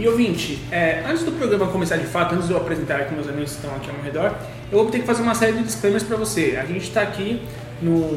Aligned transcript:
E 0.00 0.08
ouvinte, 0.08 0.58
é, 0.72 1.04
antes 1.06 1.24
do 1.24 1.32
programa 1.32 1.66
começar 1.66 1.98
de 1.98 2.06
fato, 2.06 2.34
antes 2.34 2.46
de 2.46 2.54
eu 2.54 2.56
apresentar 2.56 2.96
aqui 3.00 3.12
meus 3.12 3.28
amigos 3.28 3.50
que 3.50 3.56
estão 3.56 3.76
aqui 3.76 3.90
ao 3.90 3.96
meu 3.96 4.02
redor, 4.02 4.34
eu 4.72 4.78
vou 4.78 4.90
ter 4.90 5.00
que 5.00 5.04
fazer 5.04 5.20
uma 5.20 5.34
série 5.34 5.52
de 5.52 5.62
disclaimers 5.62 6.02
para 6.04 6.16
você. 6.16 6.58
A 6.58 6.64
gente 6.64 6.84
está 6.84 7.02
aqui 7.02 7.42
no, 7.82 8.12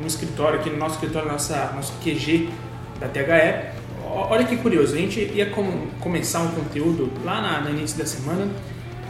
no 0.00 0.06
escritório, 0.06 0.60
aqui 0.60 0.70
no 0.70 0.76
nosso 0.76 0.94
escritório, 0.94 1.28
nossa, 1.28 1.72
nosso 1.74 1.92
QG 2.04 2.48
da 3.00 3.08
THE. 3.08 3.20
Olha 4.04 4.44
que 4.44 4.58
curioso, 4.58 4.94
a 4.94 4.96
gente 4.96 5.18
ia 5.18 5.46
com, 5.46 5.88
começar 5.98 6.38
um 6.38 6.52
conteúdo 6.52 7.10
lá 7.24 7.42
na, 7.42 7.60
no 7.62 7.70
início 7.70 7.98
da 7.98 8.06
semana 8.06 8.48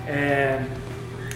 é, 0.06 0.62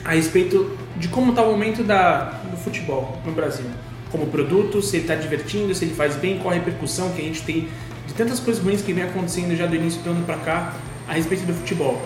a 0.03 0.13
respeito 0.13 0.75
de 0.97 1.09
como 1.09 1.33
está 1.33 1.43
o 1.43 1.51
momento 1.51 1.85
da, 1.85 2.41
do 2.51 2.57
futebol 2.57 3.19
no 3.27 3.33
Brasil 3.33 3.67
como 4.11 4.27
produto, 4.27 4.81
se 4.81 4.97
ele 4.97 5.05
está 5.05 5.15
divertindo, 5.15 5.75
se 5.75 5.85
ele 5.85 5.95
faz 5.95 6.17
bem, 6.17 6.39
qual 6.39 6.53
a 6.53 6.55
repercussão 6.55 7.11
que 7.13 7.21
a 7.21 7.25
gente 7.25 7.43
tem 7.43 7.69
de 8.13 8.19
tantas 8.19 8.39
coisas 8.39 8.63
ruins 8.63 8.83
que 8.83 8.93
vem 8.93 9.05
acontecendo 9.05 9.57
já 9.57 9.67
do 9.67 9.75
início 9.75 10.01
do 10.03 10.11
ano 10.11 10.25
para 10.25 10.37
cá 10.37 10.75
a 11.09 11.15
respeito 11.15 11.45
do 11.47 11.55
futebol. 11.55 12.01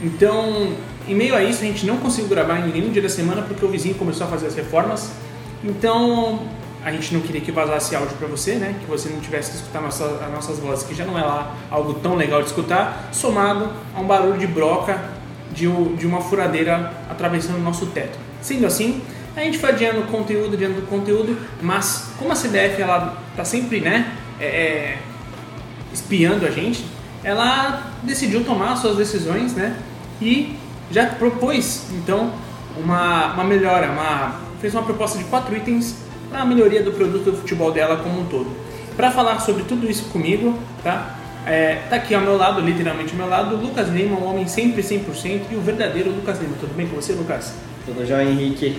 Então, 0.00 0.72
em 1.08 1.14
meio 1.14 1.34
a 1.34 1.42
isso, 1.42 1.62
a 1.62 1.66
gente 1.66 1.84
não 1.84 1.96
conseguiu 1.96 2.28
gravar 2.28 2.60
em 2.60 2.72
nenhum 2.72 2.90
dia 2.90 3.02
da 3.02 3.08
semana 3.08 3.42
porque 3.42 3.64
o 3.64 3.68
vizinho 3.68 3.96
começou 3.96 4.26
a 4.26 4.30
fazer 4.30 4.46
as 4.46 4.54
reformas. 4.54 5.10
Então, 5.64 6.40
a 6.84 6.92
gente 6.92 7.12
não 7.12 7.20
queria 7.20 7.40
que 7.40 7.50
vazasse 7.50 7.96
áudio 7.96 8.16
para 8.16 8.28
você, 8.28 8.54
né? 8.54 8.76
Que 8.80 8.86
você 8.86 9.08
não 9.08 9.18
tivesse 9.20 9.50
que 9.50 9.56
escutar 9.56 9.80
nossa, 9.80 10.04
as 10.04 10.32
nossas 10.32 10.58
vozes, 10.60 10.86
que 10.86 10.94
já 10.94 11.04
não 11.04 11.18
é 11.18 11.22
lá 11.22 11.56
algo 11.68 11.94
tão 11.94 12.14
legal 12.14 12.40
de 12.40 12.46
escutar, 12.46 13.08
somado 13.12 13.68
a 13.94 14.00
um 14.00 14.06
barulho 14.06 14.38
de 14.38 14.46
broca 14.46 14.96
de, 15.52 15.66
de 15.96 16.06
uma 16.06 16.20
furadeira 16.20 16.92
atravessando 17.10 17.56
o 17.56 17.62
nosso 17.62 17.86
teto. 17.86 18.16
Sendo 18.40 18.64
assim, 18.64 19.02
a 19.36 19.40
gente 19.40 19.58
foi 19.58 19.70
adiando 19.70 20.02
conteúdo, 20.02 20.54
adiando 20.54 20.82
conteúdo, 20.82 21.36
mas 21.60 22.10
como 22.16 22.30
a 22.30 22.36
CDF 22.36 22.80
ela 22.80 23.16
tá 23.36 23.44
sempre, 23.44 23.80
né, 23.80 24.12
é, 24.38 24.46
é, 24.46 24.98
espiando 25.92 26.46
a 26.46 26.50
gente, 26.50 26.84
ela 27.22 27.92
decidiu 28.02 28.44
tomar 28.44 28.76
suas 28.76 28.96
decisões, 28.96 29.54
né, 29.54 29.76
e 30.20 30.56
já 30.90 31.06
propôs, 31.06 31.86
então, 31.92 32.32
uma, 32.76 33.34
uma 33.34 33.44
melhora, 33.44 33.90
uma, 33.90 34.40
fez 34.60 34.72
uma 34.74 34.82
proposta 34.82 35.18
de 35.18 35.24
quatro 35.24 35.56
itens 35.56 35.96
para 36.30 36.42
a 36.42 36.44
melhoria 36.44 36.82
do 36.82 36.92
produto 36.92 37.30
do 37.30 37.36
futebol 37.38 37.72
dela 37.72 37.96
como 37.96 38.20
um 38.20 38.24
todo. 38.26 38.50
Para 38.96 39.10
falar 39.10 39.40
sobre 39.40 39.62
tudo 39.64 39.88
isso 39.88 40.04
comigo, 40.06 40.58
tá? 40.82 41.16
É, 41.46 41.82
tá 41.88 41.96
aqui 41.96 42.14
ao 42.14 42.20
meu 42.20 42.36
lado, 42.36 42.60
literalmente 42.60 43.12
ao 43.12 43.16
meu 43.16 43.28
lado, 43.28 43.56
o 43.56 43.60
Lucas 43.60 43.88
Lima, 43.88 44.18
um 44.18 44.26
homem 44.28 44.46
sempre 44.46 44.82
100% 44.82 45.42
e 45.50 45.54
o 45.54 45.60
verdadeiro 45.60 46.10
Lucas 46.10 46.40
Lima. 46.40 46.54
Tudo 46.60 46.74
bem 46.74 46.86
com 46.86 46.96
você, 46.96 47.12
Lucas? 47.12 47.54
Tudo 47.86 48.04
já, 48.04 48.22
Henrique. 48.22 48.78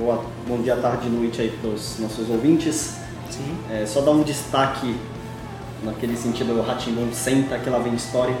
Boa, 0.00 0.24
bom 0.48 0.62
dia, 0.62 0.76
tarde 0.76 1.08
e 1.08 1.10
noite 1.10 1.42
aí 1.42 1.50
para 1.60 1.68
os 1.68 1.98
nossos 1.98 2.30
ouvintes. 2.30 2.96
Sim. 3.28 3.54
É, 3.70 3.84
só 3.84 4.00
dar 4.00 4.12
um 4.12 4.22
destaque 4.22 4.96
naquele 5.84 6.16
sentido, 6.16 6.52
o 6.52 6.62
Ratimbun 6.62 7.12
senta 7.12 7.58
que 7.58 7.70
lá 7.70 7.78
vem 7.78 7.94
história, 7.94 8.34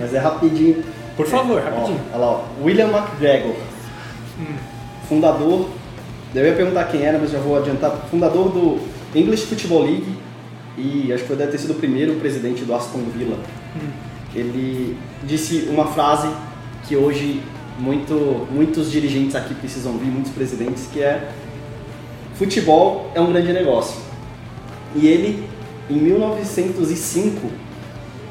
mas 0.00 0.14
é 0.14 0.18
rapidinho. 0.18 0.82
Por 1.16 1.26
favor, 1.26 1.58
é, 1.58 1.64
rapidinho. 1.64 2.00
Ó, 2.12 2.16
olha 2.16 2.24
lá, 2.24 2.30
ó, 2.30 2.44
William 2.62 2.88
McGregor, 2.88 3.54
hum. 4.38 4.54
fundador, 5.08 5.68
eu 6.34 6.46
ia 6.46 6.54
perguntar 6.54 6.84
quem 6.84 7.02
era, 7.02 7.18
mas 7.18 7.30
já 7.30 7.38
vou 7.38 7.56
adiantar, 7.56 7.90
fundador 8.10 8.50
do 8.50 8.78
English 9.14 9.46
Football 9.46 9.82
League 9.82 10.14
e 10.78 11.12
acho 11.12 11.24
que 11.24 11.34
deve 11.34 11.52
ter 11.52 11.58
sido 11.58 11.72
o 11.72 11.76
primeiro 11.76 12.14
presidente 12.14 12.64
do 12.64 12.74
Aston 12.74 13.02
Villa. 13.16 13.36
Hum. 13.76 13.90
Ele 14.34 14.96
disse 15.24 15.68
uma 15.70 15.86
frase 15.86 16.28
que 16.86 16.96
hoje 16.96 17.42
muito, 17.78 18.46
muitos 18.50 18.90
dirigentes 18.90 19.34
aqui 19.34 19.54
precisam 19.54 19.92
vir, 19.98 20.06
muitos 20.06 20.30
presidentes, 20.30 20.88
que 20.92 21.02
é 21.02 21.30
futebol 22.34 23.10
é 23.14 23.20
um 23.20 23.32
grande 23.32 23.52
negócio. 23.52 24.00
E 24.94 25.06
ele, 25.06 25.48
em 25.90 25.98
1905, 25.98 27.50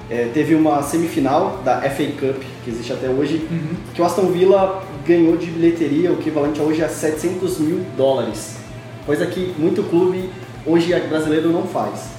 é, 0.10 0.30
teve 0.34 0.56
uma 0.56 0.82
semifinal 0.82 1.62
da 1.64 1.82
FA 1.82 2.06
Cup, 2.06 2.42
que 2.64 2.70
existe 2.70 2.92
até 2.94 3.08
hoje, 3.10 3.46
uhum. 3.52 3.76
que 3.94 4.02
o 4.02 4.06
Aston 4.06 4.28
Villa 4.32 4.84
ganhou 5.06 5.38
de 5.38 5.48
bilheteria, 5.48 6.12
o 6.12 6.20
equivalente 6.20 6.60
a 6.60 6.64
hoje 6.64 6.84
a 6.84 6.90
700 6.90 7.60
mil 7.60 7.86
dólares. 7.96 8.58
Coisa 9.06 9.26
que 9.26 9.54
muito 9.58 9.84
clube 9.84 10.30
hoje 10.66 10.94
brasileiro 11.02 11.52
não 11.52 11.64
faz. 11.64 12.10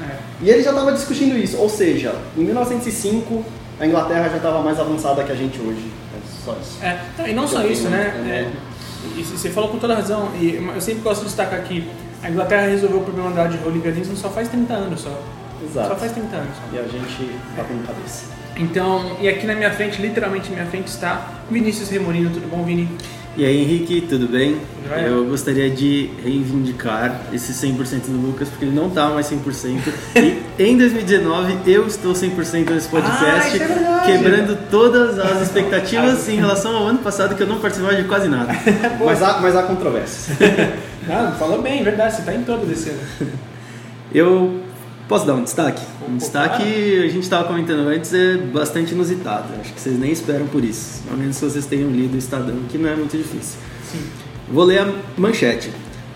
É. 0.00 0.16
E 0.42 0.50
ele 0.50 0.62
já 0.62 0.70
estava 0.70 0.92
discutindo 0.92 1.36
isso, 1.36 1.58
ou 1.58 1.68
seja, 1.68 2.14
em 2.36 2.42
1905 2.42 3.44
a 3.80 3.86
Inglaterra 3.86 4.28
já 4.28 4.36
estava 4.36 4.60
mais 4.62 4.78
avançada 4.78 5.22
que 5.22 5.32
a 5.32 5.34
gente 5.34 5.60
hoje. 5.60 5.90
É 6.14 6.44
só 6.44 6.56
isso. 6.60 6.78
É, 6.82 7.30
e 7.30 7.34
não 7.34 7.46
só 7.46 7.64
isso, 7.64 7.88
né? 7.88 8.06
É, 8.26 8.50
e 9.16 9.22
você 9.22 9.50
falou 9.50 9.70
com 9.70 9.78
toda 9.78 9.94
razão, 9.94 10.30
e 10.40 10.54
eu 10.54 10.80
sempre 10.80 11.02
gosto 11.02 11.20
de 11.20 11.26
destacar 11.26 11.60
aqui, 11.60 11.88
a 12.22 12.30
Inglaterra 12.30 12.66
resolveu 12.66 13.00
o 13.00 13.04
problema 13.04 13.30
da 13.30 13.46
de 13.46 13.58
hooliganismo 13.58 14.16
só 14.16 14.28
faz 14.28 14.48
30 14.48 14.72
anos 14.72 15.00
só. 15.00 15.22
Exato. 15.62 15.88
Só 15.88 15.96
faz 15.96 16.12
30 16.12 16.36
anos. 16.36 16.56
Só. 16.56 16.76
E 16.76 16.78
a 16.78 16.82
gente 16.82 17.38
tá 17.56 17.64
com 17.64 17.78
cabeça. 17.82 18.38
Então, 18.56 19.16
e 19.20 19.28
aqui 19.28 19.46
na 19.46 19.54
minha 19.54 19.70
frente, 19.70 20.02
literalmente 20.02 20.50
na 20.50 20.56
minha 20.56 20.66
frente, 20.66 20.88
está 20.88 21.30
Vinícius 21.50 21.90
Remorino. 21.90 22.30
Tudo 22.30 22.48
bom, 22.50 22.64
Vini? 22.64 22.88
E 23.36 23.44
aí, 23.44 23.62
Henrique, 23.62 24.00
tudo 24.00 24.26
bem? 24.26 24.60
Eu 25.06 25.26
gostaria 25.26 25.70
de 25.70 26.10
reivindicar 26.24 27.20
esse 27.32 27.52
100% 27.52 28.06
do 28.06 28.26
Lucas, 28.26 28.48
porque 28.48 28.64
ele 28.64 28.74
não 28.74 28.90
tá 28.90 29.10
mais 29.10 29.30
100%. 29.30 29.78
e 30.58 30.62
em 30.62 30.76
2019 30.76 31.58
eu 31.66 31.86
estou 31.86 32.12
100% 32.14 32.70
nesse 32.70 32.88
podcast, 32.88 33.62
ah, 33.62 34.02
é 34.02 34.06
quebrando 34.06 34.58
todas 34.70 35.18
as 35.18 35.42
expectativas 35.46 36.28
em 36.28 36.36
relação 36.36 36.76
ao 36.76 36.86
ano 36.86 36.98
passado, 36.98 37.36
que 37.36 37.42
eu 37.42 37.46
não 37.46 37.60
participava 37.60 37.94
de 37.94 38.08
quase 38.08 38.28
nada. 38.28 38.52
mas, 39.04 39.22
há, 39.22 39.38
mas 39.40 39.54
há 39.54 39.62
controvérsias. 39.62 40.36
não, 41.06 41.32
falou 41.34 41.62
bem, 41.62 41.84
verdade, 41.84 42.16
você 42.16 42.22
tá 42.22 42.34
em 42.34 42.42
todo 42.42 42.66
desse 42.66 42.90
ano. 42.90 43.00
Eu 44.12 44.67
Posso 45.08 45.26
dar 45.26 45.34
um 45.34 45.42
destaque? 45.42 45.80
Um 46.06 46.18
destaque, 46.18 46.62
a 46.62 47.08
gente 47.08 47.22
estava 47.22 47.44
comentando 47.44 47.88
antes, 47.88 48.12
é 48.12 48.36
bastante 48.36 48.92
inusitado. 48.92 49.46
Acho 49.58 49.72
que 49.72 49.80
vocês 49.80 49.98
nem 49.98 50.12
esperam 50.12 50.46
por 50.46 50.62
isso. 50.62 51.02
Ao 51.10 51.16
menos 51.16 51.36
se 51.36 51.44
vocês 51.44 51.64
tenham 51.64 51.90
lido 51.90 52.14
o 52.14 52.18
Estadão, 52.18 52.56
que 52.68 52.76
não 52.76 52.90
é 52.90 52.94
muito 52.94 53.16
difícil. 53.16 53.58
Sim. 53.90 54.02
Vou 54.52 54.64
ler 54.64 54.80
a 54.80 54.92
manchete. 55.16 55.72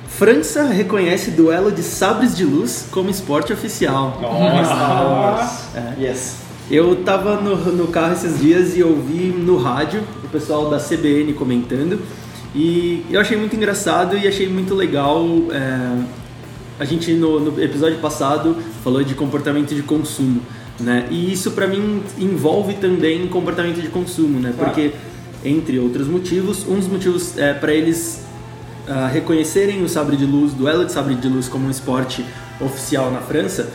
França 0.07 0.65
reconhece 0.65 1.31
duelo 1.31 1.73
de 1.73 1.83
sabres 1.83 2.37
de 2.37 2.45
luz 2.45 2.87
como 2.91 3.09
esporte 3.09 3.51
oficial. 3.51 4.19
Nossa! 4.21 5.73
É. 5.75 6.03
Yes. 6.03 6.37
Eu 6.71 6.97
tava 7.03 7.41
no, 7.41 7.57
no 7.73 7.89
carro 7.89 8.13
esses 8.13 8.39
dias 8.39 8.77
e 8.77 8.83
ouvi 8.83 9.35
no 9.35 9.57
rádio 9.57 10.03
o 10.23 10.29
pessoal 10.29 10.69
da 10.69 10.79
CBN 10.79 11.33
comentando 11.33 11.99
e 12.55 13.05
eu 13.11 13.21
achei 13.21 13.37
muito 13.37 13.57
engraçado 13.57 14.17
e 14.17 14.29
achei 14.29 14.49
muito 14.49 14.75
legal 14.75 15.25
é, 15.51 16.05
a 16.79 16.85
gente 16.85 17.13
no, 17.13 17.39
no, 17.39 17.63
episódio 17.63 17.99
passado 17.99 18.57
falou 18.83 19.03
de 19.03 19.15
comportamento 19.15 19.75
de 19.75 19.83
consumo, 19.83 20.41
né? 20.81 21.07
E 21.11 21.33
isso 21.33 21.53
para 21.53 21.67
mim 21.67 22.03
envolve 22.19 22.75
também 22.75 23.27
comportamento 23.29 23.81
de 23.81 23.89
consumo, 23.89 24.41
né? 24.41 24.53
Porque 24.57 24.93
entre 25.45 25.79
outros 25.79 26.07
motivos, 26.07 26.67
um 26.67 26.77
dos 26.77 26.89
motivos 26.89 27.37
é 27.37 27.53
para 27.53 27.73
eles 27.73 28.25
uh, 28.89 29.13
reconhecerem 29.13 29.83
o 29.83 29.89
sabre 29.89 30.17
de 30.17 30.25
luz, 30.25 30.53
duelo 30.53 30.85
de 30.85 30.93
sabre 30.93 31.15
de 31.15 31.29
luz 31.29 31.49
como 31.49 31.67
um 31.67 31.71
esporte 31.71 32.25
oficial 32.61 33.11
na 33.11 33.21
França, 33.21 33.69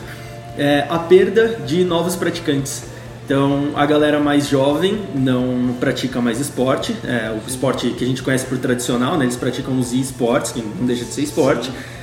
é 0.57 0.85
a 0.89 0.97
perda 0.97 1.59
de 1.65 1.83
novos 1.83 2.15
praticantes. 2.15 2.83
Então, 3.25 3.71
a 3.75 3.85
galera 3.85 4.21
mais 4.21 4.47
jovem 4.47 5.01
não 5.13 5.75
pratica 5.81 6.21
mais 6.21 6.39
esporte, 6.39 6.95
é, 7.03 7.29
o 7.29 7.45
esporte 7.45 7.89
que 7.89 8.05
a 8.05 8.07
gente 8.07 8.23
conhece 8.23 8.45
por 8.45 8.57
tradicional, 8.57 9.17
né? 9.17 9.25
Eles 9.25 9.35
praticam 9.35 9.77
os 9.77 9.91
e-sports, 9.91 10.53
que 10.53 10.61
não 10.61 10.85
deixa 10.85 11.03
de 11.03 11.11
ser 11.11 11.23
esporte. 11.23 11.67
Sim 11.67 11.96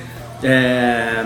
é... 0.45 1.25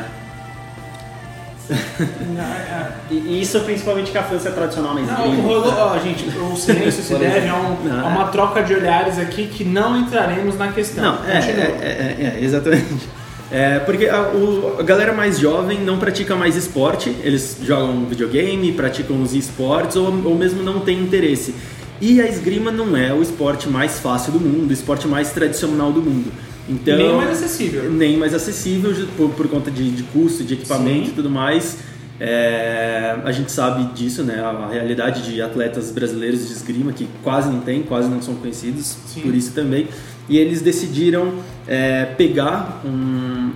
e 3.12 3.42
isso 3.42 3.60
principalmente 3.60 4.12
que 4.12 4.18
a 4.18 4.24
França 4.24 4.50
é 4.50 4.52
tradicional 4.52 4.96
na 4.96 5.02
esgrima. 5.02 5.36
Não, 5.36 5.42
rolou, 5.42 5.74
ó, 5.78 6.00
gente, 6.00 6.26
o 6.38 6.56
silêncio 6.56 7.04
se 7.04 7.14
deve 7.16 7.48
a, 7.48 7.56
um, 7.56 7.84
não, 7.84 8.08
a, 8.08 8.08
uma 8.08 8.28
é. 8.28 8.32
troca 8.32 8.64
de 8.64 8.74
olhares 8.74 9.20
aqui 9.20 9.46
que 9.48 9.64
não 9.64 9.96
entraremos 9.98 10.58
na 10.58 10.72
questão. 10.72 11.04
Não, 11.04 11.26
é, 11.26 11.38
é, 11.38 11.38
é, 11.38 12.38
é, 12.38 12.44
exatamente. 12.44 13.08
É, 13.52 13.80
porque 13.80 14.08
a, 14.08 14.22
o, 14.30 14.78
a, 14.80 14.84
galera 14.84 15.14
mais 15.14 15.40
jovem 15.40 15.80
não 15.80 15.98
pratica 15.98 16.36
mais 16.36 16.56
esporte, 16.56 17.16
eles 17.24 17.58
jogam 17.62 18.06
videogame, 18.06 18.72
praticam 18.72 19.22
os 19.22 19.34
esportes 19.34 19.96
ou, 19.96 20.08
ou 20.26 20.36
mesmo 20.36 20.64
não 20.64 20.80
tem 20.80 21.00
interesse. 21.00 21.54
E 22.02 22.22
a 22.22 22.28
esgrima 22.28 22.72
não 22.72 22.96
é 22.96 23.14
o 23.14 23.22
esporte 23.22 23.68
mais 23.68 24.00
fácil 24.00 24.32
do 24.32 24.40
mundo, 24.40 24.70
o 24.70 24.74
esporte 24.74 25.08
mais 25.08 25.32
tradicional 25.32 25.92
do 25.92 26.02
mundo. 26.02 26.32
Então, 26.70 26.98
nem 26.98 27.16
mais 27.16 27.32
acessível. 27.32 27.92
Nem 27.92 28.18
mais 28.18 28.34
acessível 28.34 28.94
por, 29.18 29.32
por 29.32 29.48
conta 29.48 29.72
de, 29.72 29.90
de 29.90 30.04
custo, 30.04 30.44
de 30.44 30.54
equipamento 30.54 31.06
Sim. 31.06 31.12
e 31.12 31.16
tudo 31.16 31.30
mais. 31.30 31.78
É, 32.20 33.16
a 33.24 33.32
gente 33.32 33.52
sabe 33.52 33.94
disso, 33.94 34.24
né? 34.24 34.40
A, 34.42 34.68
realidade 34.70 35.24
de 35.24 35.42
atletas 35.42 35.90
brasileiros 35.92 36.48
de 36.48 36.54
esgrima 36.54 36.92
que 36.92 37.08
quase 37.24 37.50
não 37.50 37.62
tem, 37.62 37.82
quase 37.82 38.10
não 38.10 38.22
são 38.22 38.36
conhecidos 38.36 38.98
Sim. 39.08 39.22
por 39.22 39.34
isso 39.34 39.54
também. 39.54 39.88
E 40.28 40.38
eles 40.38 40.62
decidiram 40.62 41.34
é, 41.68 42.06
pegar 42.06 42.82
um, 42.86 43.52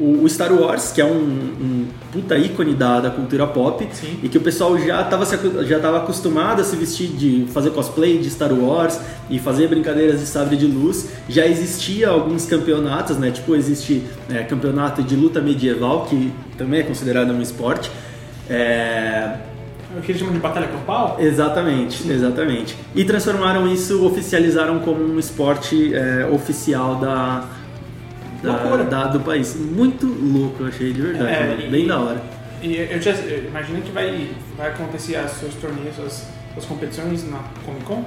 o, 0.00 0.28
Star 0.28 0.52
Wars, 0.52 0.92
que 0.92 1.00
é 1.00 1.04
um, 1.04 1.10
um 1.10 1.86
puta 2.10 2.36
ícone 2.36 2.74
da, 2.74 3.00
da 3.00 3.10
cultura 3.10 3.46
pop, 3.46 3.86
Sim. 3.92 4.18
e 4.22 4.28
que 4.28 4.38
o 4.38 4.40
pessoal 4.40 4.78
já 4.78 5.02
estava 5.02 5.26
já 5.64 5.78
tava 5.78 5.98
acostumado 5.98 6.62
a 6.62 6.64
se 6.64 6.74
vestir 6.76 7.08
de 7.08 7.46
fazer 7.52 7.70
cosplay 7.70 8.18
de 8.18 8.30
Star 8.30 8.52
Wars 8.52 8.98
e 9.28 9.38
fazer 9.38 9.68
brincadeiras 9.68 10.20
de 10.20 10.26
sabre 10.26 10.56
de 10.56 10.66
luz. 10.66 11.10
Já 11.28 11.46
existia 11.46 12.08
alguns 12.08 12.46
campeonatos, 12.46 13.18
né? 13.18 13.30
Tipo, 13.30 13.54
existe 13.54 14.02
é, 14.30 14.42
campeonato 14.42 15.02
de 15.02 15.14
luta 15.14 15.40
medieval, 15.40 16.06
que 16.06 16.32
também 16.56 16.80
é 16.80 16.82
considerado 16.82 17.30
um 17.32 17.42
esporte. 17.42 17.90
É, 18.48 19.36
o 19.96 20.00
que 20.00 20.12
eles 20.12 20.20
chamam 20.20 20.34
de 20.34 20.40
batalha 20.40 20.68
campal? 20.68 21.16
Exatamente, 21.20 22.10
exatamente. 22.10 22.76
E 22.94 23.04
transformaram 23.04 23.70
isso, 23.70 24.06
oficializaram 24.06 24.78
como 24.78 25.02
um 25.02 25.18
esporte 25.18 25.92
é, 25.92 26.28
oficial 26.32 26.96
da, 26.96 27.44
da, 28.42 28.76
da, 28.84 29.06
do 29.08 29.20
país. 29.20 29.54
Muito 29.56 30.06
louco, 30.06 30.62
eu 30.62 30.68
achei 30.68 30.92
de 30.92 31.02
verdade. 31.02 31.32
É, 31.32 31.56
né? 31.56 31.68
Bem 31.70 31.86
da 31.86 31.98
hora. 31.98 32.22
E 32.62 32.76
eu 32.76 33.00
já 33.00 33.12
imagino 33.12 33.80
que 33.82 33.90
vai, 33.90 34.30
vai 34.56 34.68
acontecer 34.68 35.18
os 35.24 35.32
seus 35.32 35.54
torneios, 35.54 35.98
as, 35.98 36.26
as 36.56 36.64
competições 36.64 37.28
na 37.28 37.38
Comic 37.64 37.84
Con? 37.84 38.04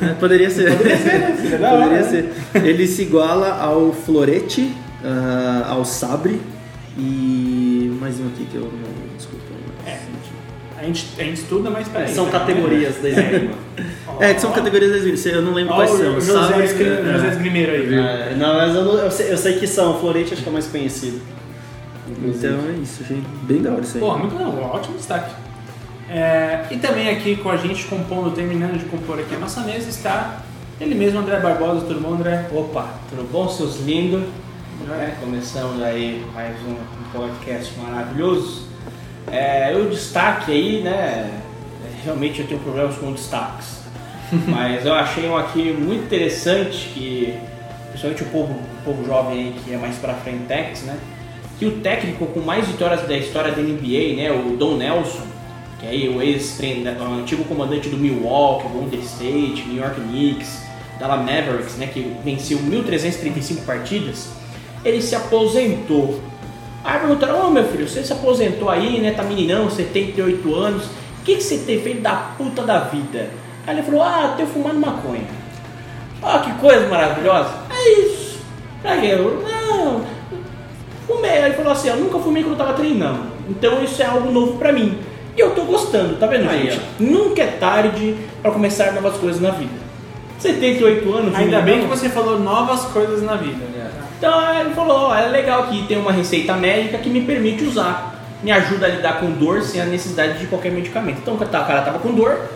É, 0.00 0.14
poderia 0.14 0.50
ser. 0.50 0.76
Poderia 0.76 0.96
ser, 0.96 1.18
né? 1.18 1.36
Poderia 1.40 1.70
hora, 1.70 2.04
ser. 2.04 2.24
Né? 2.24 2.68
Ele 2.68 2.86
se 2.86 3.02
iguala 3.02 3.60
ao 3.60 3.92
florete, 3.92 4.62
uh, 5.02 5.70
ao 5.70 5.84
sabre 5.84 6.40
e 6.96 7.96
mais 8.00 8.18
um 8.18 8.26
aqui 8.28 8.46
que 8.46 8.56
eu 8.56 8.62
não. 8.62 8.87
É, 10.88 10.94
gente, 10.94 11.06
a 11.18 11.24
gente 11.24 11.40
estuda, 11.40 11.70
mas 11.70 11.88
peraí. 11.88 12.14
São 12.14 12.26
né? 12.26 12.32
categorias 12.32 12.96
da 12.96 13.08
esgrima. 13.08 13.54
é, 14.20 14.34
que 14.34 14.40
são 14.40 14.52
categorias 14.52 14.90
da 14.90 14.98
esgrima. 14.98 15.36
Eu 15.36 15.42
não 15.42 15.52
lembro 15.52 15.74
quais 15.74 15.90
são. 15.90 16.14
José, 16.14 16.32
Sabe, 16.32 16.62
é. 16.62 17.12
José 17.12 17.28
Esgrimeiro 17.28 17.72
aí, 17.72 17.86
viu? 17.86 18.02
É, 18.02 18.34
não, 18.34 18.54
mas 18.54 18.74
eu, 18.74 18.84
não, 18.84 18.94
eu, 18.94 19.10
sei, 19.10 19.32
eu 19.32 19.36
sei 19.36 19.58
que 19.58 19.66
são. 19.66 19.98
Florete 20.00 20.34
acho 20.34 20.42
que 20.42 20.48
é 20.48 20.50
o 20.50 20.52
mais 20.52 20.66
conhecido. 20.66 21.20
Então 22.24 22.58
é 22.70 22.82
isso, 22.82 23.02
achei 23.02 23.22
bem 23.42 23.60
da 23.60 23.72
hora 23.72 23.82
isso 23.82 23.98
aí. 23.98 24.00
Pô, 24.00 24.16
muito 24.16 24.34
não, 24.34 24.62
ótimo 24.62 24.96
destaque. 24.96 25.30
É, 26.08 26.64
e 26.70 26.78
também 26.78 27.10
aqui 27.10 27.36
com 27.36 27.50
a 27.50 27.56
gente, 27.58 27.84
compondo, 27.84 28.34
terminando 28.34 28.78
de 28.78 28.86
compor 28.86 29.18
aqui 29.18 29.34
a 29.34 29.38
nossa 29.38 29.60
mesa, 29.60 29.90
está 29.90 30.40
ele 30.80 30.94
mesmo, 30.94 31.18
André 31.18 31.38
Barbosa. 31.38 31.84
Tudo 31.84 32.00
bom, 32.00 32.14
André? 32.14 32.48
Opa, 32.50 32.88
tudo 33.10 33.30
bom, 33.30 33.48
seus 33.48 33.80
lindos? 33.80 34.22
É, 34.90 35.12
começamos 35.20 35.82
aí 35.82 36.24
mais 36.32 36.56
um 36.62 36.76
podcast 37.12 37.74
maravilhoso. 37.78 38.62
É, 39.32 39.74
o 39.76 39.88
destaque 39.88 40.52
aí, 40.52 40.80
né? 40.82 41.30
Realmente 42.04 42.40
eu 42.40 42.46
tenho 42.46 42.60
problemas 42.60 42.96
com 42.96 43.12
destaques. 43.12 43.78
Mas 44.46 44.84
eu 44.84 44.94
achei 44.94 45.28
um 45.28 45.36
aqui 45.36 45.72
muito 45.72 46.04
interessante 46.04 46.90
que, 46.92 47.34
principalmente 47.88 48.22
o 48.22 48.26
povo, 48.26 48.52
o 48.52 48.84
povo 48.84 49.06
jovem 49.06 49.38
aí 49.38 49.54
que 49.64 49.72
é 49.72 49.76
mais 49.76 49.96
pra 49.96 50.14
frentex, 50.14 50.82
né? 50.82 50.98
Que 51.58 51.66
o 51.66 51.80
técnico 51.80 52.26
com 52.26 52.40
mais 52.40 52.66
vitórias 52.66 53.02
da 53.02 53.16
história 53.16 53.52
da 53.52 53.60
NBA, 53.60 54.16
né? 54.16 54.30
O 54.30 54.56
Don 54.56 54.76
Nelson, 54.76 55.26
que 55.80 55.86
é 55.86 55.90
aí 55.90 56.08
o 56.08 56.22
ex 56.22 56.58
o 56.60 57.20
antigo 57.20 57.44
comandante 57.44 57.88
do 57.88 57.96
Milwaukee, 57.96 58.68
Golden 58.68 59.00
State, 59.00 59.64
New 59.66 59.82
York 59.82 60.00
Knicks, 60.00 60.62
Dallas 61.00 61.20
Mavericks, 61.20 61.76
né? 61.76 61.86
Que 61.86 62.14
venceu 62.24 62.58
1.335 62.58 63.64
partidas. 63.64 64.28
Ele 64.84 65.02
se 65.02 65.14
aposentou 65.16 66.20
Aí 66.88 67.00
perguntaram, 67.00 67.42
ô 67.42 67.46
oh, 67.48 67.50
meu 67.50 67.64
filho, 67.64 67.86
você 67.86 68.02
se 68.02 68.14
aposentou 68.14 68.70
aí, 68.70 68.98
né? 68.98 69.10
Tá 69.10 69.22
meninão, 69.22 69.68
78 69.68 70.54
anos. 70.54 70.84
O 70.86 71.22
que, 71.22 71.36
que 71.36 71.42
você 71.42 71.58
tem 71.58 71.82
feito 71.82 72.00
da 72.00 72.14
puta 72.38 72.62
da 72.62 72.78
vida? 72.78 73.28
Aí 73.66 73.74
ele 73.74 73.82
falou, 73.82 74.02
ah, 74.02 74.32
tenho 74.38 74.48
fumado 74.48 74.78
maconha. 74.78 75.26
Ó, 76.22 76.34
oh, 76.34 76.40
que 76.40 76.50
coisa 76.54 76.88
maravilhosa. 76.88 77.50
É 77.68 78.00
isso. 78.00 78.38
Aí 78.82 79.10
eu, 79.10 79.44
não, 79.46 80.02
fumei. 81.06 81.30
Aí 81.30 81.44
ele 81.44 81.56
falou 81.56 81.72
assim, 81.72 81.88
eu 81.88 81.96
nunca 81.98 82.18
fumei 82.20 82.42
quando 82.42 82.52
eu 82.52 82.58
tava 82.58 82.72
treinando. 82.72 83.20
Então 83.50 83.84
isso 83.84 84.00
é 84.00 84.06
algo 84.06 84.32
novo 84.32 84.56
pra 84.56 84.72
mim. 84.72 84.96
E 85.36 85.40
eu 85.40 85.54
tô 85.54 85.64
gostando, 85.64 86.16
tá 86.16 86.26
vendo, 86.26 86.48
aí, 86.48 86.70
gente? 86.70 86.80
Ó. 86.80 87.04
Nunca 87.04 87.42
é 87.42 87.48
tarde 87.48 88.16
para 88.40 88.50
começar 88.50 88.94
novas 88.94 89.18
coisas 89.18 89.42
na 89.42 89.50
vida. 89.50 89.74
78 90.38 91.14
anos. 91.14 91.34
Ainda 91.34 91.60
bem 91.60 91.82
que 91.82 91.86
você 91.86 92.08
falou 92.08 92.40
novas 92.40 92.86
coisas 92.86 93.22
na 93.22 93.36
vida. 93.36 93.62
Né? 93.66 93.90
Então 94.18 94.60
ele 94.60 94.74
falou, 94.74 95.14
é 95.14 95.28
legal 95.28 95.68
que 95.68 95.86
tem 95.86 95.96
uma 95.96 96.10
receita 96.10 96.54
médica 96.54 96.98
que 96.98 97.08
me 97.08 97.22
permite 97.22 97.64
usar, 97.64 98.20
me 98.42 98.50
ajuda 98.50 98.86
a 98.86 98.88
lidar 98.88 99.20
com 99.20 99.30
dor 99.30 99.62
sem 99.62 99.80
a 99.80 99.84
necessidade 99.84 100.40
de 100.40 100.46
qualquer 100.46 100.72
medicamento. 100.72 101.20
Então 101.22 101.34
o 101.34 101.38
cara 101.38 101.82
tava 101.82 102.00
com 102.00 102.12
dor 102.12 102.48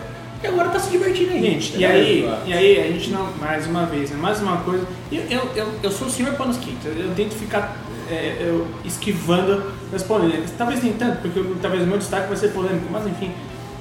e 0.43 0.47
agora 0.47 0.67
tá 0.69 0.77
se 0.77 0.91
divertindo 0.91 1.31
aí. 1.31 1.41
Gente, 1.41 1.77
e 1.77 1.85
aí, 1.85 2.29
e 2.45 2.53
aí 2.53 2.81
a 2.81 2.87
gente 2.91 3.09
não, 3.11 3.29
mais 3.39 3.65
uma 3.65 3.85
vez, 3.85 4.11
né, 4.11 4.17
mais 4.19 4.41
uma 4.41 4.57
coisa, 4.57 4.85
eu, 5.09 5.23
eu, 5.29 5.41
eu, 5.55 5.67
eu 5.83 5.91
sou 5.91 6.07
o 6.07 6.11
senhor 6.11 6.33
panos 6.33 6.57
eu 6.85 7.15
tento 7.15 7.33
ficar 7.33 7.77
é, 8.11 8.35
eu, 8.41 8.67
esquivando 8.83 9.71
das 9.89 10.03
polêmicas. 10.03 10.51
Talvez 10.57 10.83
nem 10.83 10.91
tanto, 10.93 11.21
porque 11.21 11.41
talvez 11.61 11.83
o 11.83 11.87
meu 11.87 11.97
destaque 11.97 12.27
vai 12.27 12.35
ser 12.35 12.49
polêmico, 12.49 12.87
mas 12.91 13.07
enfim. 13.07 13.31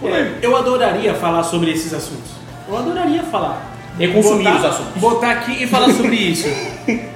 É, 0.04 0.38
eu 0.40 0.56
adoraria 0.56 1.14
falar 1.14 1.42
sobre 1.42 1.72
esses 1.72 1.92
assuntos. 1.92 2.30
Eu 2.68 2.76
adoraria 2.76 3.24
falar 3.24 3.71
e 3.98 4.08
consumir 4.08 4.44
botar, 4.44 4.58
os 4.58 4.64
assuntos. 4.64 5.00
Botar 5.00 5.30
aqui 5.32 5.62
e 5.62 5.66
falar 5.66 5.92
sobre 5.92 6.16
isso. 6.16 6.48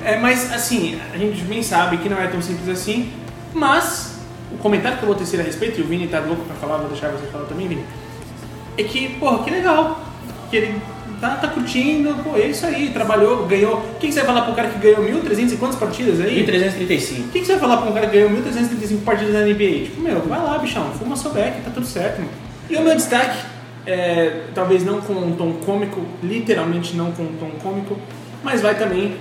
É, 0.04 0.18
mas 0.18 0.52
assim, 0.52 0.98
a 1.12 1.18
gente 1.18 1.42
bem 1.42 1.62
sabe 1.62 1.96
que 1.98 2.08
não 2.08 2.20
é 2.20 2.26
tão 2.28 2.40
simples 2.40 2.68
assim, 2.68 3.10
mas 3.52 4.18
o 4.52 4.58
comentário 4.58 4.98
que 4.98 5.02
eu 5.02 5.08
vou 5.08 5.16
tecer 5.16 5.40
a 5.40 5.42
respeito, 5.42 5.80
e 5.80 5.82
o 5.82 5.86
Vini 5.86 6.06
tá 6.06 6.20
louco 6.20 6.44
pra 6.44 6.54
falar, 6.54 6.78
vou 6.78 6.88
deixar 6.88 7.08
você 7.08 7.26
falar 7.26 7.46
também, 7.46 7.66
Vini, 7.66 7.84
é 8.78 8.82
que, 8.82 9.08
porra, 9.18 9.42
que 9.42 9.50
legal. 9.50 10.00
Que 10.50 10.56
ele 10.56 10.80
tá, 11.20 11.30
tá 11.30 11.48
curtindo, 11.48 12.14
pô, 12.22 12.36
é 12.36 12.46
isso 12.46 12.64
aí, 12.66 12.90
trabalhou, 12.90 13.46
ganhou. 13.46 13.78
O 13.78 13.98
que, 13.98 14.06
que 14.06 14.12
você 14.12 14.20
vai 14.20 14.26
falar 14.26 14.42
pro 14.42 14.54
cara 14.54 14.68
que 14.68 14.78
ganhou 14.78 15.22
1.300 15.22 15.52
e 15.52 15.56
quantas 15.56 15.78
partidas 15.78 16.20
aí? 16.20 16.46
1.335. 16.46 17.20
O 17.20 17.28
que, 17.30 17.40
que 17.40 17.46
você 17.46 17.52
vai 17.52 17.60
falar 17.60 17.78
pro 17.78 17.92
cara 17.92 18.06
que 18.06 18.12
ganhou 18.12 18.30
1.335 18.30 19.02
partidas 19.02 19.34
na 19.34 19.40
NBA? 19.40 19.84
Tipo, 19.86 20.00
meu, 20.00 20.20
vai 20.20 20.40
lá, 20.40 20.58
bichão, 20.58 20.90
fuma 20.92 21.16
seu 21.16 21.32
beck, 21.32 21.62
tá 21.62 21.70
tudo 21.70 21.86
certo, 21.86 22.18
mano. 22.18 22.30
E 22.68 22.76
o 22.76 22.82
meu 22.82 22.94
destaque 22.94 23.38
é, 23.86 24.42
talvez 24.54 24.84
não 24.84 25.00
com 25.00 25.14
um 25.14 25.36
tom 25.36 25.52
cômico, 25.64 26.00
literalmente 26.22 26.96
não 26.96 27.12
com 27.12 27.22
um 27.22 27.36
tom 27.38 27.50
cômico, 27.62 27.96
mas 28.42 28.60
vai 28.60 28.76
também 28.76 29.16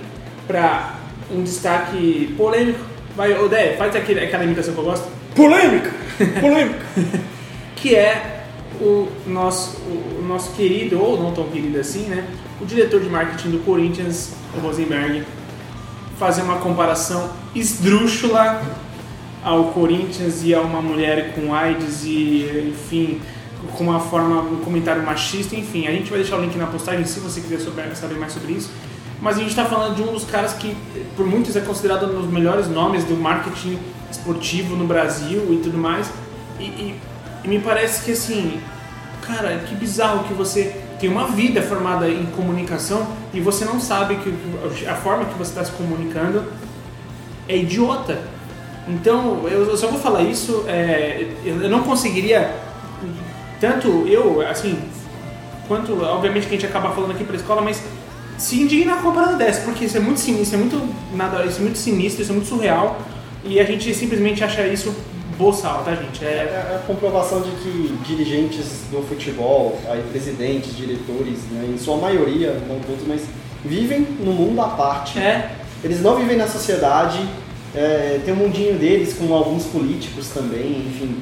para 0.46 0.96
um 1.30 1.42
destaque 1.42 2.34
polêmico. 2.36 2.80
Vai, 3.16 3.32
Odé, 3.38 3.76
faz 3.76 3.94
aquele, 3.96 4.20
aquela 4.20 4.44
imitação 4.44 4.74
que 4.74 4.80
eu 4.80 4.84
gosto. 4.84 5.08
Polêmica! 5.34 5.90
Polêmica! 6.40 6.84
que 7.76 7.94
é 7.94 8.44
o 8.80 9.08
nosso, 9.26 9.76
o 10.18 10.24
nosso 10.26 10.52
querido, 10.54 11.00
ou 11.00 11.22
não 11.22 11.32
tão 11.32 11.44
querido 11.44 11.78
assim, 11.78 12.02
né? 12.06 12.26
O 12.60 12.64
diretor 12.64 13.00
de 13.00 13.08
marketing 13.08 13.50
do 13.50 13.58
Corinthians, 13.64 14.34
o 14.56 14.60
Rosenberg, 14.60 15.22
fazer 16.18 16.42
uma 16.42 16.56
comparação 16.56 17.30
esdrúxula 17.54 18.62
ao 19.42 19.66
Corinthians 19.66 20.42
e 20.42 20.54
a 20.54 20.60
uma 20.60 20.82
mulher 20.82 21.34
com 21.34 21.54
AIDS 21.54 22.04
e, 22.04 22.70
enfim, 22.70 23.20
com 23.76 23.84
uma 23.84 24.00
forma, 24.00 24.40
um 24.40 24.56
comentário 24.56 25.02
machista, 25.02 25.56
enfim. 25.56 25.86
A 25.86 25.92
gente 25.92 26.10
vai 26.10 26.20
deixar 26.20 26.36
o 26.36 26.42
link 26.42 26.56
na 26.56 26.66
postagem 26.66 27.04
se 27.04 27.20
você 27.20 27.40
quiser 27.40 27.60
saber 27.94 28.18
mais 28.18 28.32
sobre 28.32 28.52
isso. 28.52 28.70
Mas 29.20 29.36
a 29.36 29.38
gente 29.40 29.50
está 29.50 29.64
falando 29.64 29.96
de 29.96 30.02
um 30.02 30.12
dos 30.12 30.24
caras 30.24 30.52
que, 30.52 30.76
por 31.16 31.26
muitos, 31.26 31.56
é 31.56 31.60
considerado 31.60 32.06
um 32.06 32.20
dos 32.20 32.30
melhores 32.30 32.68
nomes 32.68 33.04
do 33.04 33.16
marketing 33.16 33.78
esportivo 34.10 34.76
no 34.76 34.86
Brasil 34.86 35.52
e 35.52 35.56
tudo 35.62 35.78
mais. 35.78 36.10
E, 36.60 36.64
e, 36.64 37.00
e 37.44 37.48
me 37.48 37.58
parece 37.58 38.04
que, 38.04 38.12
assim, 38.12 38.60
cara, 39.22 39.58
que 39.58 39.74
bizarro 39.74 40.24
que 40.24 40.34
você 40.34 40.82
tem 41.00 41.10
uma 41.10 41.26
vida 41.28 41.62
formada 41.62 42.08
em 42.08 42.26
comunicação 42.26 43.06
e 43.32 43.40
você 43.40 43.64
não 43.64 43.80
sabe 43.80 44.16
que 44.16 44.34
a 44.86 44.94
forma 44.94 45.24
que 45.26 45.34
você 45.34 45.50
está 45.50 45.64
se 45.64 45.72
comunicando 45.72 46.44
é 47.48 47.56
idiota. 47.56 48.18
Então, 48.88 49.48
eu 49.48 49.76
só 49.76 49.88
vou 49.88 49.98
falar 49.98 50.22
isso, 50.22 50.64
é, 50.68 51.26
eu 51.44 51.68
não 51.68 51.82
conseguiria 51.82 52.54
tanto 53.66 54.06
eu, 54.06 54.46
assim, 54.46 54.78
quanto, 55.66 56.00
obviamente 56.00 56.46
que 56.46 56.54
a 56.54 56.58
gente 56.58 56.66
acaba 56.66 56.90
falando 56.90 57.10
aqui 57.10 57.24
pra 57.24 57.34
escola, 57.34 57.60
mas 57.60 57.82
se 58.38 58.60
indignar 58.60 59.02
com 59.02 59.08
uma 59.08 59.14
parada 59.14 59.36
dessa, 59.36 59.62
porque 59.62 59.86
isso 59.86 59.96
é 59.96 60.00
muito 60.00 60.20
sinistro, 60.20 60.44
isso 60.44 60.54
é 60.54 60.58
muito, 60.58 60.94
nada, 61.14 61.44
isso 61.44 61.58
é 61.58 61.62
muito 61.62 61.78
sinistro, 61.78 62.22
isso 62.22 62.30
é 62.30 62.34
muito 62.34 62.48
surreal, 62.48 62.98
e 63.44 63.58
a 63.58 63.64
gente 63.64 63.92
simplesmente 63.92 64.44
acha 64.44 64.64
isso 64.66 64.94
boçal, 65.36 65.82
tá 65.84 65.94
gente? 65.94 66.24
É... 66.24 66.28
é 66.28 66.76
a 66.76 66.86
comprovação 66.86 67.40
de 67.40 67.50
que 67.50 67.98
dirigentes 68.06 68.84
do 68.90 69.02
futebol, 69.02 69.78
aí 69.88 70.02
presidentes, 70.10 70.76
diretores, 70.76 71.38
né, 71.50 71.68
em 71.74 71.78
sua 71.78 71.96
maioria, 71.96 72.52
não 72.68 72.78
todos, 72.80 73.06
mas 73.06 73.22
vivem 73.64 74.06
no 74.20 74.32
mundo 74.32 74.60
à 74.60 74.68
parte. 74.68 75.18
É. 75.18 75.50
Eles 75.82 76.00
não 76.00 76.16
vivem 76.16 76.36
na 76.36 76.46
sociedade, 76.46 77.18
é, 77.74 78.20
tem 78.24 78.32
um 78.32 78.36
mundinho 78.36 78.78
deles 78.78 79.14
com 79.14 79.34
alguns 79.34 79.64
políticos 79.64 80.28
também, 80.28 80.84
enfim 80.86 81.16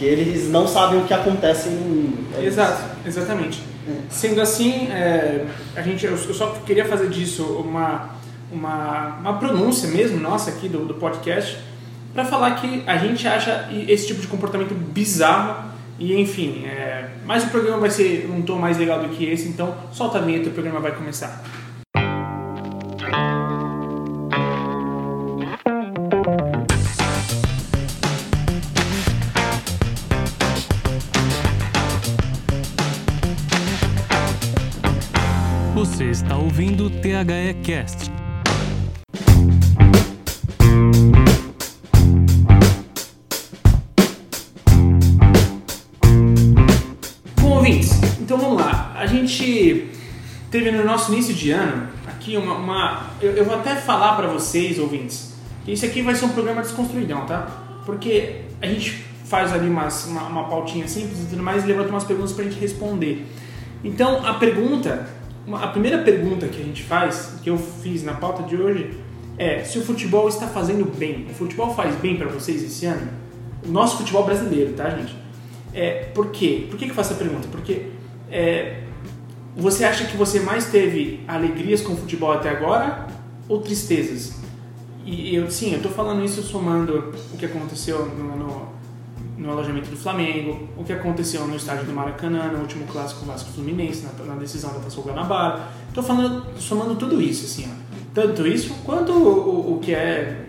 que 0.00 0.06
eles 0.06 0.48
não 0.48 0.66
sabem 0.66 0.98
o 0.98 1.04
que 1.04 1.12
acontece. 1.12 1.68
É 2.34 2.42
Exato, 2.42 2.82
exatamente. 3.04 3.62
É. 3.86 3.92
Sendo 4.08 4.40
assim, 4.40 4.88
é, 4.90 5.44
a 5.76 5.82
gente, 5.82 6.06
eu 6.06 6.16
só 6.16 6.46
queria 6.64 6.86
fazer 6.86 7.10
disso 7.10 7.44
uma, 7.44 8.08
uma, 8.50 9.18
uma 9.20 9.38
pronúncia 9.38 9.90
mesmo 9.90 10.18
nossa 10.18 10.52
aqui 10.52 10.70
do, 10.70 10.86
do 10.86 10.94
podcast 10.94 11.58
para 12.14 12.24
falar 12.24 12.52
que 12.52 12.82
a 12.86 12.96
gente 12.96 13.28
acha 13.28 13.68
esse 13.86 14.06
tipo 14.06 14.22
de 14.22 14.26
comportamento 14.26 14.74
bizarro 14.74 15.68
e 15.98 16.18
enfim, 16.18 16.64
é, 16.64 17.10
mas 17.26 17.44
o 17.44 17.48
programa 17.48 17.80
vai 17.80 17.90
ser 17.90 18.26
um 18.34 18.40
tom 18.40 18.58
mais 18.58 18.78
legal 18.78 19.02
do 19.02 19.10
que 19.10 19.26
esse, 19.26 19.48
então 19.48 19.74
solta 19.92 20.16
a 20.16 20.22
vinheta 20.22 20.46
e 20.46 20.48
o 20.48 20.52
programa 20.52 20.80
vai 20.80 20.92
começar. 20.92 21.44
Ouvindo 36.36 36.86
o 36.86 36.90
THE 36.90 37.54
Cast. 37.62 38.10
Bom, 47.40 47.56
ouvintes, 47.56 47.90
então 48.20 48.38
vamos 48.38 48.58
lá. 48.60 48.92
A 48.96 49.06
gente 49.06 49.88
teve 50.50 50.70
no 50.70 50.84
nosso 50.84 51.12
início 51.12 51.34
de 51.34 51.50
ano 51.50 51.88
aqui 52.06 52.36
uma. 52.36 52.54
uma- 52.54 53.06
eu, 53.20 53.32
eu 53.32 53.44
vou 53.44 53.54
até 53.54 53.76
falar 53.76 54.16
pra 54.16 54.26
vocês, 54.28 54.78
ouvintes, 54.78 55.34
que 55.64 55.72
isso 55.72 55.84
aqui 55.86 56.02
vai 56.02 56.14
ser 56.14 56.24
um 56.26 56.30
programa 56.30 56.62
desconstruidão, 56.62 57.24
tá? 57.26 57.46
Porque 57.86 58.42
a 58.60 58.66
gente 58.66 59.04
faz 59.24 59.52
ali 59.52 59.68
umas, 59.68 60.06
uma, 60.06 60.22
uma 60.24 60.44
pautinha 60.48 60.86
simples 60.88 61.20
e 61.22 61.26
tudo 61.26 61.42
mais 61.42 61.64
e 61.64 61.66
levanta 61.66 61.88
umas 61.90 62.04
perguntas 62.04 62.32
pra 62.32 62.44
gente 62.44 62.58
responder. 62.58 63.26
Então, 63.82 64.26
a 64.26 64.34
pergunta, 64.34 65.08
a 65.56 65.68
primeira 65.68 65.98
pergunta 65.98 66.46
que 66.48 66.60
a 66.60 66.64
gente 66.64 66.82
faz, 66.82 67.34
que 67.42 67.50
eu 67.50 67.58
fiz 67.58 68.02
na 68.02 68.14
pauta 68.14 68.42
de 68.42 68.56
hoje, 68.56 68.98
é 69.38 69.64
se 69.64 69.78
o 69.78 69.82
futebol 69.82 70.28
está 70.28 70.46
fazendo 70.46 70.84
bem. 70.96 71.26
O 71.30 71.34
futebol 71.34 71.74
faz 71.74 71.94
bem 71.96 72.16
pra 72.16 72.28
vocês 72.28 72.62
esse 72.62 72.86
ano? 72.86 73.08
O 73.66 73.70
nosso 73.70 73.98
futebol 73.98 74.24
brasileiro, 74.24 74.72
tá, 74.74 74.90
gente? 74.90 75.16
É, 75.72 76.10
por 76.14 76.30
quê? 76.30 76.66
Por 76.68 76.78
que, 76.78 76.84
que 76.84 76.90
eu 76.90 76.94
faço 76.94 77.12
essa 77.12 77.22
pergunta? 77.22 77.48
Porque 77.48 77.86
é, 78.30 78.82
você 79.56 79.84
acha 79.84 80.04
que 80.04 80.16
você 80.16 80.40
mais 80.40 80.66
teve 80.66 81.20
alegrias 81.26 81.80
com 81.80 81.92
o 81.92 81.96
futebol 81.96 82.32
até 82.32 82.48
agora 82.48 83.06
ou 83.48 83.60
tristezas? 83.60 84.40
E 85.04 85.34
eu, 85.34 85.50
sim, 85.50 85.72
eu 85.72 85.82
tô 85.82 85.88
falando 85.88 86.24
isso 86.24 86.42
somando 86.42 87.14
o 87.32 87.36
que 87.36 87.46
aconteceu 87.46 88.06
no, 88.06 88.36
no, 88.36 88.68
no 89.40 89.50
alojamento 89.50 89.88
do 89.88 89.96
Flamengo, 89.96 90.68
o 90.76 90.84
que 90.84 90.92
aconteceu 90.92 91.46
no 91.46 91.56
estádio 91.56 91.86
do 91.86 91.92
Maracanã, 91.92 92.52
no 92.52 92.60
último 92.60 92.86
clássico 92.86 93.24
Vasco 93.24 93.50
Fluminense, 93.52 94.04
na, 94.04 94.24
na 94.24 94.34
decisão 94.34 94.72
da 94.74 94.80
Taça 94.80 95.00
Guanabara. 95.00 95.68
Tô 95.94 96.02
falando, 96.02 96.44
somando 96.58 96.94
tudo 96.96 97.20
isso, 97.20 97.46
assim, 97.46 97.66
ó. 97.66 97.90
Tanto 98.12 98.46
isso 98.46 98.74
quanto 98.84 99.12
o, 99.12 99.72
o, 99.72 99.76
o 99.76 99.80
que 99.80 99.94
é 99.94 100.44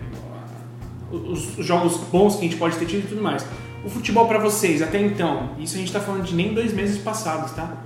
os 1.10 1.58
os 1.58 1.66
jogos 1.66 1.96
bons 2.10 2.36
que 2.36 2.40
a 2.40 2.44
gente 2.44 2.56
pode 2.56 2.76
ter 2.76 2.86
tido 2.86 3.04
e 3.04 3.08
tudo 3.08 3.22
mais. 3.22 3.46
O 3.84 3.88
futebol 3.88 4.28
pra 4.28 4.38
vocês, 4.38 4.82
até 4.82 5.00
então, 5.00 5.50
isso 5.58 5.74
a 5.74 5.78
gente 5.78 5.92
tá 5.92 6.00
falando 6.00 6.24
de 6.24 6.34
nem 6.34 6.54
dois 6.54 6.72
meses 6.72 6.98
passados, 6.98 7.52
tá? 7.52 7.78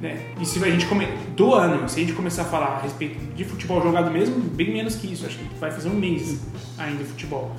Né? 0.00 0.32
E 0.40 0.46
se 0.46 0.62
a 0.62 0.70
gente 0.70 0.86
come... 0.86 1.06
do 1.36 1.54
ano, 1.54 1.88
se 1.88 1.98
a 1.98 2.00
gente 2.00 2.14
começar 2.14 2.42
a 2.42 2.46
falar 2.46 2.66
a 2.66 2.80
respeito 2.80 3.18
de 3.34 3.44
futebol 3.44 3.82
jogado 3.82 4.10
mesmo, 4.10 4.40
bem 4.40 4.72
menos 4.72 4.96
que 4.96 5.12
isso, 5.12 5.26
acho 5.26 5.38
que 5.38 5.58
vai 5.58 5.70
fazer 5.70 5.88
um 5.88 5.94
mês 5.94 6.40
ainda 6.78 7.04
de 7.04 7.10
futebol. 7.10 7.54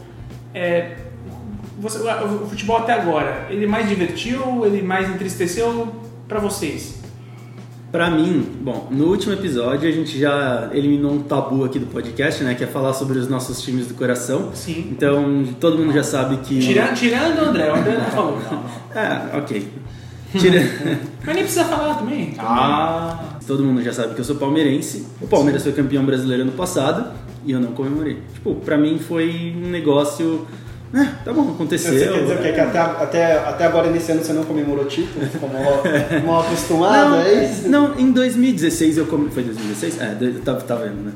É, 0.53 0.98
você- 1.81 1.97
o 2.00 2.47
futebol 2.47 2.77
até 2.77 2.93
agora, 2.93 3.47
ele 3.50 3.65
mais 3.67 3.89
divertiu, 3.89 4.65
ele 4.65 4.81
mais 4.81 5.09
entristeceu 5.09 5.88
pra 6.27 6.39
vocês? 6.39 7.01
Pra 7.91 8.09
mim, 8.09 8.45
bom, 8.61 8.88
no 8.89 9.07
último 9.07 9.33
episódio 9.33 9.89
a 9.89 9.91
gente 9.91 10.17
já 10.17 10.69
eliminou 10.71 11.11
um 11.11 11.23
tabu 11.23 11.65
aqui 11.65 11.77
do 11.77 11.88
podcast, 11.88 12.41
né? 12.41 12.55
Que 12.55 12.63
é 12.63 12.67
falar 12.67 12.93
sobre 12.93 13.19
os 13.19 13.27
nossos 13.27 13.61
times 13.61 13.85
do 13.88 13.93
coração. 13.95 14.51
Sim. 14.53 14.88
Então, 14.91 15.43
todo 15.59 15.77
mundo 15.77 15.91
já 15.91 16.01
sabe 16.03 16.38
que. 16.38 16.57
Tirando, 16.59 16.93
tirando 16.93 17.39
o 17.39 17.45
André, 17.50 17.69
o 17.69 17.75
André 17.75 17.97
não 17.97 18.05
falou. 18.05 18.38
É, 18.95 19.38
ok. 19.38 19.67
Tira... 20.38 20.61
Mas 21.25 21.35
nem 21.35 21.43
precisa 21.43 21.65
falar 21.65 21.95
também. 21.95 22.33
Ah, 22.39 23.19
todo 23.45 23.63
mundo 23.63 23.81
já 23.83 23.91
sabe 23.91 24.13
que 24.15 24.21
eu 24.21 24.25
sou 24.25 24.38
palmeirense. 24.38 25.05
O 25.21 25.27
Palmeiras 25.27 25.61
foi 25.63 25.73
campeão 25.73 26.05
brasileiro 26.05 26.43
ano 26.43 26.51
passado 26.53 27.11
e 27.45 27.51
eu 27.51 27.59
não 27.59 27.73
comemorei. 27.73 28.19
Tipo, 28.33 28.55
pra 28.55 28.77
mim 28.77 28.97
foi 29.00 29.53
um 29.61 29.69
negócio. 29.69 30.45
É, 30.93 31.05
tá 31.24 31.31
bom, 31.31 31.51
aconteceu. 31.51 31.93
Você 31.93 32.07
quer 32.07 32.21
dizer 32.21 32.36
o 32.36 32.41
quê? 32.41 32.51
Que 32.51 32.60
até, 32.60 32.79
até, 32.79 33.38
até 33.38 33.65
agora 33.65 33.89
nesse 33.89 34.12
ano 34.12 34.24
você 34.24 34.33
não 34.33 34.43
comemorou 34.43 34.86
título? 34.86 35.25
Ficou 35.25 35.50
mal, 35.50 35.83
mal 36.25 36.41
acostumado, 36.41 37.12
Não, 37.12 37.21
é 37.21 37.45
isso? 37.45 37.69
não, 37.69 37.98
em 37.98 38.12
2016 38.12 38.98
eu 38.98 39.05
comemorei. 39.05 39.33
Foi 39.33 39.43
2016? 39.43 40.01
É, 40.01 40.15
tá, 40.43 40.55
tá 40.55 40.75
vendo, 40.75 41.03
né? 41.03 41.12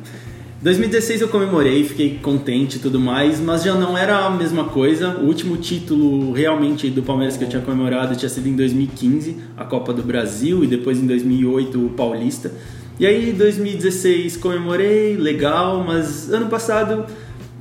2016 0.62 1.22
eu 1.22 1.28
comemorei, 1.28 1.84
fiquei 1.84 2.18
contente 2.18 2.78
e 2.78 2.80
tudo 2.80 3.00
mais, 3.00 3.40
mas 3.40 3.64
já 3.64 3.76
não 3.76 3.96
era 3.98 4.26
a 4.26 4.32
mesma 4.32 4.64
coisa. 4.64 5.18
O 5.18 5.26
último 5.26 5.58
título 5.58 6.32
realmente 6.32 6.90
do 6.90 7.04
Palmeiras 7.04 7.38
que 7.38 7.44
eu 7.44 7.50
tinha 7.50 7.62
comemorado 7.62 8.16
tinha 8.16 8.30
sido 8.30 8.48
em 8.48 8.56
2015, 8.56 9.38
a 9.56 9.66
Copa 9.66 9.94
do 9.94 10.02
Brasil, 10.02 10.64
e 10.64 10.68
depois 10.68 10.98
em 10.98 11.06
2008 11.06 11.86
o 11.86 11.90
Paulista. 11.90 12.52
E 13.00 13.06
aí 13.06 13.34
2016 13.34 14.38
comemorei, 14.38 15.18
legal, 15.18 15.84
mas 15.86 16.32
ano 16.34 16.48
passado. 16.48 17.06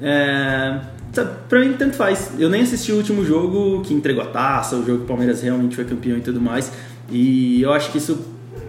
É, 0.01 0.79
pra 1.23 1.61
mim 1.61 1.75
tanto 1.75 1.97
faz. 1.97 2.33
Eu 2.39 2.49
nem 2.49 2.63
assisti 2.63 2.91
o 2.93 2.97
último 2.97 3.25
jogo 3.25 3.83
que 3.83 3.93
entregou 3.93 4.23
a 4.23 4.27
taça, 4.27 4.77
o 4.77 4.85
jogo 4.85 4.99
que 4.99 5.05
o 5.05 5.07
Palmeiras 5.07 5.43
realmente 5.43 5.77
foi 5.77 5.85
campeão 5.85 6.17
e 6.17 6.21
tudo 6.21 6.41
mais. 6.41 6.73
E 7.11 7.63
eu 7.63 7.73
acho 7.73 7.93
que 7.93 7.99
isso, 7.99 8.19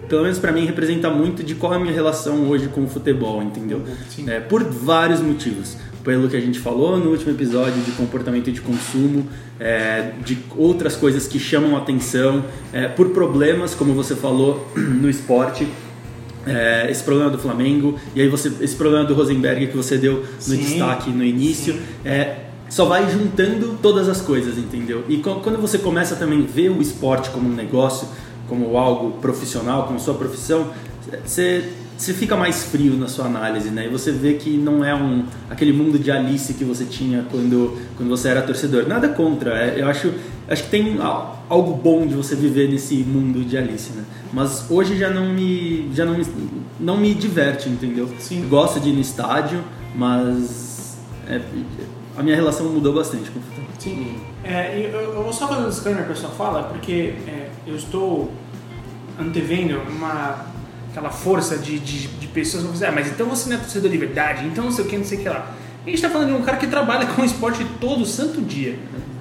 pelo 0.08 0.22
menos 0.22 0.38
pra 0.38 0.52
mim, 0.52 0.66
representa 0.66 1.10
muito 1.10 1.42
de 1.42 1.54
qual 1.54 1.72
é 1.72 1.76
a 1.76 1.78
minha 1.78 1.92
relação 1.92 2.48
hoje 2.48 2.68
com 2.68 2.84
o 2.84 2.88
futebol, 2.88 3.42
entendeu? 3.42 3.82
Sim. 4.08 4.28
É, 4.28 4.40
por 4.40 4.62
vários 4.62 5.20
motivos. 5.20 5.76
Pelo 6.04 6.28
que 6.28 6.36
a 6.36 6.40
gente 6.40 6.60
falou 6.60 6.98
no 6.98 7.10
último 7.10 7.32
episódio 7.32 7.82
de 7.82 7.90
comportamento 7.92 8.52
de 8.52 8.60
consumo, 8.60 9.26
é, 9.58 10.12
de 10.24 10.38
outras 10.56 10.94
coisas 10.94 11.26
que 11.26 11.38
chamam 11.38 11.76
atenção, 11.76 12.44
é, 12.72 12.86
por 12.86 13.08
problemas, 13.10 13.74
como 13.74 13.92
você 13.92 14.14
falou, 14.14 14.70
no 14.76 15.10
esporte. 15.10 15.66
É, 16.46 16.86
esse 16.88 17.02
problema 17.02 17.28
do 17.28 17.38
Flamengo 17.38 17.98
e 18.14 18.20
aí 18.20 18.28
você 18.28 18.52
esse 18.60 18.76
problema 18.76 19.04
do 19.04 19.14
Rosenberg 19.14 19.66
que 19.66 19.76
você 19.76 19.98
deu 19.98 20.20
no 20.20 20.40
Sim. 20.40 20.58
destaque 20.58 21.10
no 21.10 21.24
início 21.24 21.76
é, 22.04 22.36
só 22.68 22.84
vai 22.84 23.10
juntando 23.10 23.76
todas 23.82 24.08
as 24.08 24.20
coisas 24.20 24.56
entendeu 24.56 25.04
e 25.08 25.16
quando 25.18 25.60
você 25.60 25.76
começa 25.76 26.14
também 26.14 26.44
a 26.44 26.46
ver 26.46 26.70
o 26.70 26.80
esporte 26.80 27.30
como 27.30 27.48
um 27.48 27.52
negócio 27.52 28.06
como 28.48 28.76
algo 28.76 29.18
profissional 29.18 29.88
como 29.88 29.98
sua 29.98 30.14
profissão 30.14 30.70
você 31.24 31.68
você 31.96 32.12
fica 32.12 32.36
mais 32.36 32.64
frio 32.64 32.94
na 32.96 33.08
sua 33.08 33.24
análise 33.26 33.70
né 33.70 33.86
e 33.86 33.88
você 33.88 34.12
vê 34.12 34.34
que 34.34 34.50
não 34.50 34.84
é 34.84 34.94
um 34.94 35.24
aquele 35.48 35.72
mundo 35.72 35.98
de 35.98 36.10
Alice 36.10 36.52
que 36.54 36.64
você 36.64 36.84
tinha 36.84 37.24
quando 37.30 37.76
quando 37.96 38.08
você 38.08 38.28
era 38.28 38.42
torcedor 38.42 38.86
nada 38.86 39.08
contra 39.08 39.50
é, 39.56 39.80
eu 39.80 39.88
acho 39.88 40.12
acho 40.48 40.64
que 40.64 40.70
tem 40.70 41.00
al- 41.00 41.44
algo 41.48 41.72
bom 41.74 42.06
de 42.06 42.14
você 42.14 42.34
viver 42.36 42.68
nesse 42.68 42.94
mundo 42.96 43.44
de 43.44 43.56
Alice, 43.56 43.90
né? 43.92 44.04
Mas 44.32 44.66
hoje 44.70 44.96
já 44.96 45.08
não 45.10 45.32
me 45.32 45.88
já 45.94 46.04
não 46.04 46.16
me, 46.18 46.26
não 46.78 46.96
me 46.96 47.14
diverte, 47.14 47.68
entendeu? 47.68 48.08
Sim. 48.18 48.46
Gosto 48.48 48.78
de 48.80 48.90
ir 48.90 48.92
no 48.92 49.00
estádio, 49.00 49.62
mas 49.94 50.96
é, 51.28 51.40
a 52.16 52.22
minha 52.22 52.36
relação 52.36 52.66
mudou 52.68 52.92
bastante 52.94 53.30
com 53.30 53.38
o 53.38 53.42
futebol. 53.42 53.70
Sim. 53.78 54.16
É, 54.44 54.78
eu, 54.92 55.00
eu 55.00 55.22
vou 55.22 55.32
só 55.32 55.48
fazer 55.48 55.66
um 55.66 55.68
disclaimer 55.68 56.04
para 56.04 56.14
sua 56.14 56.30
fala, 56.30 56.64
porque 56.64 57.14
é, 57.26 57.48
eu 57.66 57.74
estou 57.76 58.30
antevendo 59.18 59.78
uma 59.96 60.46
aquela 60.96 61.10
força 61.10 61.58
de, 61.58 61.78
de, 61.78 62.08
de 62.08 62.26
pessoas 62.28 62.62
que 62.62 62.66
vão 62.68 62.72
dizer, 62.72 62.86
ah, 62.86 62.92
mas 62.92 63.06
então 63.08 63.26
você 63.28 63.50
não 63.50 63.56
é 63.56 63.58
torcedor 63.60 63.90
de 63.90 63.98
verdade, 63.98 64.46
então 64.46 64.64
não 64.64 64.72
sei 64.72 64.84
o 64.84 64.88
que, 64.88 64.96
não 64.96 65.04
sei 65.04 65.18
o 65.18 65.20
que 65.20 65.28
lá. 65.28 65.54
A 65.82 65.86
gente 65.86 65.96
está 65.96 66.08
falando 66.08 66.28
de 66.28 66.34
um 66.34 66.42
cara 66.42 66.56
que 66.56 66.66
trabalha 66.66 67.04
com 67.06 67.22
esporte 67.22 67.64
todo 67.78 68.06
santo 68.06 68.40
dia 68.40 68.78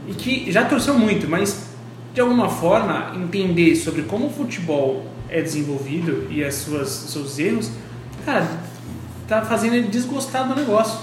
e 0.07 0.13
que 0.13 0.49
já 0.51 0.63
torceu 0.63 0.93
muito, 0.97 1.27
mas 1.27 1.65
de 2.13 2.21
alguma 2.21 2.47
forma 2.49 3.11
entender 3.15 3.75
sobre 3.75 4.03
como 4.03 4.27
o 4.27 4.29
futebol 4.29 5.05
é 5.27 5.41
desenvolvido 5.41 6.27
e 6.31 6.41
as 6.45 6.55
suas, 6.55 6.87
seus 6.89 7.37
erros, 7.39 7.69
cara, 8.25 8.47
tá 9.27 9.41
fazendo 9.41 9.75
ele 9.75 9.89
desgostar 9.89 10.47
do 10.47 10.55
negócio. 10.55 10.97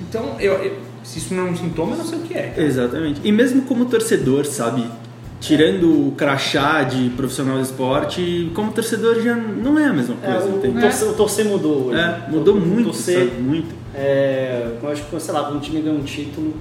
Então, 0.00 0.34
eu, 0.40 0.54
eu- 0.54 0.78
se 1.04 1.18
isso 1.18 1.32
não 1.34 1.46
é 1.46 1.50
um 1.50 1.56
sintoma, 1.56 1.92
eu 1.92 1.98
não 1.98 2.04
sei 2.04 2.18
o 2.18 2.22
que 2.22 2.34
é. 2.34 2.54
Exatamente. 2.56 3.20
E 3.24 3.30
mesmo 3.32 3.62
como 3.62 3.84
torcedor, 3.86 4.44
sabe? 4.46 4.84
Tirando 5.42 6.08
o 6.08 6.12
crachá 6.12 6.84
de 6.84 7.10
profissional 7.10 7.56
de 7.56 7.62
esporte, 7.64 8.50
como 8.54 8.70
torcedor 8.72 9.20
já 9.20 9.34
não 9.34 9.76
é 9.78 9.86
a 9.86 9.92
mesma 9.92 10.14
É, 10.22 10.32
coisa, 10.32 10.46
o, 10.48 10.56
entende? 10.58 10.78
o 10.78 10.80
torcer, 10.80 11.08
o 11.08 11.12
torcer 11.14 11.44
mudou 11.44 11.86
hoje. 11.88 11.98
É, 11.98 12.30
mudou 12.30 12.54
O- 12.56 12.60
muito, 12.60 12.84
Torcer, 12.84 13.28
sabe? 13.28 13.42
Muito. 13.42 13.74
é, 13.94 14.76
eu 14.80 14.88
acho 14.88 15.02
que, 15.04 15.20
sei 15.20 15.34
lá, 15.34 15.42
quando 15.44 15.56
o 15.56 15.60
time 15.60 15.80
ganha 15.82 15.96
um 15.98 16.02
título, 16.04 16.54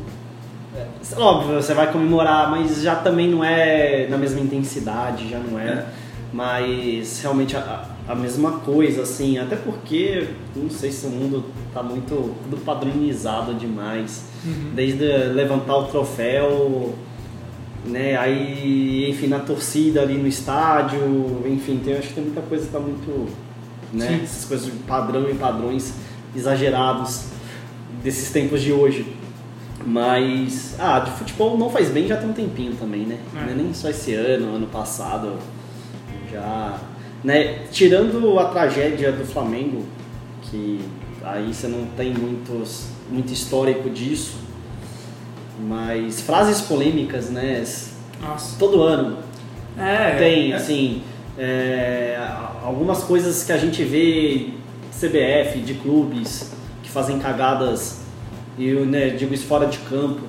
é, 0.75 0.85
óbvio, 1.21 1.61
você 1.61 1.73
vai 1.75 1.91
comemorar, 1.91 2.50
mas 2.50 2.81
já 2.81 2.95
também 2.95 3.29
não 3.29 3.43
é 3.43 4.07
na 4.09 4.17
mesma 4.17 4.39
intensidade, 4.39 5.29
já 5.29 5.38
não 5.38 5.59
é. 5.59 5.67
É. 5.67 5.85
Mas 6.33 7.19
realmente 7.21 7.55
a, 7.57 7.83
a 8.07 8.15
mesma 8.15 8.51
coisa, 8.59 9.01
assim, 9.03 9.38
até 9.38 9.55
porque, 9.57 10.27
não 10.55 10.69
sei 10.69 10.91
se 10.91 11.05
o 11.05 11.09
mundo 11.09 11.43
tá 11.73 11.83
muito 11.83 12.33
tudo 12.50 12.57
padronizado 12.65 13.53
demais. 13.53 14.25
Desde 14.73 15.03
levantar 15.33 15.75
o 15.77 15.83
troféu, 15.83 16.95
né? 17.85 18.17
Aí, 18.17 19.09
enfim, 19.09 19.27
na 19.27 19.39
torcida 19.39 20.01
ali 20.01 20.17
no 20.17 20.27
estádio, 20.27 21.43
enfim, 21.45 21.79
tem, 21.83 21.97
acho 21.97 22.09
que 22.09 22.13
tem 22.15 22.23
muita 22.23 22.41
coisa 22.41 22.65
que 22.65 22.71
tá 22.71 22.79
muito, 22.79 23.29
né? 23.93 24.07
Sim. 24.07 24.23
Essas 24.23 24.45
coisas 24.45 24.65
de 24.65 24.71
padrão 24.83 25.29
e 25.29 25.33
padrões 25.33 25.93
exagerados 26.35 27.25
desses 28.03 28.31
tempos 28.31 28.61
de 28.61 28.71
hoje. 28.71 29.05
Mas, 29.85 30.75
ah, 30.79 31.00
de 31.00 31.11
futebol 31.11 31.57
não 31.57 31.69
faz 31.69 31.89
bem 31.89 32.07
já 32.07 32.15
tem 32.15 32.29
um 32.29 32.33
tempinho 32.33 32.75
também, 32.75 33.01
né? 33.01 33.17
É. 33.35 33.45
Não 33.45 33.51
é 33.51 33.55
nem 33.55 33.73
só 33.73 33.89
esse 33.89 34.13
ano, 34.13 34.55
ano 34.55 34.67
passado, 34.67 35.38
já, 36.31 36.79
né? 37.23 37.65
Tirando 37.71 38.38
a 38.38 38.45
tragédia 38.45 39.11
do 39.11 39.25
Flamengo, 39.25 39.83
que 40.43 40.79
aí 41.23 41.51
você 41.51 41.67
não 41.67 41.88
tem 41.97 42.13
muitos, 42.13 42.89
muito 43.09 43.33
histórico 43.33 43.89
disso, 43.89 44.35
mas 45.68 46.22
frases 46.22 46.62
polêmicas, 46.62 47.30
né? 47.30 47.63
Nossa. 48.22 48.58
Todo 48.58 48.84
ano 48.84 49.18
É, 49.77 50.15
tem, 50.18 50.51
é. 50.51 50.56
assim, 50.56 51.01
é, 51.38 52.18
algumas 52.63 53.03
coisas 53.03 53.44
que 53.44 53.51
a 53.51 53.58
gente 53.58 53.84
vê 53.84 54.50
CBF, 54.91 55.60
de 55.60 55.74
clubes 55.75 56.51
que 56.84 56.89
fazem 56.89 57.20
cagadas, 57.20 58.01
e 58.58 58.68
eu 58.68 58.86
né, 58.86 59.10
digo 59.10 59.34
isso 59.34 59.46
fora 59.46 59.65
de 59.65 59.77
campo, 59.80 60.22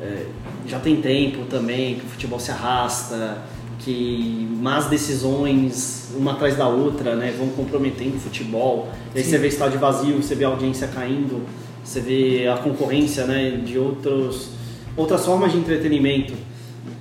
é, 0.00 0.26
já 0.66 0.78
tem 0.78 0.96
tempo 1.00 1.44
também 1.46 1.96
que 1.96 2.04
o 2.04 2.08
futebol 2.08 2.38
se 2.38 2.50
arrasta, 2.50 3.38
que 3.78 4.48
más 4.60 4.86
decisões, 4.86 6.12
uma 6.16 6.32
atrás 6.32 6.56
da 6.56 6.68
outra, 6.68 7.16
né, 7.16 7.34
vão 7.36 7.48
comprometendo 7.48 8.16
o 8.16 8.20
futebol. 8.20 8.88
E 9.14 9.18
aí 9.18 9.24
Sim. 9.24 9.30
você 9.30 9.38
vê 9.38 9.48
estádio 9.48 9.78
vazio, 9.78 10.22
você 10.22 10.34
vê 10.34 10.44
a 10.44 10.48
audiência 10.48 10.88
caindo, 10.88 11.42
você 11.82 12.00
vê 12.00 12.48
a 12.48 12.56
concorrência 12.56 13.26
né, 13.26 13.60
de 13.64 13.78
outros, 13.78 14.50
outras 14.96 15.24
formas 15.24 15.52
de 15.52 15.58
entretenimento. 15.58 16.32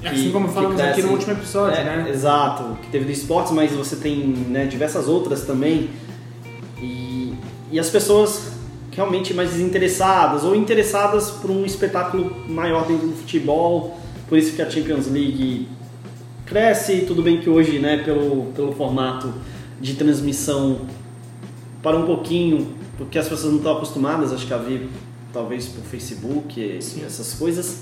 Assim 0.04 0.32
como 0.32 0.50
falamos 0.50 0.80
aqui 0.80 1.02
no 1.02 1.12
último 1.12 1.32
episódio, 1.32 1.78
É, 1.78 1.84
né? 1.84 2.10
Exato, 2.10 2.78
que 2.82 2.90
teve 2.90 3.06
do 3.06 3.12
esportes, 3.12 3.54
mas 3.54 3.72
você 3.72 3.96
tem 3.96 4.18
né, 4.18 4.66
diversas 4.66 5.08
outras 5.08 5.46
também. 5.46 5.90
E, 6.82 7.34
e 7.72 7.80
as 7.80 7.90
pessoas 7.90 8.54
realmente 8.92 9.34
mais 9.34 9.52
desinteressadas 9.52 10.44
ou 10.44 10.56
interessadas 10.56 11.32
por 11.32 11.50
um 11.50 11.66
espetáculo 11.66 12.36
maior 12.48 12.86
dentro 12.86 13.08
do 13.08 13.16
futebol. 13.16 13.98
Por 14.28 14.38
isso 14.38 14.56
que 14.56 14.62
a 14.62 14.70
Champions 14.70 15.08
League 15.08 15.68
cresce. 16.46 17.06
Tudo 17.08 17.22
bem 17.22 17.40
que 17.40 17.50
hoje, 17.50 17.80
né, 17.80 17.98
pelo, 18.04 18.48
pelo 18.56 18.74
formato 18.74 19.34
de 19.80 19.96
transmissão, 19.96 20.82
para 21.82 21.98
um 21.98 22.06
pouquinho, 22.06 22.68
porque 22.98 23.18
as 23.18 23.28
pessoas 23.28 23.52
não 23.52 23.58
estão 23.58 23.74
acostumadas, 23.74 24.32
acho 24.32 24.46
que 24.46 24.54
a 24.54 24.58
ver 24.58 24.90
talvez 25.34 25.66
por 25.68 25.84
Facebook, 25.84 26.82
Sim. 26.82 27.04
essas 27.04 27.34
coisas. 27.34 27.82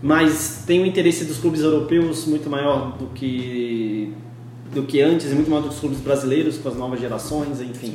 Mas 0.00 0.64
tem 0.66 0.82
o 0.82 0.86
interesse 0.86 1.24
dos 1.24 1.38
clubes 1.38 1.60
europeus 1.60 2.24
muito 2.26 2.48
maior 2.48 2.96
do 2.96 3.06
que 3.08 4.14
do 4.72 4.84
que 4.84 5.02
antes 5.02 5.30
e 5.30 5.34
muito 5.34 5.50
maior 5.50 5.68
dos 5.68 5.78
clubes 5.78 6.00
brasileiros 6.00 6.56
com 6.56 6.68
as 6.68 6.74
novas 6.74 6.98
gerações, 6.98 7.60
enfim. 7.60 7.94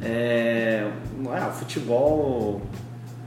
É, 0.00 0.88
ah, 1.28 1.48
o 1.48 1.58
futebol 1.58 2.62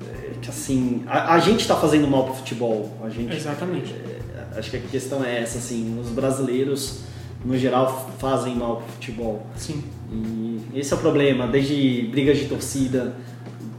é, 0.07 0.35
que 0.41 0.49
assim 0.49 1.03
a, 1.05 1.33
a 1.33 1.39
gente 1.39 1.59
está 1.59 1.75
fazendo 1.75 2.07
mal 2.07 2.23
pro 2.23 2.33
futebol, 2.33 2.97
a 3.03 3.09
gente 3.09 3.35
Exatamente. 3.35 3.93
é, 3.93 4.57
acho 4.57 4.71
que 4.71 4.77
a 4.77 4.79
questão 4.79 5.23
é 5.23 5.41
essa 5.41 5.57
assim, 5.57 5.99
os 5.99 6.09
brasileiros 6.09 7.01
no 7.43 7.57
geral 7.57 8.09
fazem 8.19 8.55
mal 8.55 8.77
pro 8.77 8.93
futebol. 8.93 9.45
Sim. 9.57 9.83
E 10.11 10.61
esse 10.73 10.93
é 10.93 10.95
o 10.95 10.99
problema, 10.99 11.47
desde 11.47 12.07
brigas 12.09 12.37
de 12.37 12.45
torcida, 12.45 13.15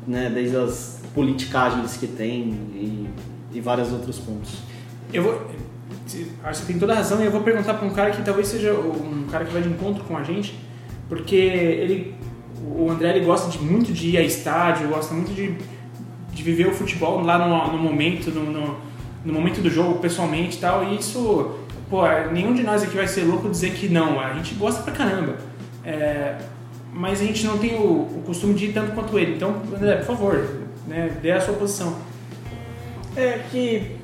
né, 0.06 0.30
desde 0.32 0.56
as 0.56 0.91
politicagens 1.14 1.96
que 1.96 2.06
tem 2.06 2.50
e, 2.74 3.08
e 3.52 3.60
vários 3.60 3.92
outros 3.92 4.18
pontos. 4.18 4.58
Eu 5.12 5.22
vou. 5.22 5.50
Acho 6.44 6.62
que 6.62 6.66
tem 6.66 6.78
toda 6.78 6.92
a 6.92 6.96
razão 6.96 7.20
e 7.22 7.26
eu 7.26 7.30
vou 7.30 7.42
perguntar 7.42 7.74
para 7.74 7.86
um 7.86 7.92
cara 7.92 8.10
que 8.10 8.22
talvez 8.22 8.48
seja 8.48 8.72
um 8.72 9.26
cara 9.30 9.44
que 9.44 9.52
vai 9.52 9.62
de 9.62 9.68
encontro 9.68 10.04
com 10.04 10.16
a 10.16 10.22
gente, 10.22 10.58
porque 11.08 11.36
ele, 11.36 12.14
o 12.76 12.90
André 12.90 13.16
ele 13.16 13.24
gosta 13.24 13.50
de, 13.50 13.58
muito 13.58 13.92
de 13.92 14.10
ir 14.10 14.18
a 14.18 14.22
estádio, 14.22 14.88
gosta 14.88 15.14
muito 15.14 15.32
de, 15.32 15.54
de 16.32 16.42
viver 16.42 16.68
o 16.68 16.72
futebol 16.72 17.20
lá 17.22 17.38
no, 17.38 17.72
no 17.72 17.78
momento, 17.78 18.30
no, 18.30 18.44
no, 18.44 18.76
no 19.24 19.32
momento 19.32 19.60
do 19.60 19.70
jogo, 19.70 20.00
pessoalmente 20.00 20.56
e 20.56 20.60
tal, 20.60 20.84
e 20.84 20.96
isso, 20.96 21.52
pô, 21.88 22.02
nenhum 22.32 22.52
de 22.52 22.62
nós 22.62 22.82
aqui 22.82 22.96
vai 22.96 23.06
ser 23.06 23.22
louco 23.22 23.48
dizer 23.48 23.72
que 23.72 23.88
não, 23.88 24.18
a 24.20 24.34
gente 24.34 24.54
gosta 24.54 24.82
pra 24.82 24.92
caramba. 24.92 25.36
É, 25.84 26.36
mas 26.92 27.20
a 27.20 27.24
gente 27.24 27.46
não 27.46 27.58
tem 27.58 27.74
o, 27.74 28.02
o 28.18 28.22
costume 28.26 28.54
de 28.54 28.66
ir 28.66 28.72
tanto 28.72 28.92
quanto 28.92 29.18
ele. 29.18 29.36
Então, 29.36 29.62
André, 29.74 29.96
por 29.96 30.06
favor, 30.06 30.61
né, 30.86 31.16
dê 31.20 31.32
a 31.32 31.40
sua 31.40 31.54
posição. 31.54 31.96
É 33.16 33.40
que 33.50 33.96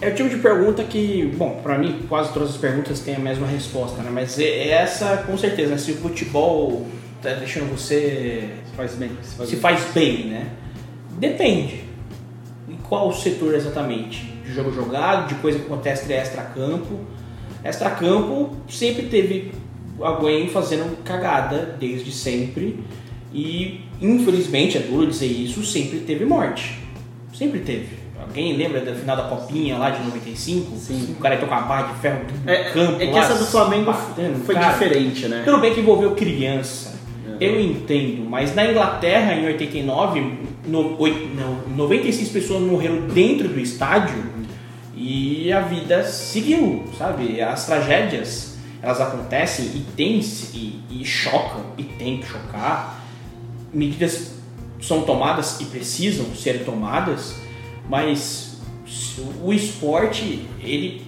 é 0.00 0.08
o 0.08 0.14
tipo 0.14 0.28
de 0.28 0.36
pergunta 0.36 0.82
que, 0.84 1.32
bom, 1.36 1.60
pra 1.62 1.78
mim 1.78 2.06
quase 2.08 2.32
todas 2.32 2.50
as 2.50 2.56
perguntas 2.56 3.00
têm 3.00 3.16
a 3.16 3.18
mesma 3.18 3.46
resposta, 3.46 4.02
né? 4.02 4.10
Mas 4.12 4.38
é 4.38 4.68
essa 4.68 5.18
com 5.18 5.36
certeza, 5.36 5.70
né? 5.70 5.78
se 5.78 5.92
o 5.92 5.96
futebol 5.96 6.86
tá 7.20 7.34
deixando 7.34 7.70
você 7.70 8.50
Faz 8.76 8.94
bem. 8.94 9.10
Se 9.22 9.36
faz 9.36 9.48
se 9.48 9.54
bem. 9.56 9.62
faz 9.62 9.84
bem, 9.92 10.26
né? 10.26 10.46
Depende. 11.18 11.84
Em 12.68 12.76
qual 12.76 13.12
setor 13.12 13.54
exatamente? 13.54 14.24
De 14.44 14.52
jogo 14.52 14.72
jogado, 14.72 15.28
de 15.28 15.34
coisa 15.36 15.58
que 15.58 15.66
acontece 15.66 16.10
extra-campo. 16.12 17.00
Extra-campo 17.62 18.56
sempre 18.68 19.06
teve 19.06 19.52
alguém 20.00 20.48
fazendo 20.48 20.96
cagada 21.04 21.76
desde 21.78 22.10
sempre. 22.10 22.82
E 23.34 23.80
infelizmente, 24.00 24.76
é 24.76 24.80
duro 24.80 25.06
dizer 25.06 25.26
isso, 25.26 25.64
sempre 25.64 26.00
teve 26.00 26.24
morte. 26.24 26.78
Sempre 27.32 27.60
teve. 27.60 28.02
Alguém 28.20 28.56
lembra 28.56 28.80
da 28.80 28.94
final 28.94 29.16
da 29.16 29.24
Copinha 29.24 29.76
lá 29.78 29.90
de 29.90 30.02
95? 30.04 30.76
Sim. 30.76 31.14
O 31.18 31.20
cara 31.20 31.34
entrou 31.34 31.48
com 31.48 31.54
a 31.56 31.60
barra 31.62 31.92
de 31.92 32.00
ferro 32.00 32.20
no 32.44 32.50
É, 32.50 32.64
campo. 32.70 33.02
é 33.02 33.06
que 33.06 33.12
lá, 33.12 33.18
essa 33.20 33.34
do 33.34 33.44
Flamengo 33.46 33.86
batendo, 33.86 34.44
foi 34.44 34.54
cara. 34.54 34.72
diferente, 34.72 35.26
né? 35.28 35.42
Tudo 35.44 35.58
bem 35.58 35.74
que 35.74 35.80
envolveu 35.80 36.12
criança. 36.14 36.94
É. 37.40 37.44
Eu 37.48 37.60
entendo, 37.60 38.24
mas 38.28 38.54
na 38.54 38.70
Inglaterra, 38.70 39.34
em 39.34 39.46
89, 39.46 40.38
no, 40.66 41.00
oi- 41.00 41.30
não, 41.34 41.74
96 41.76 42.28
pessoas 42.28 42.62
morreram 42.62 43.08
dentro 43.08 43.48
do 43.48 43.58
estádio 43.58 44.14
e 44.94 45.52
a 45.52 45.60
vida 45.60 46.04
seguiu, 46.04 46.84
sabe? 46.96 47.40
As 47.40 47.66
tragédias, 47.66 48.56
elas 48.80 49.00
acontecem 49.00 49.64
e 49.74 49.80
tem 49.96 50.20
e, 50.54 50.80
e 50.90 51.04
chocam, 51.04 51.64
e 51.76 51.82
tem 51.82 52.18
que 52.18 52.26
chocar. 52.28 53.01
Medidas 53.72 54.32
são 54.80 55.02
tomadas 55.02 55.60
e 55.60 55.66
precisam 55.66 56.26
ser 56.34 56.64
tomadas, 56.64 57.36
mas 57.88 58.60
o 59.42 59.52
esporte, 59.52 60.46
ele, 60.60 61.06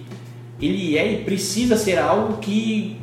ele 0.61 0.97
é 0.97 1.13
e 1.13 1.23
precisa 1.23 1.77
ser 1.77 1.97
algo 1.99 2.37
que 2.37 2.97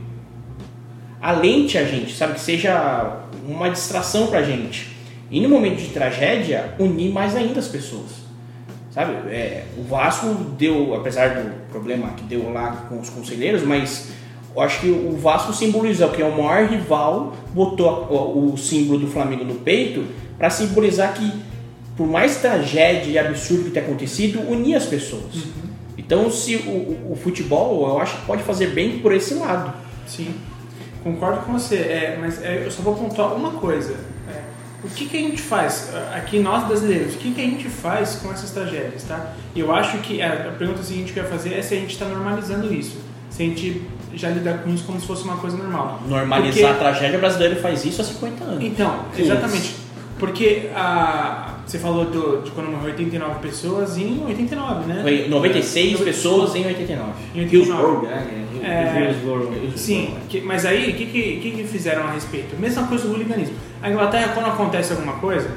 alente 1.21 1.79
a 1.79 1.85
gente, 1.85 2.15
sabe? 2.15 2.35
Que 2.35 2.41
seja 2.41 3.23
uma 3.47 3.71
distração 3.71 4.27
pra 4.27 4.43
gente. 4.43 4.97
E 5.31 5.41
no 5.41 5.49
momento 5.49 5.79
de 5.79 5.89
tragédia, 5.89 6.75
unir 6.79 7.13
mais 7.13 7.35
ainda 7.37 7.61
as 7.61 7.69
pessoas. 7.69 8.23
Sabe? 8.91 9.13
É, 9.31 9.65
o 9.79 9.83
Vasco 9.85 10.27
deu, 10.59 10.95
apesar 10.95 11.43
do 11.43 11.69
problema 11.71 12.11
que 12.11 12.25
deu 12.25 12.53
lá 12.53 12.85
com 12.89 13.01
os 13.01 13.09
conselheiros, 13.09 13.63
mas 13.63 14.13
eu 14.55 14.61
acho 14.63 14.81
que 14.81 14.91
o 14.91 15.17
Vasco 15.17 15.53
simbolizou 15.53 16.09
que 16.11 16.21
é 16.23 16.25
o 16.25 16.31
maior 16.43 16.69
rival, 16.69 17.35
botou 17.55 18.53
o, 18.53 18.57
símbolo 18.59 18.99
do 18.99 19.07
Flamengo 19.07 19.45
no 19.45 19.55
peito 19.57 20.05
para 20.39 20.51
simbolizar 20.51 21.15
que, 21.15 21.33
por 21.97 22.07
mais 22.07 22.37
tragédia 22.37 23.11
e 23.11 23.19
absurdo 23.19 23.65
que 23.65 23.71
tenha 23.71 23.85
acontecido, 23.87 24.41
unir 24.41 24.75
as 24.75 24.85
pessoas. 24.87 25.45
Então, 25.97 26.31
se 26.31 26.57
o, 26.57 27.13
o- 27.13 27.17
futebol, 27.23 27.87
eu 27.89 27.99
acho 28.01 28.17
que 28.19 28.27
pode 28.27 28.43
fazer 28.43 28.69
bem 28.69 28.99
por 28.99 29.13
esse 29.15 29.35
lado. 29.35 29.73
Sim, 30.07 30.35
concordo 31.05 31.43
com 31.47 31.53
você, 31.53 31.77
é, 31.77 32.19
mas 32.21 32.43
é, 32.43 32.63
eu 32.65 32.71
só 32.71 32.83
vou 32.83 32.95
pontuar 32.95 33.35
uma 33.35 33.53
coisa. 33.53 33.95
é, 34.29 34.41
o 34.85 34.89
que, 34.89 35.07
que 35.07 35.17
a 35.17 35.21
gente 35.21 35.41
faz, 35.41 35.91
aqui 36.15 36.39
nós 36.41 36.67
brasileiros, 36.67 37.15
o 37.15 37.19
que, 37.19 37.33
que 37.33 37.41
a 37.41 37.45
gente 37.45 37.69
faz 37.69 38.17
com 38.17 38.33
essas 38.33 38.51
tragédias, 38.51 39.05
tá? 39.05 39.33
Eu 39.55 39.73
acho 39.73 39.99
que 39.99 40.21
é, 40.21 40.27
a 40.27 40.55
pergunta 40.59 40.83
seguinte 40.83 41.13
que 41.13 41.19
eu 41.21 41.23
ia 41.25 41.31
fazer 41.31 41.55
é 41.55 41.63
se 41.63 41.75
a 41.75 41.79
gente 41.79 41.93
está 41.93 42.07
normalizando 42.07 42.73
isso, 42.75 42.97
se 43.31 43.43
a 43.43 43.47
gente 43.47 43.83
já 44.15 44.29
lida 44.31 44.55
com 44.65 44.71
isso 44.73 44.85
como 44.85 45.01
se 45.01 45.07
fosse 45.07 45.25
uma 45.25 45.37
coisa 45.37 45.57
normal. 45.57 46.01
Normalizar 46.09 46.53
Porque- 46.53 46.65
a 46.65 46.75
tragédia 46.75 47.19
brasileira 47.19 47.57
faz 47.57 47.85
isso 47.85 48.01
há 48.01 48.05
50 48.05 48.45
anos. 48.45 48.65
Então, 48.65 49.01
exatamente. 49.17 49.75
Porque 50.19 50.71
a, 50.75 51.57
você 51.67 51.79
falou 51.81 52.05
do, 52.05 52.43
de 52.43 52.51
quando 52.53 52.71
morreu 52.71 52.91
89 52.91 53.41
pessoas 53.41 53.97
em 53.99 54.23
89, 54.25 54.85
né? 54.87 55.01
Foi 55.03 55.27
96 55.29 56.01
É, 56.01 56.05
pessoas 56.05 56.55
em 56.55 56.65
89. 56.65 57.11
Em 57.35 57.41
89. 57.41 57.57
Hillsborough, 57.57 58.03
né? 58.03 58.45
É, 58.63 59.01
Hillsborough. 59.11 59.73
Sim, 59.77 60.15
que- 60.29 60.41
mas 60.43 60.65
aí 60.65 60.91
o 60.91 60.95
que, 60.95 61.07
que, 61.07 61.37
que 61.41 61.51
que 61.51 61.65
fizeram 61.65 62.05
a 62.05 62.11
respeito? 62.13 62.55
Mesma 62.61 62.87
coisa 62.87 63.05
do 63.05 63.11
hooliganismo. 63.13 63.57
A 63.83 63.91
Inglaterra, 63.91 64.29
quando 64.33 64.47
acontece 64.47 64.93
alguma 64.93 65.15
coisa, 65.15 65.51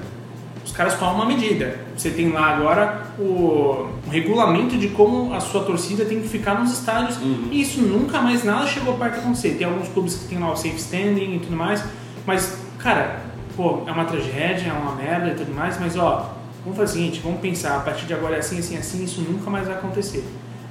os 0.66 0.72
caras 0.72 0.98
tomam 0.98 1.16
uma 1.16 1.26
medida. 1.28 1.80
Você 1.96 2.10
tem 2.10 2.32
lá 2.32 2.48
agora 2.56 3.04
o, 3.20 3.88
regulamento 4.10 4.76
de 4.78 4.88
como 4.90 5.34
a 5.34 5.40
sua 5.40 5.64
torcida 5.64 6.04
tem 6.06 6.20
que 6.22 6.28
ficar 6.28 6.60
nos 6.60 6.72
estádios. 6.74 7.18
E 7.52 7.62
isso 7.62 7.82
nunca 7.82 8.20
mais 8.20 8.44
nada 8.44 8.66
chegou 8.66 8.96
perto 8.96 9.14
de 9.14 9.20
acontecer. 9.20 9.52
Tem 9.58 9.68
alguns 9.68 9.88
clubes 9.90 10.16
que 10.16 10.26
tem 10.28 10.40
lá 10.40 10.52
o 10.52 10.56
safe 10.56 10.76
standing 10.76 11.36
e 11.36 11.40
tudo 11.40 11.56
mais. 11.56 11.84
Mas, 12.26 12.58
cara, 12.80 13.22
pô, 13.56 13.84
é 13.86 13.92
uma 13.92 14.06
tragédia, 14.06 14.70
é 14.70 14.74
uma 14.74 14.96
merda 14.96 15.28
e 15.30 15.36
tudo 15.36 15.54
mais. 15.54 15.80
Mas, 15.80 15.96
ó, 15.96 16.34
vamos 16.64 16.78
fazer 16.78 16.92
o 16.92 16.96
seguinte: 16.96 17.22
vamos 17.24 17.40
pensar, 17.40 17.78
a 17.78 17.80
partir 17.82 18.06
de 18.08 18.14
agora 18.16 18.36
é 18.36 18.40
assim, 18.40 18.58
assim, 18.58 18.76
assim. 18.76 19.04
Isso 19.04 19.22
nunca 19.22 19.50
mais 19.52 19.68
vai 19.68 19.76
acontecer. 19.76 20.26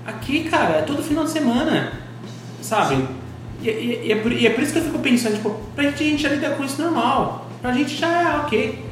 Aqui, 0.05 0.45
cara, 0.51 0.79
é 0.79 0.83
todo 0.83 1.03
final 1.03 1.25
de 1.25 1.31
semana. 1.31 1.93
Sabe? 2.61 3.07
E, 3.63 3.69
e- 3.69 4.07
e 4.07 4.13
é 4.13 4.17
por, 4.17 4.33
e 4.33 4.47
é 4.47 4.51
por 4.51 4.63
isso 4.63 4.73
que 4.73 4.79
eu 4.81 4.85
fico 4.85 4.99
pensando, 4.99 5.35
tipo, 5.37 5.51
pra 5.75 5.85
gente, 5.85 6.03
a 6.03 6.07
gente 6.07 6.23
já 6.23 6.29
lida 6.31 6.51
com 6.51 6.65
isso 6.65 6.83
normal. 6.83 7.47
Pra 7.63 7.73
gente 7.73 7.95
já 7.97 8.09
é 8.09 8.37
ok. 8.41 8.84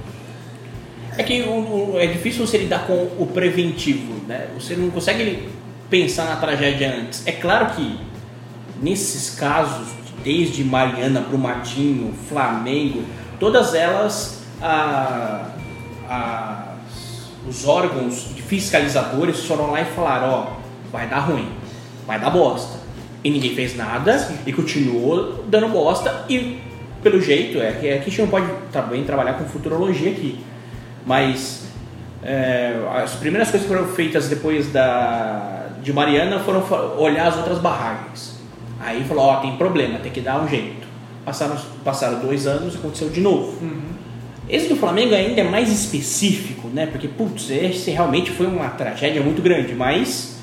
É 1.19 1.23
que 1.23 1.43
o- 1.43 1.93
o- 1.95 1.99
é 1.99 2.07
difícil 2.07 2.47
você 2.47 2.59
lidar 2.59 2.87
com 2.87 2.95
o 3.19 3.29
preventivo, 3.33 4.15
né? 4.27 4.49
Você 4.55 4.75
não 4.75 4.91
consegue 4.91 5.49
pensar 5.91 6.25
na 6.25 6.37
tragédia 6.37 6.95
antes. 6.95 7.27
É 7.27 7.33
claro 7.33 7.75
que 7.75 7.99
nesses 8.83 9.31
casos, 9.31 9.89
desde 10.25 10.65
Mariana 10.65 11.21
para 11.21 11.37
o 11.37 11.39
Martinho, 11.39 12.15
Flamengo, 12.29 13.03
todas 13.39 13.75
elas, 13.75 14.43
a- 14.61 15.51
a- 16.09 16.75
os 17.49 17.67
órgãos 17.67 18.29
fiscalizadores 18.47 19.45
foram 19.45 19.71
lá 19.73 19.81
e 19.83 19.85
falaram, 19.85 20.29
ó, 20.31 20.47
vai 20.91 21.07
dar 21.09 21.21
ruim, 21.21 21.49
vai 22.07 22.19
dar 22.19 22.31
bosta. 22.31 22.81
E 23.25 23.31
ninguém 23.31 23.55
fez 23.55 23.77
nada 23.77 24.29
e 24.47 24.53
continuou 24.53 25.45
dando 25.49 25.69
bosta 25.69 26.25
e 26.29 26.59
pelo 27.03 27.21
jeito, 27.21 27.59
é 27.59 27.73
que 27.73 27.89
aqui 27.89 27.89
a 27.89 27.99
gente 28.05 28.21
não 28.21 28.29
pode 28.29 28.47
também 28.73 29.03
trabalhar 29.05 29.35
com 29.35 29.45
futurologia 29.45 30.11
aqui, 30.13 30.39
mas 31.07 31.63
é, 32.23 32.75
as 33.03 33.13
primeiras 33.15 33.51
coisas 33.51 33.69
que 33.69 33.75
foram 33.75 33.89
feitas 33.93 34.29
depois 34.29 34.73
da, 34.73 35.69
de 35.83 35.93
Mariana 35.93 36.39
foram 36.41 36.63
olhar 36.99 37.29
as 37.29 37.37
outras 37.37 37.59
barragens. 37.59 38.41
Aí 38.81 39.05
falou, 39.05 39.25
ó, 39.25 39.37
tem 39.37 39.57
problema, 39.57 39.99
tem 39.99 40.11
que 40.13 40.21
dar 40.21 40.43
um 40.43 40.49
jeito. 40.49 40.87
Passaram, 41.25 41.57
passaram 41.85 42.19
dois 42.21 42.47
anos, 42.47 42.75
aconteceu 42.75 43.09
de 43.09 43.21
novo. 43.21 43.57
Esse 44.49 44.69
do 44.69 44.77
Flamengo 44.77 45.15
ainda 45.15 45.41
é 45.41 45.45
mais 45.45 45.71
específico, 45.71 46.69
né? 46.69 46.87
Porque, 46.87 47.07
putz, 47.07 47.49
esse 47.49 47.91
realmente 47.93 48.31
foi 48.33 48.47
uma 48.47 48.69
tragédia 48.71 49.23
muito 49.23 49.41
grande, 49.41 49.73
mas 49.73 50.37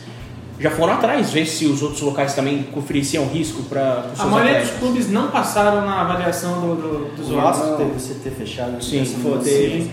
já 0.58 0.72
foram 0.72 0.93
atrás 0.93 1.32
ver 1.32 1.45
se 1.45 1.65
os 1.65 1.82
outros 1.82 2.02
locais 2.02 2.34
também 2.34 2.65
ofereciam 2.76 3.26
risco 3.28 3.63
para 3.63 4.06
os 4.13 4.19
A 4.19 4.26
maioria 4.26 4.60
dos 4.60 4.62
atletas. 4.69 4.80
clubes 4.80 5.12
não 5.12 5.30
passaram 5.30 5.86
na 5.86 6.02
avaliação 6.02 6.62
do, 6.62 6.76
do, 6.76 7.15
dos 7.15 7.32
órgãos. 7.32 7.78
Teve 7.78 7.91
o 7.91 8.19
CT 8.19 8.30
fechado. 8.32 8.84
Sim, 8.84 9.06
foi, 9.06 9.39
teve. 9.39 9.91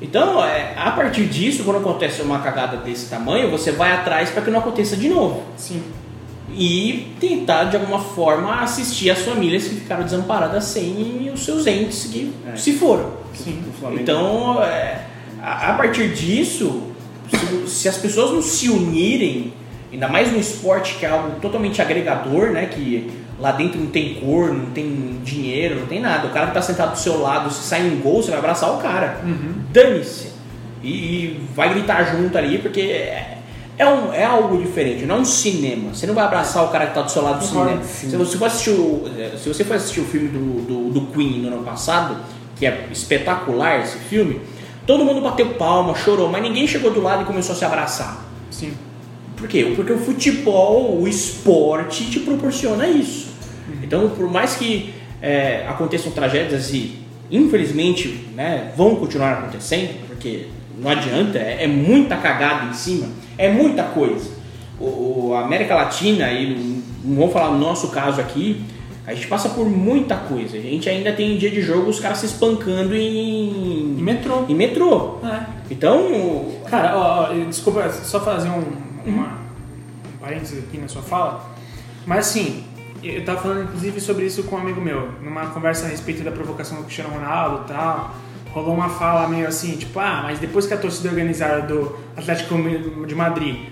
Então, 0.00 0.44
é, 0.44 0.74
a 0.76 0.90
partir 0.90 1.24
disso, 1.26 1.64
quando 1.64 1.78
acontece 1.78 2.20
uma 2.20 2.40
cagada 2.40 2.76
desse 2.76 3.08
tamanho, 3.08 3.50
você 3.50 3.72
vai 3.72 3.92
atrás 3.92 4.30
para 4.30 4.42
que 4.42 4.50
não 4.50 4.58
aconteça 4.60 4.96
de 4.96 5.08
novo. 5.08 5.42
Sim. 5.56 5.82
E 6.52 7.12
tentar, 7.18 7.64
de 7.64 7.76
alguma 7.76 7.98
forma, 7.98 8.60
assistir 8.62 9.10
as 9.10 9.20
famílias 9.20 9.64
que 9.64 9.74
ficaram 9.74 10.04
desamparadas 10.04 10.64
sem 10.64 11.30
os 11.32 11.44
seus 11.44 11.66
entes 11.66 12.04
que 12.04 12.32
É. 12.46 12.56
se 12.56 12.74
foram. 12.74 13.10
Sim. 13.34 13.62
Então, 13.92 14.62
é, 14.62 15.00
a, 15.42 15.70
a 15.70 15.74
partir 15.74 16.12
disso, 16.14 16.82
se, 17.30 17.68
se 17.68 17.88
as 17.88 17.96
pessoas 17.96 18.32
não 18.32 18.42
se 18.42 18.68
unirem, 18.68 19.52
ainda 19.92 20.08
mais 20.08 20.30
no 20.30 20.38
esporte 20.38 20.96
que 20.98 21.06
é 21.06 21.08
algo 21.10 21.40
totalmente 21.40 21.80
agregador, 21.82 22.50
né? 22.50 22.66
Que 22.66 23.10
lá 23.38 23.52
dentro 23.52 23.78
não 23.78 23.88
tem 23.88 24.14
cor, 24.14 24.52
não 24.52 24.66
tem 24.66 25.20
dinheiro, 25.22 25.80
não 25.80 25.86
tem 25.86 26.00
nada. 26.00 26.28
O 26.28 26.30
cara 26.30 26.48
que 26.48 26.54
tá 26.54 26.62
sentado 26.62 26.92
do 26.92 26.98
seu 26.98 27.20
lado, 27.20 27.50
se 27.50 27.62
sai 27.62 27.86
um 27.88 28.00
gol, 28.00 28.22
você 28.22 28.30
vai 28.30 28.38
abraçar 28.38 28.72
o 28.72 28.78
cara. 28.78 29.20
Dane-se. 29.72 30.32
E, 30.82 30.88
e 30.88 31.48
vai 31.54 31.70
gritar 31.70 32.04
junto 32.04 32.36
ali, 32.36 32.58
porque 32.58 32.80
é, 32.80 33.38
é, 33.78 33.86
um, 33.86 34.12
é 34.12 34.24
algo 34.24 34.60
diferente, 34.62 35.04
não 35.04 35.16
é 35.16 35.18
um 35.18 35.24
cinema. 35.24 35.94
Você 35.94 36.06
não 36.06 36.14
vai 36.14 36.24
abraçar 36.24 36.64
o 36.64 36.68
cara 36.68 36.86
que 36.86 36.94
tá 36.94 37.02
do 37.02 37.10
seu 37.10 37.22
lado 37.22 37.40
do 37.40 37.44
cinema. 37.44 37.82
Se 37.82 38.16
você, 38.16 38.38
for 38.38 38.46
assistir 38.46 38.70
o, 38.70 39.04
se 39.36 39.48
você 39.48 39.64
for 39.64 39.76
assistir 39.76 40.00
o 40.00 40.04
filme 40.04 40.28
do, 40.28 40.62
do, 40.62 41.00
do 41.00 41.06
Queen 41.12 41.40
no 41.40 41.48
ano 41.48 41.62
passado, 41.62 42.16
que 42.56 42.64
é 42.66 42.88
espetacular 42.90 43.80
esse 43.80 43.98
filme, 43.98 44.40
todo 44.86 45.04
mundo 45.04 45.20
bateu 45.20 45.54
palma, 45.54 45.94
chorou, 45.94 46.30
mas 46.30 46.42
ninguém 46.42 46.66
chegou 46.66 46.90
do 46.90 47.02
lado 47.02 47.22
e 47.22 47.24
começou 47.26 47.54
a 47.54 47.58
se 47.58 47.64
abraçar. 47.64 48.24
Sim. 48.50 48.72
Por 49.36 49.46
quê? 49.48 49.72
Porque 49.76 49.92
o 49.92 49.98
futebol, 49.98 50.98
o 51.00 51.06
esporte 51.06 52.10
te 52.10 52.20
proporciona 52.20 52.86
isso. 52.86 53.28
Então, 53.82 54.08
por 54.10 54.30
mais 54.30 54.56
que 54.56 54.94
é, 55.20 55.66
aconteçam 55.68 56.10
tragédias 56.12 56.72
e, 56.72 56.98
infelizmente, 57.30 58.28
né, 58.34 58.72
vão 58.76 58.96
continuar 58.96 59.32
acontecendo, 59.34 60.06
porque 60.06 60.46
não 60.78 60.90
adianta, 60.90 61.38
é, 61.38 61.64
é 61.64 61.66
muita 61.66 62.16
cagada 62.16 62.66
em 62.70 62.72
cima, 62.72 63.08
é 63.36 63.50
muita 63.50 63.82
coisa. 63.84 64.30
O, 64.80 65.32
a 65.34 65.40
América 65.44 65.74
Latina, 65.74 66.30
e 66.32 66.82
não, 67.04 67.16
vou 67.16 67.30
falar 67.30 67.50
no 67.50 67.58
nosso 67.58 67.88
caso 67.88 68.20
aqui, 68.20 68.60
a 69.06 69.14
gente 69.14 69.26
passa 69.28 69.50
por 69.50 69.66
muita 69.68 70.16
coisa. 70.16 70.56
A 70.56 70.60
gente 70.60 70.88
ainda 70.88 71.12
tem 71.12 71.36
dia 71.38 71.50
de 71.50 71.62
jogo 71.62 71.88
os 71.88 72.00
caras 72.00 72.18
se 72.18 72.26
espancando 72.26 72.94
em, 72.94 73.96
E 73.98 74.02
metrô. 74.02 74.44
em 74.48 74.54
metrô. 74.54 75.18
É. 75.24 75.46
Então, 75.70 76.46
Cara, 76.68 76.96
ó, 76.96 77.30
ó, 77.30 77.44
desculpa, 77.44 77.88
só 77.90 78.20
fazer 78.20 78.48
um, 78.48 78.64
uma, 79.06 79.38
um 80.14 80.18
parênteses 80.20 80.64
aqui 80.64 80.78
na 80.78 80.88
sua 80.88 81.02
fala. 81.02 81.50
Mas 82.06 82.28
assim, 82.28 82.64
eu 83.02 83.24
tava 83.24 83.40
falando 83.40 83.64
inclusive 83.64 84.00
sobre 84.00 84.26
isso 84.26 84.42
com 84.44 84.56
um 84.56 84.58
amigo 84.58 84.80
meu, 84.80 85.10
numa 85.22 85.46
conversa 85.46 85.86
a 85.86 85.88
respeito 85.88 86.22
da 86.22 86.30
provocação 86.30 86.78
do 86.78 86.84
Cristiano 86.84 87.10
Ronaldo 87.10 87.64
e 87.64 87.68
tal. 87.68 88.14
Rolou 88.52 88.74
uma 88.74 88.88
fala 88.88 89.28
meio 89.28 89.46
assim, 89.46 89.76
tipo, 89.76 89.98
ah, 89.98 90.22
mas 90.24 90.38
depois 90.38 90.66
que 90.66 90.72
a 90.72 90.78
torcida 90.78 91.10
organizada 91.10 91.62
do 91.62 91.98
Atlético 92.16 92.54
de 93.06 93.14
Madrid 93.14 93.68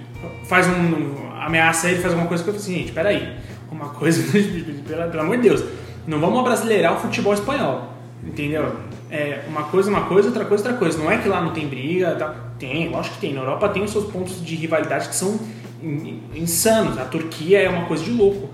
faz 0.46 0.66
um. 0.66 1.32
ameaça 1.40 1.88
ele, 1.88 2.00
faz 2.00 2.12
alguma 2.12 2.28
coisa 2.28 2.42
que 2.42 2.50
eu 2.50 2.54
falei 2.54 2.66
assim, 2.66 2.80
gente, 2.80 2.92
peraí. 2.92 3.36
Uma 3.70 3.88
coisa, 3.88 4.22
pelo, 4.86 5.10
pelo 5.10 5.22
amor 5.22 5.36
de 5.36 5.42
Deus, 5.42 5.64
não 6.06 6.20
vamos 6.20 6.38
abrasileirar 6.38 6.94
o 6.94 7.00
futebol 7.00 7.32
espanhol, 7.32 7.92
entendeu? 8.22 8.76
É, 9.10 9.42
uma 9.48 9.64
coisa, 9.64 9.90
uma 9.90 10.02
coisa, 10.02 10.28
outra 10.28 10.44
coisa, 10.44 10.64
outra 10.64 10.78
coisa. 10.78 10.98
Não 10.98 11.10
é 11.10 11.18
que 11.18 11.28
lá 11.28 11.40
não 11.40 11.52
tem 11.52 11.66
briga, 11.66 12.14
tá? 12.14 12.34
Tem, 12.58 12.88
lógico 12.88 13.14
que 13.16 13.20
tem. 13.20 13.34
Na 13.34 13.40
Europa 13.40 13.68
tem 13.68 13.82
os 13.82 13.90
seus 13.90 14.10
pontos 14.10 14.44
de 14.44 14.54
rivalidade 14.54 15.08
que 15.08 15.14
são 15.16 15.38
in- 15.82 16.20
insanos. 16.34 16.98
A 16.98 17.04
Turquia 17.04 17.58
é 17.60 17.68
uma 17.68 17.86
coisa 17.86 18.04
de 18.04 18.10
louco. 18.10 18.48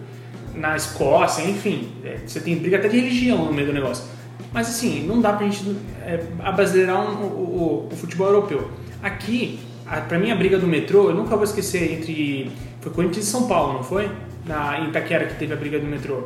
Na 0.54 0.76
Escócia, 0.76 1.42
enfim, 1.48 1.88
é, 2.04 2.18
você 2.26 2.40
tem 2.40 2.56
briga 2.56 2.76
até 2.78 2.88
de 2.88 2.96
religião 2.98 3.44
no 3.44 3.52
meio 3.52 3.68
do 3.68 3.72
negócio. 3.72 4.04
Mas 4.52 4.68
assim, 4.68 5.06
não 5.06 5.20
dá 5.20 5.32
pra 5.32 5.46
gente 5.46 5.76
é, 6.02 6.24
abrasileirar 6.40 7.00
um- 7.00 7.24
o, 7.24 7.86
o- 7.88 7.88
o 7.92 7.96
futebol 7.96 8.26
europeu. 8.28 8.68
Aqui, 9.02 9.60
a, 9.86 10.00
pra 10.00 10.18
mim, 10.18 10.30
a 10.30 10.34
briga 10.34 10.58
do 10.58 10.66
metrô, 10.66 11.08
eu 11.10 11.14
nunca 11.14 11.36
vou 11.36 11.44
esquecer 11.44 11.92
entre. 11.92 12.50
Foi 12.80 12.92
Corinthians 12.92 13.26
e 13.26 13.30
São 13.30 13.46
Paulo, 13.46 13.74
não 13.74 13.82
foi? 13.84 14.10
Na, 14.46 14.80
em 14.80 14.88
Itaquera 14.88 15.26
que 15.26 15.34
teve 15.36 15.52
a 15.52 15.56
briga 15.56 15.78
do 15.78 15.86
metrô. 15.86 16.24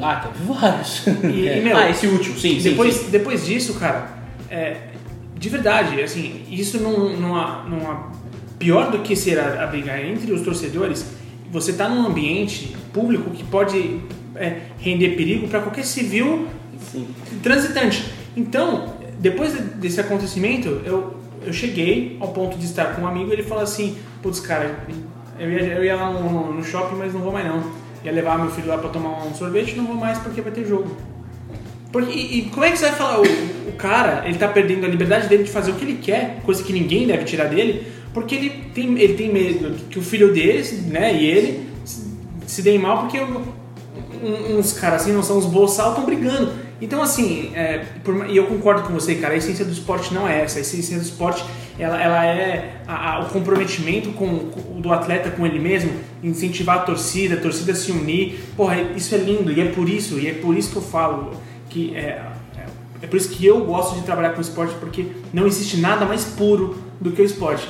Ah, 0.00 0.16
teve 0.16 0.52
vários. 0.52 1.06
E- 1.06 1.58
e, 1.58 1.60
meu, 1.62 1.76
ah, 1.76 1.90
esse 1.90 2.06
último, 2.06 2.36
sim, 2.38 2.58
sim. 2.60 2.70
depois, 2.70 2.94
sim. 2.94 3.10
depois 3.10 3.44
disso, 3.46 3.74
cara, 3.74 4.08
é, 4.50 4.76
de 5.44 5.50
verdade, 5.50 6.00
assim, 6.02 6.40
isso 6.50 6.80
não, 6.80 7.10
não, 7.20 7.36
há- 7.36 7.66
não 7.68 7.90
há- 7.90 8.10
pior 8.58 8.90
do 8.90 9.00
que 9.00 9.14
ser 9.14 9.38
a, 9.38 9.62
a 9.62 9.66
briga 9.66 10.00
entre 10.00 10.32
os 10.32 10.40
torcedores, 10.40 11.04
você 11.52 11.74
tá 11.74 11.86
num 11.86 12.06
ambiente 12.06 12.74
público 12.94 13.28
que 13.30 13.44
pode 13.44 14.00
é, 14.34 14.60
render 14.78 15.10
perigo 15.10 15.46
para 15.46 15.60
qualquer 15.60 15.84
civil 15.84 16.46
Sim. 16.90 17.06
transitante. 17.42 18.06
Então, 18.34 18.94
depois 19.18 19.52
de- 19.52 19.60
desse 19.82 20.00
acontecimento, 20.00 20.80
eu, 20.82 21.12
eu 21.44 21.52
cheguei 21.52 22.16
ao 22.20 22.28
ponto 22.28 22.56
de 22.56 22.64
estar 22.64 22.96
com 22.96 23.02
um 23.02 23.06
amigo 23.06 23.28
e 23.28 23.34
ele 23.34 23.42
falou 23.42 23.62
assim, 23.64 23.98
putz, 24.22 24.40
cara, 24.40 24.78
eu 25.38 25.50
ia, 25.52 25.60
eu 25.74 25.84
ia 25.84 25.94
lá 25.94 26.10
no, 26.10 26.54
no 26.54 26.64
shopping, 26.64 26.96
mas 26.96 27.12
não 27.12 27.20
vou 27.20 27.32
mais 27.32 27.46
não. 27.46 27.62
Ia 28.02 28.12
levar 28.12 28.38
meu 28.38 28.50
filho 28.50 28.68
lá 28.68 28.78
pra 28.78 28.88
tomar 28.88 29.26
um 29.26 29.34
sorvete, 29.34 29.74
não 29.76 29.84
vou 29.84 29.96
mais 29.96 30.16
porque 30.20 30.40
vai 30.40 30.52
ter 30.52 30.64
jogo. 30.66 30.96
Porque, 31.92 32.10
e, 32.12 32.38
e 32.38 32.42
como 32.50 32.64
é 32.64 32.70
que 32.72 32.78
você 32.78 32.86
vai 32.86 32.94
falar? 32.96 33.18
Cara, 33.76 34.22
ele 34.26 34.38
tá 34.38 34.48
perdendo 34.48 34.84
a 34.86 34.88
liberdade 34.88 35.28
dele 35.28 35.44
de 35.44 35.50
fazer 35.50 35.70
o 35.72 35.74
que 35.74 35.84
ele 35.84 35.98
quer, 36.02 36.40
coisa 36.44 36.62
que 36.62 36.72
ninguém 36.72 37.06
deve 37.06 37.24
tirar 37.24 37.46
dele, 37.46 37.86
porque 38.12 38.34
ele 38.34 38.50
tem, 38.74 38.98
ele 38.98 39.14
tem 39.14 39.32
medo 39.32 39.74
que 39.90 39.98
o 39.98 40.02
filho 40.02 40.32
dele, 40.32 40.62
né, 40.88 41.14
e 41.14 41.26
ele 41.26 41.68
se, 42.46 42.62
deem 42.62 42.78
mal 42.78 42.98
porque 43.00 43.18
uns 44.58 44.72
caras 44.72 45.02
assim, 45.02 45.12
não 45.12 45.22
são 45.22 45.38
os 45.38 45.46
boçal, 45.46 45.90
estão 45.90 46.04
brigando. 46.04 46.52
Então, 46.80 47.00
assim, 47.02 47.52
é, 47.54 47.84
por 48.02 48.28
e 48.28 48.36
eu 48.36 48.46
concordo 48.46 48.82
com 48.82 48.92
você, 48.92 49.14
cara, 49.14 49.34
a 49.34 49.36
essência 49.36 49.64
do 49.64 49.72
esporte 49.72 50.12
não 50.12 50.28
é 50.28 50.42
essa. 50.42 50.58
A 50.58 50.60
essência 50.60 50.96
do 50.98 51.02
esporte, 51.02 51.44
ela, 51.78 52.00
ela 52.02 52.26
é 52.26 52.74
a- 52.86 53.14
a- 53.14 53.20
o 53.20 53.28
comprometimento 53.30 54.10
com, 54.10 54.38
com- 54.50 54.80
do 54.80 54.92
atleta 54.92 55.30
com 55.30 55.46
ele 55.46 55.58
mesmo, 55.58 55.92
incentivar 56.22 56.78
a 56.78 56.80
torcida, 56.80 57.36
a 57.36 57.40
torcida 57.40 57.74
se 57.74 57.90
unir. 57.92 58.40
Porra, 58.56 58.76
isso 58.96 59.14
é 59.14 59.18
lindo 59.18 59.52
e 59.52 59.60
é 59.60 59.66
por 59.66 59.88
isso, 59.88 60.18
e 60.18 60.26
é 60.28 60.34
por 60.34 60.56
isso 60.56 60.70
que 60.72 60.76
eu 60.76 60.82
falo 60.82 61.32
que 61.70 61.94
é, 61.96 62.20
é, 63.04 63.06
por 63.06 63.16
isso 63.16 63.28
que 63.28 63.44
eu 63.46 63.60
gosto 63.64 63.94
de 63.96 64.02
trabalhar 64.02 64.30
com 64.30 64.40
esporte, 64.40 64.74
porque 64.80 65.06
não 65.32 65.46
existe 65.46 65.76
nada 65.78 66.04
mais 66.04 66.24
puro 66.24 66.76
do 67.00 67.12
que 67.12 67.22
o 67.22 67.24
esporte. 67.24 67.68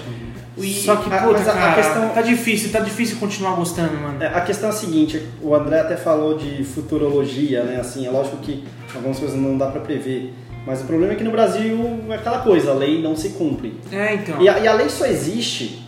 Só 0.84 0.94
que, 0.96 1.12
Ah, 1.12 1.18
puta, 1.18 1.38
a- 1.40 1.42
a 1.42 1.54
cara, 1.54 1.74
questão- 1.82 2.08
tá 2.10 2.22
difícil, 2.22 2.70
tá 2.70 2.78
difícil 2.78 3.16
continuar 3.18 3.56
gostando, 3.56 3.94
mano. 4.00 4.22
É, 4.22 4.28
a 4.28 4.40
questão 4.40 4.68
é 4.68 4.72
a 4.72 4.74
seguinte, 4.74 5.20
o 5.42 5.52
André 5.52 5.80
até 5.80 5.96
falou 5.96 6.38
de 6.38 6.62
futurologia, 6.62 7.64
né? 7.64 7.80
Assim, 7.80 8.06
é 8.06 8.10
lógico 8.10 8.36
que 8.36 8.62
algumas 8.94 9.18
coisas 9.18 9.36
não 9.36 9.58
dá 9.58 9.66
pra 9.66 9.80
prever. 9.80 10.32
Mas 10.64 10.80
o 10.80 10.84
problema 10.84 11.12
é 11.12 11.16
que 11.16 11.24
no 11.24 11.32
Brasil 11.32 11.76
é 12.08 12.14
aquela 12.14 12.38
coisa, 12.38 12.70
a 12.70 12.74
lei 12.74 13.02
não 13.02 13.16
se 13.16 13.30
cumpre. 13.30 13.74
É, 13.90 14.14
então. 14.14 14.40
E 14.40 14.48
a, 14.48 14.58
e 14.60 14.68
a 14.68 14.72
lei 14.74 14.88
só 14.88 15.04
existe 15.06 15.84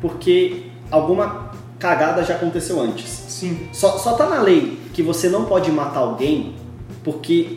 porque 0.00 0.64
alguma 0.90 1.52
cagada 1.78 2.22
já 2.24 2.34
aconteceu 2.34 2.80
antes. 2.80 3.08
Sim. 3.28 3.68
Só, 3.72 3.96
só 3.98 4.14
tá 4.14 4.28
na 4.28 4.40
lei 4.42 4.78
que 4.92 5.02
você 5.02 5.28
não 5.28 5.44
pode 5.44 5.70
matar 5.70 6.00
alguém 6.00 6.54
porque 7.04 7.56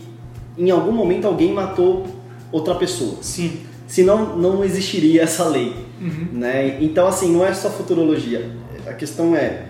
em 0.58 0.70
algum 0.70 0.92
momento 0.92 1.26
alguém 1.28 1.54
matou 1.54 2.06
outra 2.52 2.76
pessoa. 2.76 3.18
Sim. 3.22 3.62
Senão 3.88 4.38
não 4.38 4.64
existiria 4.64 5.24
essa 5.24 5.46
lei. 5.46 5.76
Uhum. 6.00 6.28
Né? 6.34 6.78
Então, 6.82 7.08
assim, 7.08 7.32
não 7.32 7.46
é 7.46 7.54
só 7.54 7.70
futurologia. 7.70 8.50
A 8.88 8.94
questão 8.94 9.36
é, 9.36 9.66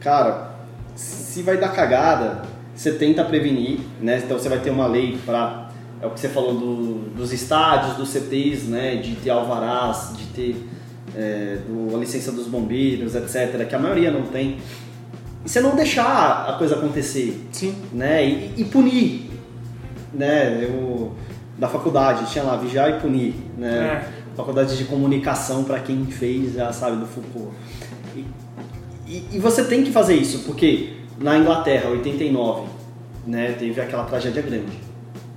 cara, 0.00 0.54
se 0.94 1.42
vai 1.42 1.56
dar 1.56 1.68
cagada, 1.68 2.42
você 2.74 2.92
tenta 2.92 3.22
prevenir, 3.24 3.78
né? 4.00 4.20
Então 4.24 4.38
você 4.38 4.48
vai 4.48 4.58
ter 4.58 4.70
uma 4.70 4.86
lei 4.86 5.18
para 5.24 5.70
é 6.00 6.06
o 6.06 6.10
que 6.10 6.18
você 6.18 6.28
falou 6.28 6.54
do- 6.54 7.10
dos 7.14 7.32
estádios, 7.32 7.96
dos 7.96 8.08
CTs, 8.08 8.64
né? 8.64 8.96
De 8.96 9.14
ter 9.16 9.30
alvarás, 9.30 10.12
de 10.16 10.24
ter 10.26 10.68
é, 11.14 11.58
do- 11.68 11.94
a 11.94 11.98
licença 11.98 12.32
dos 12.32 12.46
bombeiros, 12.46 13.14
etc. 13.14 13.66
Que 13.68 13.74
a 13.74 13.78
maioria 13.78 14.10
não 14.10 14.22
tem. 14.22 14.56
E 15.44 15.48
você 15.48 15.60
não 15.60 15.76
deixar 15.76 16.46
a 16.48 16.54
coisa 16.54 16.74
acontecer, 16.76 17.46
Sim. 17.52 17.74
né? 17.92 18.24
E, 18.26 18.54
e 18.56 18.64
punir, 18.64 19.30
né? 20.14 20.58
Eu, 20.62 21.12
da 21.58 21.68
faculdade 21.68 22.30
tinha 22.30 22.44
lá 22.44 22.56
vigiar 22.56 22.90
e 22.90 23.00
punir, 23.00 23.34
né? 23.56 24.04
É. 24.18 24.22
Faculdade 24.36 24.76
de 24.76 24.84
comunicação 24.84 25.62
para 25.64 25.78
quem 25.80 26.06
fez 26.06 26.54
já 26.54 26.72
sabe 26.72 26.96
do 26.96 27.06
Foucault. 27.06 27.52
E, 28.16 28.24
e, 29.06 29.28
e 29.32 29.38
você 29.38 29.64
tem 29.64 29.82
que 29.82 29.92
fazer 29.92 30.14
isso 30.14 30.40
porque 30.46 30.94
na 31.20 31.36
Inglaterra 31.38 31.90
89 31.90 32.62
né, 33.26 33.54
teve 33.58 33.78
aquela 33.80 34.04
tragédia 34.04 34.40
grande. 34.42 34.80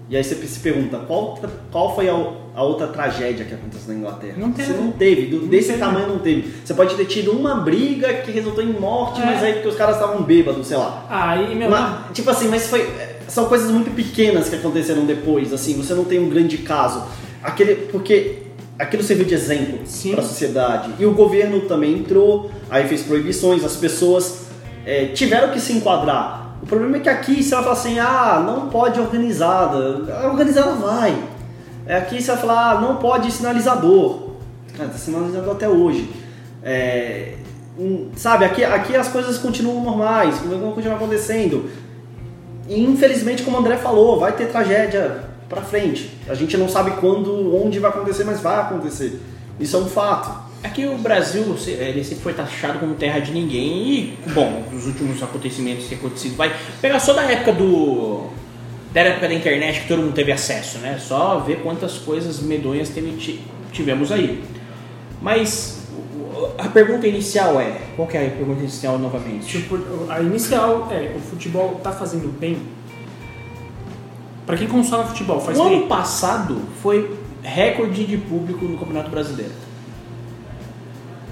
E 0.10 0.16
aí 0.16 0.24
você 0.24 0.36
se 0.36 0.60
pergunta, 0.60 1.00
qual, 1.00 1.38
qual 1.72 1.96
foi 1.96 2.08
a, 2.08 2.14
a 2.14 2.62
outra 2.64 2.88
tragédia 2.88 3.44
que 3.44 3.54
aconteceu 3.56 3.92
na 3.94 4.00
Inglaterra? 4.00 4.36
Não 4.38 4.52
teve. 4.52 4.72
Você 4.72 4.78
não 4.80 4.92
teve, 4.92 5.26
do- 5.26 5.42
Não 5.42 5.48
desse 5.48 5.68
teve. 5.70 5.80
tamanho 5.80 6.08
não 6.08 6.20
teve. 6.20 6.54
Você 6.64 6.74
pode 6.76 6.96
ter 6.96 7.06
tido 7.06 7.32
uma 7.32 7.56
briga 7.56 8.14
que 8.14 8.32
resultou 8.32 8.64
em 8.64 8.72
morte, 8.72 9.20
É. 9.22 9.26
mas 9.26 9.44
aí 9.44 9.54
porque 9.54 9.68
os 9.68 9.76
caras 9.76 9.96
estavam 9.96 10.22
bêbados, 10.22 10.68
sei 10.68 10.78
lá. 10.78 11.06
Ah, 11.10 11.36
e 11.42 11.56
meu. 11.56 11.70
Tipo 12.14 12.30
assim, 12.30 12.48
mas 12.50 12.68
foi. 12.68 12.88
São 13.28 13.46
coisas 13.46 13.72
muito 13.72 13.92
pequenas 13.92 14.50
que 14.50 14.56
aconteceram 14.56 15.06
depois, 15.06 15.52
assim, 15.52 15.76
você 15.76 15.94
não 15.94 16.06
tem 16.06 16.20
um 16.20 16.30
grande 16.30 16.60
caso. 16.60 17.04
Aquele. 17.44 17.76
Porque 17.76 18.44
aquilo 18.78 19.04
serviu 19.04 19.26
de 19.26 19.34
exemplo 19.34 19.80
para 20.12 20.22
a 20.22 20.26
sociedade. 20.26 20.92
E 21.00 21.06
o 21.06 21.14
governo 21.14 21.62
também 21.62 22.00
entrou, 22.00 22.52
aí 22.70 22.88
fez 22.88 23.04
proibições, 23.04 23.64
as 23.64 23.76
pessoas 23.76 24.46
é, 24.86 25.08
tiveram 25.08 25.52
que 25.52 25.60
se 25.60 25.74
enquadrar. 25.74 26.58
O 26.62 26.66
problema 26.66 26.98
é 26.98 27.00
que 27.00 27.10
aqui 27.10 27.44
você 27.44 27.54
vai 27.56 27.64
falar 27.64 27.76
assim, 27.76 28.00
ah, 28.00 28.44
não 28.46 28.70
pode 28.70 29.00
organizada. 29.00 30.14
A 30.14 30.28
organizada 30.28 30.72
vai. 30.74 31.16
É, 31.86 31.98
aqui 31.98 32.22
você 32.22 32.32
vai 32.32 32.42
falar, 32.42 32.72
ah, 32.72 32.82
não 32.82 32.96
pode 32.98 33.32
sinalizador. 33.32 34.32
Cara, 34.76 34.90
tá 34.90 34.98
sinalizador 34.98 35.56
até 35.56 35.70
hoje. 35.70 36.10
É, 36.64 37.34
sabe, 38.16 38.46
aqui, 38.46 38.64
aqui 38.64 38.96
as 38.96 39.08
coisas 39.08 39.38
continuam 39.38 39.84
normais, 39.84 40.40
vão 40.40 40.72
continuar 40.72 40.96
acontecendo. 40.96 41.70
E 42.68 42.82
infelizmente, 42.82 43.44
como 43.44 43.58
o 43.58 43.60
André 43.60 43.78
falou, 43.78 44.20
vai 44.20 44.32
ter 44.32 44.48
tragédia 44.48 45.24
pra 45.48 45.62
frente. 45.62 46.10
A 46.28 46.34
gente 46.34 46.58
não 46.58 46.68
sabe 46.68 46.92
quando, 47.00 47.56
onde 47.56 47.80
vai 47.80 47.90
acontecer, 47.92 48.24
mas 48.24 48.40
vai 48.42 48.60
acontecer. 48.60 49.20
Isso 49.60 49.76
é 49.78 49.80
um 49.80 49.86
fato. 49.88 50.44
Aqui 50.64 50.86
o 50.88 50.98
Brasil, 50.98 51.56
se- 51.60 51.72
ele 51.72 52.04
sempre 52.04 52.24
foi 52.24 52.34
taxado 52.34 52.80
como 52.80 52.96
terra 52.96 53.20
de 53.20 53.32
ninguém 53.32 53.88
e, 53.88 54.18
bom, 54.34 54.64
os 54.74 54.88
últimos 54.88 55.22
acontecimentos 55.22 55.86
que 55.86 55.94
acontecido, 55.96 56.36
vai 56.36 56.52
pegar 56.82 57.00
só 57.00 57.14
da 57.14 57.22
época 57.24 57.54
do... 57.54 58.28
da 58.92 59.02
época 59.02 59.28
da 59.28 59.34
internet 59.36 59.82
que 59.82 59.88
todo 59.88 60.02
mundo 60.02 60.14
teve 60.14 60.32
acesso, 60.32 60.80
né? 60.80 60.98
Só 61.00 61.38
ver 61.40 61.58
quantas 61.62 62.00
coisas 62.00 62.40
medonhas 62.42 62.90
teve- 62.90 63.12
ti- 63.18 63.42
tivemos 63.72 64.12
aí. 64.12 64.44
Mas 65.22 65.85
a 66.58 66.68
pergunta 66.70 67.08
inicial 67.08 67.60
é, 67.60 67.78
qual 67.96 68.08
que 68.08 68.18
é 68.18 68.28
a 68.28 68.30
pergunta 68.30 68.60
inicial 68.60 68.98
novamente? 68.98 69.46
Tipo, 69.48 69.78
a 70.10 70.20
inicial 70.22 70.88
é: 70.92 71.16
o 71.16 71.20
futebol 71.20 71.80
tá 71.84 71.92
fazendo 71.92 72.28
bem? 72.40 72.58
Pra 74.46 74.56
quem 74.58 74.68
consome 74.68 75.06
futebol, 75.08 75.40
faz 75.42 75.58
O 75.58 75.62
ano 75.64 75.80
bem? 75.80 75.88
passado 75.88 76.62
foi 76.82 77.18
recorde 77.42 78.06
de 78.06 78.18
público 78.18 78.66
no 78.66 78.78
Campeonato 78.78 79.10
Brasileiro. 79.10 79.52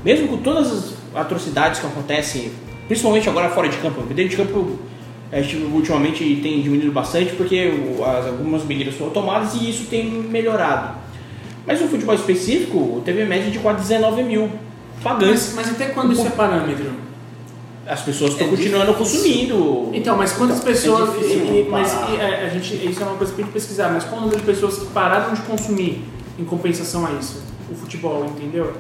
Mesmo 0.03 0.27
com 0.27 0.37
todas 0.37 0.71
as 0.71 0.93
atrocidades 1.15 1.79
que 1.79 1.85
acontecem, 1.87 2.51
principalmente 2.87 3.29
agora 3.29 3.49
fora 3.49 3.69
de 3.69 3.77
campo, 3.77 4.01
dentro 4.01 4.29
de 4.29 4.35
campo 4.35 4.79
a 5.31 5.41
gente 5.41 5.55
ultimamente 5.57 6.23
tem 6.43 6.61
diminuído 6.61 6.91
bastante 6.91 7.33
porque 7.33 7.67
o- 7.97 8.03
as- 8.03 8.27
algumas 8.27 8.63
medidas 8.65 8.93
foram 8.95 9.11
tomadas 9.11 9.55
e 9.55 9.69
isso 9.69 9.85
tem 9.89 10.05
melhorado. 10.09 10.95
Mas 11.65 11.81
no 11.81 11.87
futebol 11.87 12.13
específico 12.13 13.01
teve 13.05 13.23
média 13.25 13.49
de 13.49 13.57
quase 13.59 13.79
19 13.81 14.21
mil 14.23 14.49
pagantes. 15.03 15.53
Mas, 15.53 15.67
mas 15.67 15.75
até 15.75 15.87
quando 15.93 16.13
isso 16.13 16.25
é 16.25 16.29
parâmetro? 16.29 16.91
As 17.85 17.99
pessoas 18.01 18.31
estão 18.31 18.47
É 18.47 18.49
continuando 18.49 18.93
difícil. 18.93 19.19
consumindo. 19.21 19.89
Então, 19.93 20.15
mas 20.17 20.31
quantas 20.31 20.57
Então, 20.59 20.69
é 20.69 20.73
pessoas. 20.73 21.13
difícil 21.13 21.39
e- 21.55 21.67
mas 21.69 21.91
e, 22.09 22.15
é, 22.15 22.45
a 22.45 22.49
gente, 22.49 22.73
isso 22.89 23.01
é 23.01 23.05
uma 23.05 23.17
coisa 23.17 23.33
pra 23.33 23.43
gente 23.43 23.53
pesquisar, 23.53 23.89
mas 23.89 24.05
qual 24.05 24.19
o 24.19 24.21
número 24.21 24.39
de 24.39 24.45
pessoas 24.45 24.77
que 24.77 24.85
pararam 24.87 25.33
de 25.33 25.41
consumir 25.41 26.01
em 26.39 26.45
compensação 26.45 27.05
a 27.05 27.11
isso? 27.11 27.43
O 27.69 27.75
futebol, 27.75 28.23
entendeu? 28.25 28.71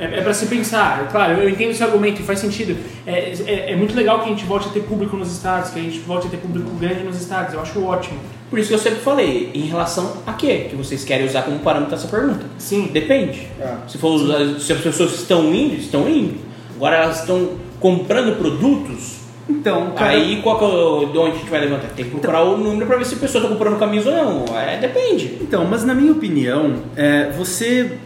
É, 0.00 0.18
é 0.18 0.22
pra 0.22 0.32
se 0.34 0.46
pensar, 0.46 1.04
é 1.06 1.10
claro, 1.12 1.34
eu 1.34 1.48
entendo 1.48 1.70
esse 1.70 1.82
argumento 1.82 2.20
e 2.20 2.24
faz 2.24 2.38
sentido. 2.38 2.76
É, 3.06 3.32
é, 3.46 3.72
é 3.72 3.76
muito 3.76 3.94
legal 3.94 4.20
que 4.20 4.26
a 4.26 4.28
gente 4.28 4.44
volte 4.44 4.68
a 4.68 4.72
ter 4.72 4.80
público 4.80 5.16
nos 5.16 5.30
estádios, 5.30 5.70
que 5.72 5.78
a 5.78 5.82
gente 5.82 5.98
volte 6.00 6.26
a 6.26 6.30
ter 6.30 6.38
público 6.38 6.70
grande 6.80 7.02
nos 7.02 7.20
estádios, 7.20 7.54
eu 7.54 7.60
acho 7.60 7.84
ótimo. 7.84 8.18
Por 8.48 8.58
isso 8.58 8.68
que 8.68 8.74
eu 8.74 8.78
sempre 8.78 9.00
falei, 9.00 9.50
em 9.54 9.66
relação 9.66 10.14
a 10.26 10.32
quê 10.32 10.66
que 10.70 10.74
vocês 10.74 11.04
querem 11.04 11.24
usar 11.26 11.42
como 11.42 11.58
parâmetro 11.60 11.94
essa 11.94 12.08
pergunta? 12.08 12.46
Sim. 12.58 12.88
Depende. 12.92 13.46
É. 13.60 13.74
Se, 13.86 13.96
for 13.98 14.08
usar- 14.14 14.58
se 14.58 14.72
as 14.72 14.80
pessoas 14.80 15.14
estão 15.14 15.54
indo, 15.54 15.74
estão 15.76 16.08
indo. 16.08 16.34
Agora 16.74 16.96
elas 16.96 17.20
estão 17.20 17.50
comprando 17.78 18.36
produtos, 18.38 19.20
Então, 19.48 19.90
cara, 19.96 20.10
aí 20.12 20.40
qual 20.42 20.58
que 20.58 20.64
é 20.64 21.12
de 21.12 21.18
onde 21.18 21.32
a 21.32 21.38
gente 21.38 21.50
vai 21.50 21.60
levantar? 21.60 21.88
Tem 21.96 22.04
que 22.04 22.10
procurar 22.12 22.42
o 22.44 22.56
número 22.56 22.86
para 22.86 22.96
ver 22.96 23.04
se 23.04 23.14
a 23.14 23.18
pessoa 23.18 23.42
está 23.42 23.52
comprando 23.52 23.78
camisa 23.78 24.10
ou 24.10 24.16
não. 24.46 24.56
É, 24.58 24.76
depende. 24.78 25.38
Então, 25.40 25.64
mas 25.64 25.84
na 25.84 25.92
minha 25.94 26.12
opinião, 26.12 26.74
é, 26.96 27.30
você 27.30 27.98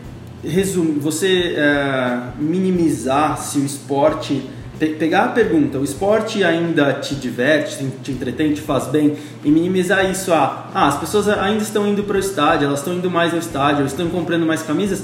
resume, 0.46 0.98
você 0.98 1.54
é, 1.56 2.18
minimizar 2.38 3.38
se 3.38 3.58
o 3.58 3.64
esporte 3.64 4.42
pe- 4.78 4.90
pegar 4.90 5.24
a 5.24 5.28
pergunta, 5.28 5.78
o 5.78 5.84
esporte 5.84 6.42
ainda 6.44 6.92
te 6.94 7.14
diverte, 7.14 7.84
te, 8.02 8.12
entretém, 8.12 8.52
te 8.52 8.60
faz 8.60 8.86
bem 8.86 9.14
e 9.44 9.50
minimizar 9.50 10.08
isso 10.10 10.32
a 10.32 10.68
ah, 10.74 10.88
as 10.88 10.98
pessoas 10.98 11.28
ainda 11.28 11.62
estão 11.62 11.86
indo 11.86 12.02
para 12.04 12.16
o 12.16 12.20
estádio, 12.20 12.66
elas 12.66 12.80
estão 12.80 12.94
indo 12.94 13.10
mais 13.10 13.32
ao 13.32 13.38
estádio, 13.38 13.84
estão 13.86 14.08
comprando 14.08 14.44
mais 14.46 14.62
camisas. 14.62 15.02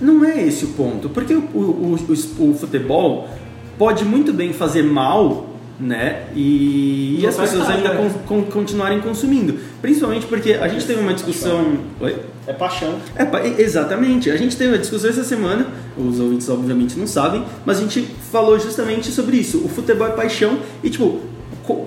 Não 0.00 0.24
é 0.24 0.42
esse 0.42 0.64
o 0.66 0.68
ponto, 0.68 1.08
porque 1.08 1.34
o, 1.34 1.38
o, 1.54 1.96
o, 2.08 2.44
o- 2.50 2.54
futebol 2.54 3.28
pode 3.78 4.04
muito 4.04 4.32
bem 4.32 4.52
fazer 4.52 4.82
mal, 4.82 5.46
né? 5.80 6.24
E, 6.34 7.18
e 7.20 7.26
as 7.26 7.36
pessoas 7.36 7.68
ainda 7.70 7.90
con- 8.26 8.42
con- 8.42 8.50
continuarem 8.50 9.00
consumindo. 9.00 9.58
Principalmente 9.86 10.26
porque 10.26 10.54
a 10.54 10.66
gente 10.66 10.84
teve 10.84 10.98
uma 11.00 11.14
discussão. 11.14 11.78
Oi? 12.00 12.16
É 12.44 12.52
paixão. 12.52 12.96
É, 13.14 13.24
pa- 13.24 13.40
exatamente. 13.46 14.28
A 14.32 14.36
gente 14.36 14.56
teve 14.56 14.72
uma 14.72 14.78
discussão 14.78 15.08
essa 15.08 15.22
semana, 15.22 15.64
os 15.96 16.18
ouvintes 16.18 16.48
obviamente 16.48 16.98
não 16.98 17.06
sabem, 17.06 17.44
mas 17.64 17.78
a 17.78 17.82
gente 17.82 18.02
falou 18.32 18.58
justamente 18.58 19.12
sobre 19.12 19.36
isso. 19.36 19.58
O 19.64 19.68
futebol 19.68 20.08
é 20.08 20.10
paixão 20.10 20.58
e, 20.82 20.90
tipo, 20.90 21.20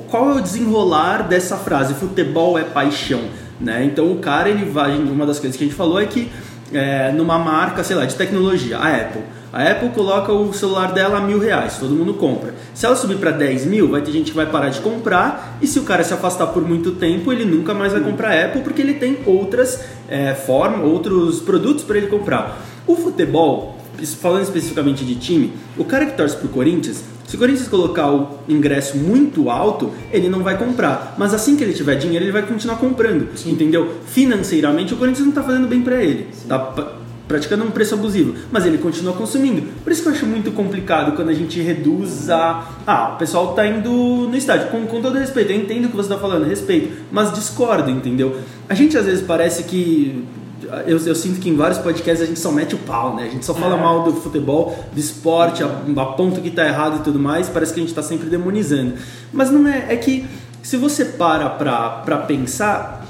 qual 0.10 0.32
é 0.32 0.36
o 0.36 0.40
desenrolar 0.42 1.24
dessa 1.28 1.58
frase? 1.58 1.94
Futebol 1.94 2.58
é 2.58 2.64
paixão, 2.64 3.20
né? 3.60 3.84
Então 3.84 4.10
o 4.14 4.20
cara, 4.20 4.48
ele 4.48 4.64
vai. 4.64 4.96
Uma 4.98 5.26
das 5.26 5.38
coisas 5.38 5.58
que 5.58 5.66
a 5.66 5.68
gente 5.68 5.76
falou 5.76 6.00
é 6.00 6.06
que 6.06 6.30
é, 6.74 7.12
numa 7.12 7.38
marca, 7.38 7.84
sei 7.84 7.98
lá, 7.98 8.06
de 8.06 8.16
tecnologia, 8.16 8.78
a 8.78 8.96
Apple. 8.96 9.24
A 9.52 9.64
Apple 9.64 9.90
coloca 9.90 10.32
o 10.32 10.54
celular 10.54 10.92
dela 10.94 11.18
a 11.18 11.22
mil 11.22 11.40
reais, 11.40 11.78
todo 11.80 11.94
mundo 11.96 12.14
compra. 12.14 12.54
Se 12.74 12.86
ela 12.86 12.96
subir 12.96 13.18
para 13.18 13.32
10 13.32 13.66
mil, 13.66 13.90
vai 13.90 14.02
ter 14.02 14.12
gente 14.12 14.30
que 14.32 14.38
vai 14.38 14.46
parar 14.46 14.70
de 14.70 14.80
comprar, 14.80 15.58
e 15.62 15.66
se 15.68 15.80
o 15.80 15.84
cara 15.84 16.04
se 16.04 16.14
afastar 16.14 16.48
por 16.48 16.62
muito 16.68 16.92
tempo, 16.92 17.34
ele 17.34 17.46
nunca 17.46 17.74
mais 17.74 17.92
vai 17.94 18.02
comprar 18.02 18.30
a 18.32 18.46
Apple 18.46 18.62
porque 18.62 18.82
ele 18.82 18.94
tem 18.94 19.18
outras 19.26 19.80
é, 20.08 20.34
formas, 20.36 20.82
outros 20.86 21.40
produtos 21.40 21.84
para 21.84 21.98
ele 21.98 22.08
comprar. 22.08 22.62
O 22.86 22.96
futebol, 22.96 23.78
falando 24.22 24.44
especificamente 24.44 25.04
de 25.04 25.16
time, 25.16 25.54
o 25.78 25.84
cara 25.84 26.06
que 26.06 26.14
torce 26.16 26.36
pro 26.38 26.48
Corinthians, 26.50 27.04
se 27.28 27.36
o 27.36 27.40
Corinthians 27.40 27.68
colocar 27.68 28.12
o 28.12 28.40
ingresso 28.48 28.98
muito 28.98 29.52
alto, 29.52 29.92
ele 30.12 30.30
não 30.30 30.42
vai 30.42 30.58
comprar. 30.58 31.14
Mas 31.16 31.32
assim 31.32 31.56
que 31.56 31.64
ele 31.64 31.74
tiver 31.74 31.94
dinheiro, 31.96 32.26
ele 32.26 32.32
vai 32.32 32.42
continuar 32.42 32.78
comprando. 32.78 33.28
Entendeu? 33.46 33.98
Financeiramente, 34.08 34.96
o 34.96 34.98
Corinthians 34.98 35.28
não 35.28 35.34
tá 35.34 35.44
fazendo 35.44 35.68
bem 35.68 35.82
para 35.82 36.04
ele. 36.04 36.28
Tá 36.48 36.58
pa- 36.58 36.94
praticando 37.30 37.64
um 37.64 37.70
preço 37.72 37.94
abusivo, 37.94 38.34
mas 38.52 38.66
ele 38.66 38.78
continua 38.80 39.14
consumindo. 39.14 39.62
Por 39.84 39.94
isso 39.94 40.02
que 40.02 40.10
eu 40.10 40.14
acho 40.14 40.26
muito 40.26 40.52
complicado 40.52 41.16
quando 41.16 41.30
a 41.30 41.34
gente 41.34 41.62
reduz 41.62 42.30
a. 42.30 42.68
Ah, 42.86 43.12
o 43.14 43.18
pessoal 43.18 43.54
tá 43.54 43.66
indo 43.66 43.90
no 43.90 44.36
estádio. 44.36 44.68
Com, 44.70 44.86
com 44.88 45.00
todo 45.02 45.18
respeito, 45.18 45.52
eu 45.52 45.58
entendo 45.58 45.86
o 45.86 45.90
que 45.90 45.96
você 45.96 46.10
tá 46.10 46.18
falando, 46.18 46.44
respeito, 46.46 46.92
mas 47.12 47.32
discordo, 47.32 47.90
entendeu? 47.90 48.36
A 48.68 48.74
gente 48.74 48.98
às 48.98 49.06
vezes 49.06 49.22
parece 49.26 49.64
que. 49.64 50.26
Eu, 50.86 50.98
eu 51.06 51.16
sinto 51.16 51.40
que 51.40 51.50
em 51.50 51.56
vários 51.56 51.78
podcasts 51.80 52.22
a 52.22 52.26
gente 52.26 52.40
só 52.40 52.52
mete 52.52 52.76
o 52.76 52.80
pau, 52.80 53.16
né? 53.16 53.24
A 53.24 53.30
gente 53.30 53.46
só 53.46 53.54
fala 53.54 53.76
É. 53.78 53.82
mal 53.82 54.04
do 54.04 54.12
futebol, 54.14 54.78
do 54.92 55.00
esporte, 55.00 55.64
a- 55.64 56.02
aponta 56.02 56.42
que 56.42 56.52
tá 56.52 56.68
errado 56.68 56.98
e 56.98 57.04
tudo 57.04 57.18
mais, 57.18 57.48
parece 57.48 57.74
que 57.74 57.80
a 57.80 57.84
gente 57.84 57.94
tá 57.96 58.04
sempre 58.04 58.28
demonizando. 58.30 58.94
Mas 59.32 59.50
não 59.50 59.68
é. 59.68 59.86
É 59.90 59.96
que 59.96 60.26
se 60.62 60.76
você 60.78 61.06
para 61.06 61.48
pra, 61.50 61.90
pra 62.04 62.18
pensar, 62.18 63.06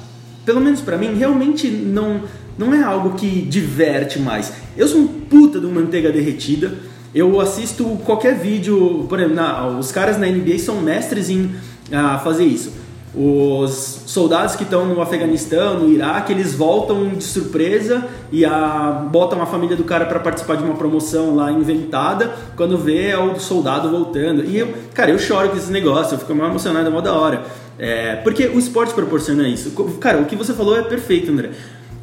pelo 0.45 0.60
menos 0.62 0.82
pra 0.82 0.97
mim, 0.97 1.13
realmente 1.15 1.67
não, 1.67 2.21
não 2.58 2.73
é 2.73 2.82
algo 2.84 3.15
que 3.15 3.41
diverte 3.41 4.19
mais. 4.19 4.52
Eu 4.78 4.88
sou 4.88 5.02
um 5.02 5.08
puta 5.08 5.60
de 5.60 5.67
manteiga 5.67 6.12
derretida. 6.12 6.73
Eu 7.13 7.39
assisto 7.41 7.84
qualquer 8.06 8.36
vídeo, 8.38 9.06
por 9.10 9.19
exemplo, 9.19 9.36
na- 9.36 9.67
os 9.67 9.91
caras 9.91 10.17
na 10.17 10.28
NBA 10.28 10.60
são 10.60 10.80
mestres 10.82 11.30
em 11.30 11.52
ah, 11.91 12.19
fazer 12.23 12.45
isso. 12.45 12.71
Os 13.15 14.04
soldados 14.06 14.56
que 14.56 14.62
estão 14.62 14.86
no 14.86 15.02
Afeganistão, 15.02 15.80
no 15.80 15.89
Iraque, 15.91 16.32
eles 16.32 16.54
voltam 16.54 17.10
de 17.10 17.23
surpresa 17.23 18.06
e 18.32 18.45
a, 18.45 19.08
botam 19.12 19.41
a 19.41 19.47
família 19.47 19.75
do 19.75 19.84
cara 19.84 20.06
para 20.06 20.19
participar 20.19 20.58
de 20.58 20.63
uma 20.63 20.75
promoção 20.75 21.36
lá 21.36 21.52
inventada. 21.52 22.32
Quando 22.56 22.78
vê 22.78 23.08
é 23.08 23.17
o 23.17 23.39
soldado 23.39 23.89
voltando. 23.89 24.45
E 24.45 24.60
eu, 24.60 24.71
cara, 24.93 25.10
eu 25.10 25.17
choro 25.17 25.49
com 25.49 25.58
esse 25.58 25.71
negócio, 25.71 26.13
eu 26.13 26.19
fico 26.19 26.36
mal 26.36 26.49
emocionado, 26.49 26.88
é 26.88 26.91
mó 26.91 27.02
da 27.02 27.13
hora. 27.13 27.43
É, 27.79 28.17
porque 28.17 28.45
o 28.47 28.59
esporte 28.59 28.93
proporciona 28.93 29.47
isso. 29.47 29.71
Cara, 29.99 30.19
o 30.19 30.25
que 30.25 30.35
você 30.35 30.53
falou 30.53 30.77
é 30.77 30.83
perfeito, 30.83 31.31
André. 31.31 31.51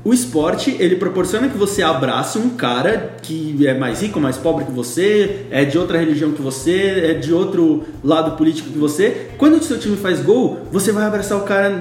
O 0.02 0.14
esporte, 0.14 0.76
ele 0.78 0.94
proporciona 0.94 1.48
que 1.48 1.58
você 1.58 1.82
abrace 1.82 2.38
um 2.38 2.50
cara 2.50 3.16
que 3.20 3.66
é 3.66 3.74
mais 3.74 4.00
rico, 4.00 4.20
mais 4.20 4.36
pobre 4.36 4.64
que 4.64 4.70
você, 4.70 5.46
é 5.50 5.64
de 5.64 5.76
outra 5.76 5.98
religião 5.98 6.30
que 6.30 6.40
você, 6.40 7.10
é 7.10 7.14
de 7.14 7.32
outro 7.32 7.82
lado 8.04 8.36
político 8.36 8.70
que 8.70 8.78
você. 8.78 9.30
Quando 9.36 9.56
o 9.56 9.62
seu 9.62 9.80
time 9.80 9.96
faz 9.96 10.20
gol, 10.20 10.60
você 10.70 10.92
vai 10.92 11.04
abraçar 11.04 11.36
o 11.36 11.42
cara 11.42 11.74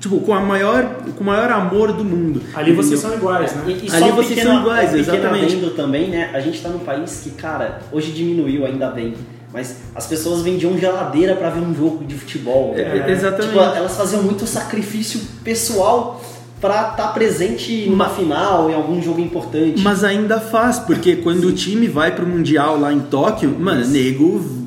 tipo 0.00 0.20
com 0.20 0.34
a 0.34 0.40
maior, 0.40 1.02
com 1.14 1.22
o 1.22 1.26
maior 1.26 1.50
amor 1.50 1.92
do 1.92 2.02
mundo. 2.02 2.40
Ali 2.54 2.72
vocês 2.72 2.98
são 2.98 3.14
iguais, 3.14 3.54
né? 3.56 3.64
E, 3.66 3.88
e 3.88 3.90
Ali 3.94 4.10
vocês 4.10 4.28
pequeno, 4.28 4.50
são 4.50 4.60
iguais, 4.62 4.94
exatamente. 4.94 5.70
também, 5.76 6.08
né? 6.08 6.30
A 6.32 6.40
gente 6.40 6.60
tá 6.62 6.70
num 6.70 6.78
país 6.78 7.20
que, 7.22 7.30
cara, 7.32 7.80
hoje 7.92 8.10
diminuiu 8.12 8.64
ainda 8.64 8.88
bem 8.88 9.14
Mas 9.52 9.76
as 9.94 10.06
pessoas 10.06 10.42
vendiam 10.42 10.78
geladeira 10.78 11.34
para 11.36 11.50
ver 11.50 11.60
um 11.60 11.74
jogo 11.74 12.04
de 12.04 12.14
futebol. 12.14 12.74
É, 12.76 13.10
exatamente. 13.10 13.48
Tipo, 13.48 13.60
elas 13.60 13.96
faziam 13.96 14.22
muito 14.22 14.46
sacrifício 14.46 15.20
pessoal 15.44 16.20
para 16.60 16.90
estar 16.90 16.96
tá 16.96 17.08
presente 17.08 17.86
numa 17.88 18.08
final, 18.08 18.70
em 18.70 18.74
algum 18.74 19.02
jogo 19.02 19.20
importante. 19.20 19.82
Mas 19.82 20.04
ainda 20.04 20.40
faz, 20.40 20.78
porque 20.78 21.16
quando 21.16 21.48
o 21.48 21.52
time 21.52 21.88
vai 21.88 22.14
pro 22.14 22.26
Mundial 22.26 22.78
lá 22.78 22.92
em 22.92 23.00
Tóquio, 23.00 23.50
mano, 23.58 23.84
nego 23.86 24.62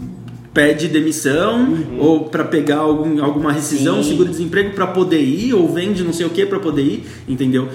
pede 0.53 0.87
demissão 0.87 1.63
uhum. 1.63 1.99
ou 1.99 2.25
para 2.25 2.43
pegar 2.43 2.77
algum, 2.77 3.23
alguma 3.23 3.51
rescisão, 3.51 4.03
seguro-desemprego 4.03 4.73
para 4.73 4.87
poder 4.87 5.21
ir, 5.21 5.53
ou 5.53 5.67
vende 5.67 6.03
não 6.03 6.13
sei 6.13 6.25
o 6.25 6.29
que 6.29 6.45
para 6.45 6.59
poder 6.59 6.81
ir, 6.81 7.05
entendeu? 7.27 7.69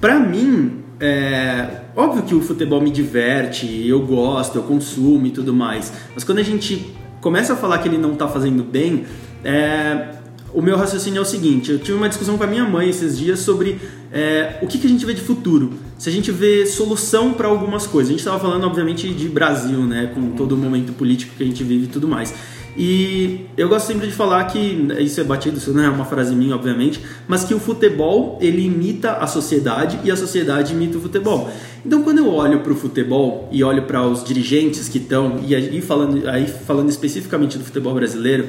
Para 0.00 0.18
mim, 0.18 0.82
é, 0.98 1.81
óbvio 1.96 2.22
que 2.22 2.34
o 2.34 2.40
futebol 2.40 2.80
me 2.80 2.90
diverte, 2.90 3.86
eu 3.86 4.00
gosto, 4.00 4.56
eu 4.56 4.62
consumo 4.62 5.26
e 5.26 5.30
tudo 5.30 5.52
mais, 5.52 5.92
mas 6.14 6.24
quando 6.24 6.38
a 6.38 6.42
gente 6.42 6.94
começa 7.20 7.52
a 7.52 7.56
falar 7.56 7.78
que 7.78 7.88
ele 7.88 7.98
não 7.98 8.14
tá 8.14 8.28
fazendo 8.28 8.62
bem, 8.62 9.04
é, 9.44 10.16
o 10.52 10.60
meu 10.60 10.76
raciocínio 10.76 11.18
é 11.18 11.22
o 11.22 11.24
seguinte: 11.24 11.70
eu 11.70 11.78
tive 11.78 11.96
uma 11.96 12.08
discussão 12.08 12.36
com 12.36 12.44
a 12.44 12.46
minha 12.46 12.64
mãe 12.64 12.88
esses 12.88 13.18
dias 13.18 13.40
sobre 13.40 13.80
é, 14.12 14.58
o 14.62 14.66
que, 14.66 14.78
que, 14.78 14.86
a 14.86 14.90
gente 14.90 15.04
vê 15.06 15.14
de 15.14 15.22
futuro. 15.22 15.72
Se 15.98 16.08
a 16.08 16.12
gente 16.12 16.30
vê 16.30 16.66
solução 16.66 17.32
para 17.32 17.48
algumas 17.48 17.86
coisas. 17.86 18.10
A 18.10 18.12
gente 18.12 18.20
estava 18.20 18.38
falando, 18.38 18.64
obviamente, 18.64 19.08
de 19.08 19.28
Brasil, 19.28 19.78
né, 19.80 20.10
com 20.14 20.32
todo 20.32 20.52
o 20.52 20.58
momento 20.58 20.92
político 20.92 21.34
que 21.36 21.42
a 21.42 21.46
gente 21.46 21.62
vive 21.62 21.84
e 21.84 21.88
tudo 21.88 22.08
mais. 22.08 22.34
E 22.76 23.46
eu 23.56 23.68
gosto 23.68 23.86
sempre 23.86 24.06
de 24.06 24.14
falar 24.14 24.44
que 24.44 24.58
isso 24.98 25.20
é 25.20 25.24
batido, 25.24 25.58
isso 25.58 25.72
não 25.72 25.82
é 25.82 25.88
uma 25.88 26.06
frase 26.06 26.34
minha, 26.34 26.54
obviamente, 26.54 27.00
mas 27.28 27.44
que 27.44 27.52
o 27.52 27.60
futebol 27.60 28.38
ele 28.40 28.64
imita 28.64 29.12
a 29.12 29.26
sociedade 29.26 29.98
e 30.04 30.10
a 30.10 30.16
sociedade 30.16 30.72
imita 30.72 30.96
o 30.96 31.00
futebol. 31.00 31.50
Então, 31.84 32.02
quando 32.02 32.18
eu 32.18 32.32
olho 32.32 32.60
para 32.60 32.72
o 32.72 32.76
futebol 32.76 33.48
e 33.52 33.62
olho 33.62 33.82
para 33.82 34.06
os 34.06 34.24
dirigentes 34.24 34.88
que 34.88 34.98
estão 34.98 35.40
e 35.46 35.54
aí 35.54 35.82
falando 35.82 36.28
aí 36.28 36.46
falando 36.46 36.88
especificamente 36.88 37.58
do 37.58 37.64
futebol 37.64 37.94
brasileiro 37.94 38.48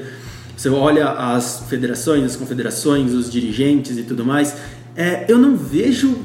você 0.55 0.69
olha 0.69 1.09
as 1.09 1.63
federações, 1.67 2.23
as 2.23 2.35
confederações, 2.35 3.13
os 3.13 3.29
dirigentes 3.29 3.97
e 3.97 4.03
tudo 4.03 4.23
mais, 4.23 4.55
é, 4.95 5.25
eu 5.27 5.37
não 5.37 5.57
vejo, 5.57 6.15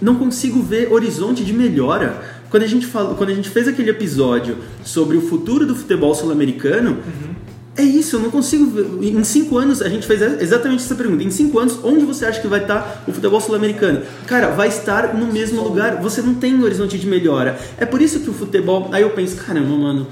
não 0.00 0.16
consigo 0.16 0.62
ver 0.62 0.92
horizonte 0.92 1.44
de 1.44 1.52
melhora. 1.52 2.39
Quando 2.50 2.64
a 2.64 2.66
gente 2.66 2.86
falou, 2.86 3.14
quando 3.14 3.30
a 3.30 3.34
gente 3.34 3.48
fez 3.48 3.68
aquele 3.68 3.90
episódio 3.90 4.58
sobre 4.84 5.16
o 5.16 5.20
futuro 5.20 5.64
do 5.64 5.74
futebol 5.74 6.14
sul-americano, 6.14 6.90
uhum. 6.90 7.34
é 7.76 7.82
isso, 7.82 8.16
eu 8.16 8.20
não 8.20 8.30
consigo 8.30 8.66
ver. 8.66 8.86
Em 9.02 9.22
cinco 9.22 9.56
anos, 9.56 9.80
a 9.80 9.88
gente 9.88 10.06
fez 10.06 10.20
exatamente 10.20 10.82
essa 10.82 10.94
pergunta. 10.96 11.22
Em 11.22 11.30
cinco 11.30 11.58
anos, 11.58 11.78
onde 11.84 12.04
você 12.04 12.26
acha 12.26 12.40
que 12.40 12.48
vai 12.48 12.62
estar 12.62 13.04
o 13.06 13.12
futebol 13.12 13.40
sul-americano? 13.40 14.02
Cara, 14.26 14.48
vai 14.48 14.68
estar 14.68 15.14
no 15.14 15.32
mesmo 15.32 15.62
lugar. 15.62 16.02
Você 16.02 16.20
não 16.20 16.34
tem 16.34 16.60
horizonte 16.62 16.98
de 16.98 17.06
melhora. 17.06 17.58
É 17.78 17.86
por 17.86 18.02
isso 18.02 18.20
que 18.20 18.28
o 18.28 18.34
futebol. 18.34 18.90
Aí 18.92 19.02
eu 19.02 19.10
penso, 19.10 19.36
caramba, 19.36 19.76
mano 19.76 20.06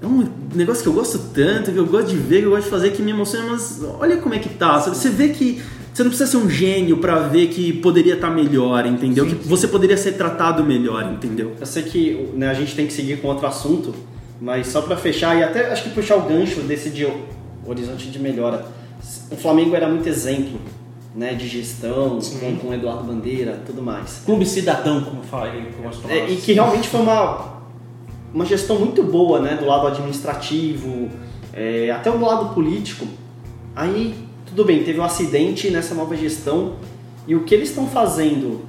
é 0.00 0.06
um 0.06 0.28
negócio 0.54 0.82
que 0.82 0.88
eu 0.88 0.92
gosto 0.92 1.18
tanto, 1.34 1.72
que 1.72 1.76
eu 1.76 1.86
gosto 1.86 2.08
de 2.08 2.16
ver, 2.16 2.40
que 2.40 2.46
eu 2.46 2.50
gosto 2.50 2.64
de 2.64 2.70
fazer, 2.70 2.90
que 2.92 3.02
me 3.02 3.10
emociona, 3.10 3.50
mas 3.50 3.80
olha 3.98 4.18
como 4.18 4.34
é 4.34 4.38
que 4.38 4.48
tá. 4.48 4.78
Você 4.78 5.10
vê 5.10 5.30
que 5.30 5.60
você 5.98 6.04
não 6.04 6.10
precisa 6.10 6.30
ser 6.30 6.36
um 6.36 6.48
gênio 6.48 6.98
para 6.98 7.18
ver 7.18 7.48
que 7.48 7.72
poderia 7.72 8.14
estar 8.14 8.28
tá 8.28 8.32
melhor, 8.32 8.86
entendeu? 8.86 9.28
Sim, 9.28 9.34
que 9.34 9.48
você 9.48 9.66
poderia 9.66 9.96
ser 9.96 10.12
tratado 10.12 10.62
melhor, 10.62 11.12
entendeu? 11.12 11.54
Eu 11.58 11.66
sei 11.66 11.82
que 11.82 12.30
né, 12.34 12.48
a 12.48 12.54
gente 12.54 12.76
tem 12.76 12.86
que 12.86 12.92
seguir 12.92 13.20
com 13.20 13.26
outro 13.26 13.48
assunto, 13.48 13.92
mas 14.40 14.68
só 14.68 14.80
para 14.80 14.96
fechar 14.96 15.36
e 15.36 15.42
até 15.42 15.72
acho 15.72 15.82
que 15.82 15.90
puxar 15.90 16.14
o 16.14 16.22
gancho 16.22 16.60
desse 16.60 16.90
de 16.90 17.04
horizonte 17.66 18.10
de 18.10 18.18
melhora. 18.20 18.64
O 19.28 19.36
Flamengo 19.36 19.74
era 19.74 19.88
muito 19.88 20.08
exemplo 20.08 20.60
né, 21.16 21.34
de 21.34 21.48
gestão, 21.48 22.20
com, 22.20 22.56
com 22.58 22.72
Eduardo 22.72 23.02
Bandeira, 23.02 23.60
tudo 23.66 23.82
mais. 23.82 24.22
Clube 24.24 24.46
cidadão, 24.46 25.02
como 25.02 25.24
fala 25.24 25.46
aí, 25.46 25.68
como 25.76 26.12
é, 26.12 26.30
E 26.30 26.36
que 26.36 26.52
realmente 26.52 26.88
foi 26.88 27.00
uma 27.00 27.58
uma 28.32 28.44
gestão 28.44 28.78
muito 28.78 29.02
boa, 29.02 29.40
né, 29.40 29.56
do 29.56 29.66
lado 29.66 29.88
administrativo, 29.88 31.08
é, 31.52 31.90
até 31.90 32.08
do 32.08 32.20
lado 32.24 32.54
político. 32.54 33.04
Aí, 33.74 34.27
tudo 34.48 34.64
bem, 34.64 34.82
teve 34.82 34.98
um 34.98 35.04
acidente 35.04 35.70
nessa 35.70 35.94
nova 35.94 36.16
gestão 36.16 36.76
e 37.26 37.34
o 37.34 37.44
que 37.44 37.54
eles 37.54 37.68
estão 37.68 37.86
fazendo 37.86 38.62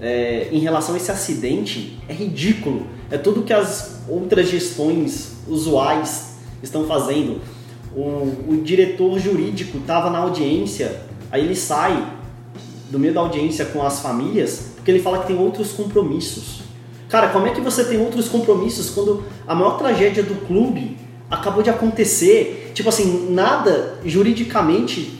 é, 0.00 0.48
em 0.50 0.58
relação 0.58 0.94
a 0.94 0.98
esse 0.98 1.10
acidente 1.10 1.98
é 2.08 2.12
ridículo. 2.12 2.86
É 3.10 3.18
tudo 3.18 3.42
que 3.42 3.52
as 3.52 4.02
outras 4.08 4.48
gestões 4.48 5.36
usuais 5.46 6.36
estão 6.62 6.86
fazendo. 6.86 7.40
O, 7.94 8.52
o 8.52 8.60
diretor 8.62 9.18
jurídico 9.18 9.78
estava 9.78 10.10
na 10.10 10.18
audiência, 10.18 11.02
aí 11.30 11.44
ele 11.44 11.56
sai 11.56 12.14
do 12.90 12.98
meio 12.98 13.12
da 13.12 13.20
audiência 13.20 13.64
com 13.66 13.82
as 13.84 14.00
famílias 14.00 14.76
porque 14.86 14.92
ele 14.92 15.02
fala 15.02 15.18
que 15.18 15.26
tem 15.26 15.36
outros 15.36 15.72
compromissos. 15.72 16.60
Cara, 17.08 17.30
como 17.30 17.44
é 17.48 17.50
que 17.50 17.60
você 17.60 17.84
tem 17.84 18.00
outros 18.00 18.28
compromissos 18.28 18.88
quando 18.88 19.24
a 19.44 19.52
maior 19.52 19.76
tragédia 19.78 20.22
do 20.22 20.46
clube 20.46 20.96
acabou 21.28 21.60
de 21.60 21.68
acontecer? 21.68 22.70
Tipo 22.72 22.88
assim, 22.88 23.28
nada 23.30 23.98
juridicamente, 24.04 25.15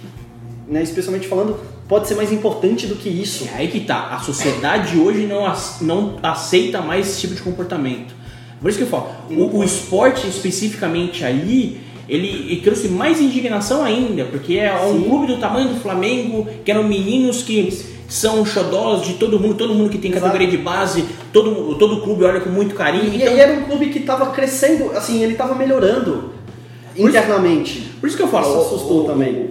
né, 0.68 0.82
especialmente 0.82 1.28
falando, 1.28 1.58
pode 1.88 2.08
ser 2.08 2.14
mais 2.14 2.32
importante 2.32 2.86
do 2.86 2.96
que 2.96 3.08
isso. 3.08 3.48
É 3.52 3.58
aí 3.58 3.68
que 3.68 3.80
tá. 3.80 4.08
A 4.10 4.18
sociedade 4.18 4.98
hoje 4.98 5.26
não, 5.26 5.52
não 5.80 6.16
aceita 6.22 6.80
mais 6.80 7.08
esse 7.08 7.20
tipo 7.20 7.34
de 7.34 7.42
comportamento. 7.42 8.14
Por 8.60 8.68
isso 8.68 8.78
que 8.78 8.84
eu 8.84 8.88
falo, 8.88 9.08
o, 9.30 9.58
o 9.58 9.64
esporte 9.64 10.26
especificamente 10.26 11.24
aí, 11.24 11.80
ele, 12.08 12.26
ele, 12.26 12.60
trouxe 12.62 12.88
mais 12.88 13.20
indignação 13.20 13.84
ainda, 13.84 14.24
porque 14.24 14.54
é 14.54 14.74
um 14.74 14.98
Sim. 14.98 15.08
clube 15.08 15.26
do 15.26 15.36
tamanho 15.38 15.68
do 15.68 15.80
Flamengo, 15.80 16.46
que 16.64 16.70
eram 16.70 16.82
meninos 16.82 17.42
que 17.42 17.96
são 18.08 18.44
xodós 18.46 19.04
de 19.04 19.14
todo 19.14 19.38
mundo, 19.38 19.54
todo 19.54 19.74
mundo 19.74 19.90
que 19.90 19.98
tem 19.98 20.10
categoria 20.10 20.48
de 20.48 20.56
base, 20.56 21.04
todo, 21.32 21.74
todo 21.76 22.00
clube 22.00 22.24
olha 22.24 22.40
com 22.40 22.50
muito 22.50 22.74
carinho. 22.74 23.12
E, 23.12 23.16
então... 23.16 23.36
e 23.36 23.40
era 23.40 23.52
um 23.52 23.64
clube 23.64 23.90
que 23.90 23.98
estava 23.98 24.26
crescendo, 24.26 24.92
assim, 24.96 25.22
ele 25.22 25.32
estava 25.32 25.54
melhorando 25.54 26.32
por 26.96 27.08
internamente. 27.08 27.78
Isso, 27.78 27.88
por 28.00 28.06
isso 28.06 28.16
que 28.16 28.22
eu 28.22 28.28
falo. 28.28 28.48
Isso 28.48 28.66
assustou 28.66 29.04
o, 29.04 29.06
também. 29.06 29.50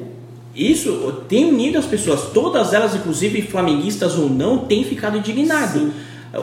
Isso 0.56 1.24
tem 1.28 1.46
unido 1.46 1.78
as 1.78 1.86
pessoas, 1.86 2.30
todas 2.34 2.74
elas, 2.74 2.96
inclusive 2.96 3.42
flamenguistas 3.42 4.18
ou 4.18 4.30
não, 4.30 4.60
têm 4.60 4.84
ficado 4.86 5.18
indignadas. 5.18 5.82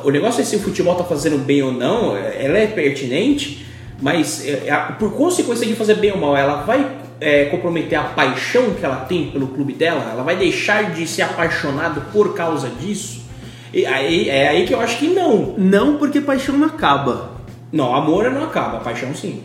O 0.05 0.11
negócio 0.11 0.43
é 0.43 0.45
se 0.45 0.57
o 0.57 0.61
futebol 0.61 0.93
está 0.93 1.05
fazendo 1.05 1.39
bem 1.39 1.63
ou 1.63 1.73
não, 1.73 2.17
ela 2.17 2.59
é 2.59 2.67
pertinente, 2.67 3.67
mas 4.01 4.47
é, 4.47 4.71
por 4.99 5.13
consequência 5.13 5.67
de 5.67 5.75
fazer 5.75 5.95
bem 5.95 6.13
ou 6.13 6.19
mal, 6.19 6.37
ela 6.37 6.63
vai 6.63 6.99
é, 7.21 7.47
comprometer 7.47 7.99
a 7.99 8.03
paixão 8.03 8.75
que 8.75 8.85
ela 8.85 8.97
tem 8.97 9.31
pelo 9.31 9.47
clube 9.47 9.73
dela? 9.73 10.11
Ela 10.11 10.23
vai 10.23 10.37
deixar 10.37 10.93
de 10.93 11.07
ser 11.07 11.23
apaixonado 11.23 12.03
por 12.13 12.35
causa 12.35 12.69
disso? 12.69 13.23
E 13.73 13.87
aí, 13.87 14.29
é 14.29 14.49
aí 14.49 14.67
que 14.67 14.75
eu 14.75 14.81
acho 14.81 14.99
que 14.99 15.09
não. 15.09 15.55
Não, 15.57 15.97
porque 15.97 16.21
paixão 16.21 16.59
não 16.59 16.67
acaba. 16.67 17.31
Não, 17.73 17.95
amor 17.95 18.31
não 18.31 18.45
acaba, 18.45 18.81
paixão 18.81 19.15
sim. 19.15 19.43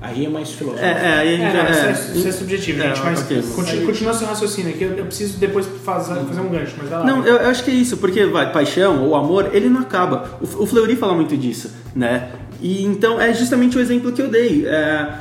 Aí 0.00 0.26
é 0.26 0.28
mais 0.28 0.50
filosófico. 0.50 0.86
É, 0.86 0.90
é, 0.90 1.18
aí 1.18 1.28
a 1.28 1.36
gente 1.36 1.46
é, 1.46 1.52
já, 1.52 1.88
é, 1.88 1.92
isso, 1.92 2.12
é, 2.12 2.16
isso 2.16 2.28
é 2.28 2.32
subjetivo, 2.32 2.82
é, 2.82 2.88
gente. 2.88 3.00
Mas 3.02 3.22
okay. 3.22 3.42
continua, 3.42 3.86
continua 3.86 4.14
seu 4.14 4.26
raciocínio 4.26 4.70
aqui. 4.74 4.84
Eu, 4.84 4.92
eu 4.92 5.06
preciso 5.06 5.38
depois 5.38 5.66
fazer, 5.84 6.14
fazer 6.14 6.40
um 6.40 6.48
gancho, 6.48 6.74
mas 6.78 6.88
vai 6.88 6.98
lá. 6.98 7.04
Não, 7.06 7.24
eu, 7.24 7.36
eu, 7.36 7.48
acho 7.48 7.64
que 7.64 7.70
é 7.70 7.74
isso, 7.74 7.96
porque 7.96 8.26
vai, 8.26 8.52
paixão 8.52 9.04
ou 9.04 9.16
amor, 9.16 9.50
ele 9.54 9.68
não 9.68 9.80
acaba. 9.80 10.38
O, 10.40 10.64
o 10.64 10.66
Fleury 10.66 10.96
fala 10.96 11.14
muito 11.14 11.36
disso, 11.36 11.70
né? 11.94 12.28
E 12.60 12.84
então 12.84 13.20
é 13.20 13.32
justamente 13.32 13.78
o 13.78 13.80
exemplo 13.80 14.12
que 14.12 14.20
eu 14.20 14.28
dei. 14.28 14.66
É, 14.66 15.14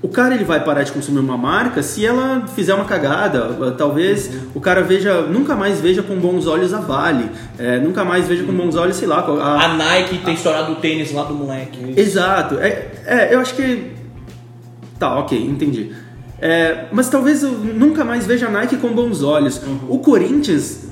o 0.00 0.08
cara 0.08 0.34
ele 0.34 0.44
vai 0.44 0.62
parar 0.62 0.84
de 0.84 0.92
consumir 0.92 1.18
uma 1.18 1.36
marca 1.36 1.82
se 1.82 2.06
ela 2.06 2.46
fizer 2.54 2.74
uma 2.74 2.84
cagada. 2.84 3.72
Talvez 3.76 4.28
uhum. 4.28 4.40
o 4.54 4.60
cara 4.60 4.82
veja, 4.82 5.22
nunca 5.22 5.56
mais 5.56 5.80
veja 5.80 6.02
com 6.02 6.16
bons 6.16 6.46
olhos 6.46 6.72
a 6.72 6.80
Vale, 6.80 7.28
é, 7.58 7.78
nunca 7.78 8.04
mais 8.04 8.26
veja 8.26 8.44
com 8.44 8.52
bons 8.52 8.76
olhos, 8.76 8.96
sei 8.96 9.08
lá. 9.08 9.18
A, 9.18 9.64
a 9.64 9.68
Nike 9.76 10.18
tem 10.18 10.34
estourado 10.34 10.72
o 10.72 10.76
tênis 10.76 11.12
lá 11.12 11.24
do 11.24 11.34
moleque. 11.34 11.94
Exato. 11.96 12.58
É, 12.58 12.90
é, 13.06 13.34
eu 13.34 13.40
acho 13.40 13.54
que. 13.54 13.97
Tá, 14.98 15.18
ok, 15.18 15.38
entendi. 15.38 15.92
É, 16.40 16.86
mas 16.92 17.08
talvez 17.08 17.42
eu 17.42 17.52
nunca 17.52 18.04
mais 18.04 18.26
veja 18.26 18.46
a 18.46 18.50
Nike 18.50 18.76
com 18.76 18.88
bons 18.88 19.22
olhos. 19.22 19.60
Uhum. 19.62 19.78
O 19.88 19.98
Corinthians, 19.98 20.86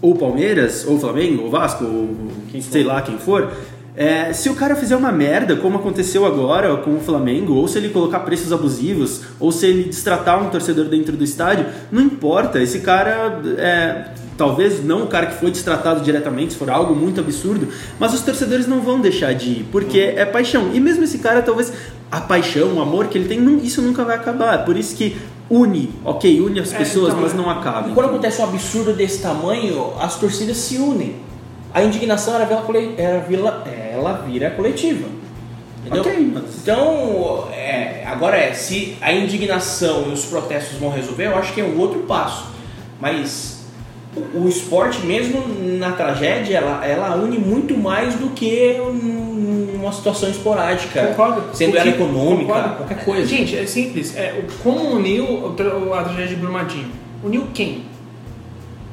ou 0.00 0.16
Palmeiras, 0.16 0.84
ou 0.86 0.98
Flamengo, 0.98 1.44
ou 1.44 1.50
Vasco, 1.50 1.84
ou 1.84 2.16
quem 2.50 2.60
sei 2.60 2.84
lá 2.84 3.00
quem 3.02 3.18
for 3.18 3.50
é, 3.98 4.32
se 4.32 4.48
o 4.48 4.54
cara 4.54 4.76
fizer 4.76 4.94
uma 4.94 5.10
merda, 5.10 5.56
como 5.56 5.76
aconteceu 5.76 6.24
agora 6.24 6.76
com 6.76 6.94
o 6.94 7.00
Flamengo, 7.00 7.54
ou 7.54 7.66
se 7.66 7.78
ele 7.78 7.88
colocar 7.88 8.20
preços 8.20 8.52
abusivos, 8.52 9.22
ou 9.40 9.50
se 9.50 9.66
ele 9.66 9.82
destratar 9.88 10.40
um 10.40 10.50
torcedor 10.50 10.84
dentro 10.84 11.16
do 11.16 11.24
estádio, 11.24 11.66
não 11.90 12.00
importa. 12.00 12.62
Esse 12.62 12.78
cara, 12.78 13.40
é, 13.56 14.04
talvez 14.36 14.84
não 14.84 15.02
o 15.02 15.06
cara 15.08 15.26
que 15.26 15.40
foi 15.40 15.50
destratado 15.50 16.00
diretamente, 16.00 16.52
se 16.52 16.58
for 16.60 16.70
algo 16.70 16.94
muito 16.94 17.18
absurdo, 17.18 17.66
mas 17.98 18.14
os 18.14 18.20
torcedores 18.20 18.68
não 18.68 18.80
vão 18.82 19.00
deixar 19.00 19.34
de 19.34 19.50
ir, 19.50 19.66
porque 19.72 19.98
é 19.98 20.24
paixão. 20.24 20.70
E 20.72 20.78
mesmo 20.78 21.02
esse 21.02 21.18
cara, 21.18 21.42
talvez 21.42 21.72
a 22.10 22.20
paixão, 22.20 22.74
o 22.74 22.80
amor 22.80 23.08
que 23.08 23.18
ele 23.18 23.28
tem, 23.28 23.40
não, 23.40 23.56
isso 23.58 23.82
nunca 23.82 24.04
vai 24.04 24.16
acabar. 24.16 24.64
Por 24.64 24.76
isso 24.76 24.96
que 24.96 25.16
une, 25.50 25.90
ok, 26.04 26.40
une 26.40 26.60
as 26.60 26.72
é, 26.72 26.78
pessoas, 26.78 27.08
é, 27.08 27.10
então, 27.10 27.22
mas 27.22 27.34
não 27.34 27.50
acaba. 27.50 27.88
E 27.88 27.92
quando 27.92 28.06
acontece 28.06 28.40
um 28.40 28.44
absurdo 28.44 28.92
desse 28.92 29.20
tamanho, 29.22 29.92
as 30.00 30.16
torcidas 30.16 30.56
se 30.56 30.76
unem 30.76 31.28
a 31.72 31.82
indignação 31.82 32.34
era 32.34 32.44
vila, 32.44 32.62
era 32.96 33.20
vila, 33.20 33.64
ela 33.66 34.12
vira 34.26 34.50
coletiva. 34.50 35.06
Entendeu? 35.80 36.02
Okay. 36.02 36.34
Então, 36.62 37.48
é, 37.52 38.04
agora 38.06 38.36
é, 38.36 38.52
se 38.52 38.96
a 39.00 39.12
indignação 39.12 40.06
e 40.08 40.12
os 40.12 40.24
protestos 40.24 40.78
vão 40.78 40.90
resolver, 40.90 41.26
eu 41.26 41.36
acho 41.36 41.52
que 41.52 41.60
é 41.60 41.64
um 41.64 41.78
outro 41.78 42.00
passo. 42.00 42.46
Mas 43.00 43.57
o 44.16 44.44
o 44.44 44.48
esporte, 44.48 45.04
mesmo 45.06 45.42
na 45.78 45.92
tragédia, 45.92 46.56
ela, 46.58 46.84
ela 46.84 47.16
une 47.16 47.38
muito 47.38 47.76
mais 47.76 48.14
do 48.14 48.30
que 48.30 48.76
um- 48.80 49.78
uma 49.80 49.92
situação 49.92 50.28
esporádica. 50.28 51.06
Concordo. 51.08 51.44
Sendo 51.54 51.76
ela 51.76 51.88
econômica, 51.88 52.52
concordo. 52.52 52.76
qualquer 52.76 53.04
coisa. 53.04 53.26
Gente, 53.26 53.56
é 53.56 53.64
simples. 53.66 54.16
É, 54.16 54.42
como 54.62 54.80
uniu 54.96 55.54
a 55.94 56.02
tragédia 56.02 56.28
de 56.28 56.36
Brumadinho? 56.36 56.90
Uniu 57.22 57.46
quem? 57.54 57.84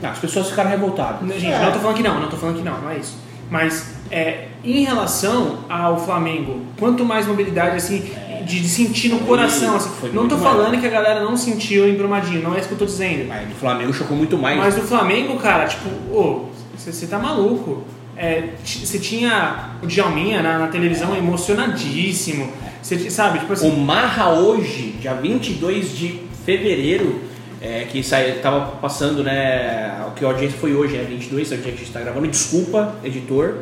Ah, 0.03 0.09
as 0.11 0.20
pessoas 0.20 0.49
ficaram 0.49 0.70
revoltadas. 0.70 1.22
Não, 1.22 1.39
Gente, 1.39 1.57
não 1.57 1.72
tô 1.72 1.80
falando 1.80 1.95
que 1.97 2.03
não, 2.03 2.20
não 2.22 2.30
tô 2.30 2.38
falando 2.38 2.57
que 2.57 2.63
não, 2.63 2.80
não 2.80 2.89
é 2.91 2.97
isso. 2.97 3.18
Mas 3.49 3.93
é, 4.11 4.45
em 4.63 4.84
relação 4.84 5.59
ao 5.70 5.97
Flamengo, 5.99 6.59
quanto 6.80 7.03
mais 7.05 7.26
mobilidade, 7.26 7.78
assim, 7.78 8.03
de, 8.46 8.60
de 8.62 8.68
sentir 8.70 9.10
no 9.10 9.18
Foi- 9.20 9.28
coração, 9.28 9.76
assim, 9.76 9.89
foi 10.00 10.12
não 10.12 10.28
tô 10.28 10.38
falando 10.38 10.68
maior. 10.70 10.82
que 10.82 10.88
a 10.88 10.89
galera 10.89 11.24
não 11.24 11.36
sentiu 11.36 11.88
em 11.89 11.96
Brumadinho, 11.96 12.41
não 12.41 12.56
é 12.56 12.60
isso 12.60 12.68
que 12.68 12.74
eu 12.76 12.80
tô 12.80 12.86
dizendo. 12.86 13.28
Mas 13.28 13.48
do 13.48 13.56
Flamengo 13.56 13.91
chocou 13.93 14.16
muito 14.16 14.38
mais. 14.38 14.58
Mas 14.58 14.76
do 14.76 14.82
Flamengo, 14.82 15.38
cara, 15.38 15.66
tipo, 15.68 15.89
ô, 16.16 16.46
você 16.78 17.08
tá 17.08 17.18
maluco. 17.20 17.84
É, 18.18 18.52
Você 18.64 18.98
tinha 18.98 19.72
o 19.84 19.86
Djalminha 19.88 20.41
na, 20.41 20.58
na 20.58 20.68
televisão 20.68 21.14
emocionadíssimo. 21.18 22.50
Você 22.82 23.10
sabe, 23.10 23.39
tipo 23.39 23.52
O 23.52 23.54
assim. 23.54 23.76
Marra 23.84 24.30
hoje, 24.32 24.96
dia 25.02 25.14
22 25.16 25.98
de 25.98 26.22
fevereiro, 26.46 27.22
é, 27.62 27.86
que 27.91 28.02
saiu, 28.04 28.39
tava 28.41 28.78
passando, 28.78 29.24
né, 29.24 30.06
o 30.08 30.12
que 30.12 30.24
a 30.24 30.28
audiência 30.30 30.58
foi 30.60 30.74
hoje, 30.74 30.96
né, 30.96 31.04
22, 31.04 31.52
é 31.52 31.56
o 31.56 31.58
dia 31.58 31.72
que 31.72 31.78
a 31.78 31.80
gente 31.82 31.91
tá 31.91 32.00
gravando. 32.00 32.28
Desculpa, 32.28 32.96
editor, 33.04 33.56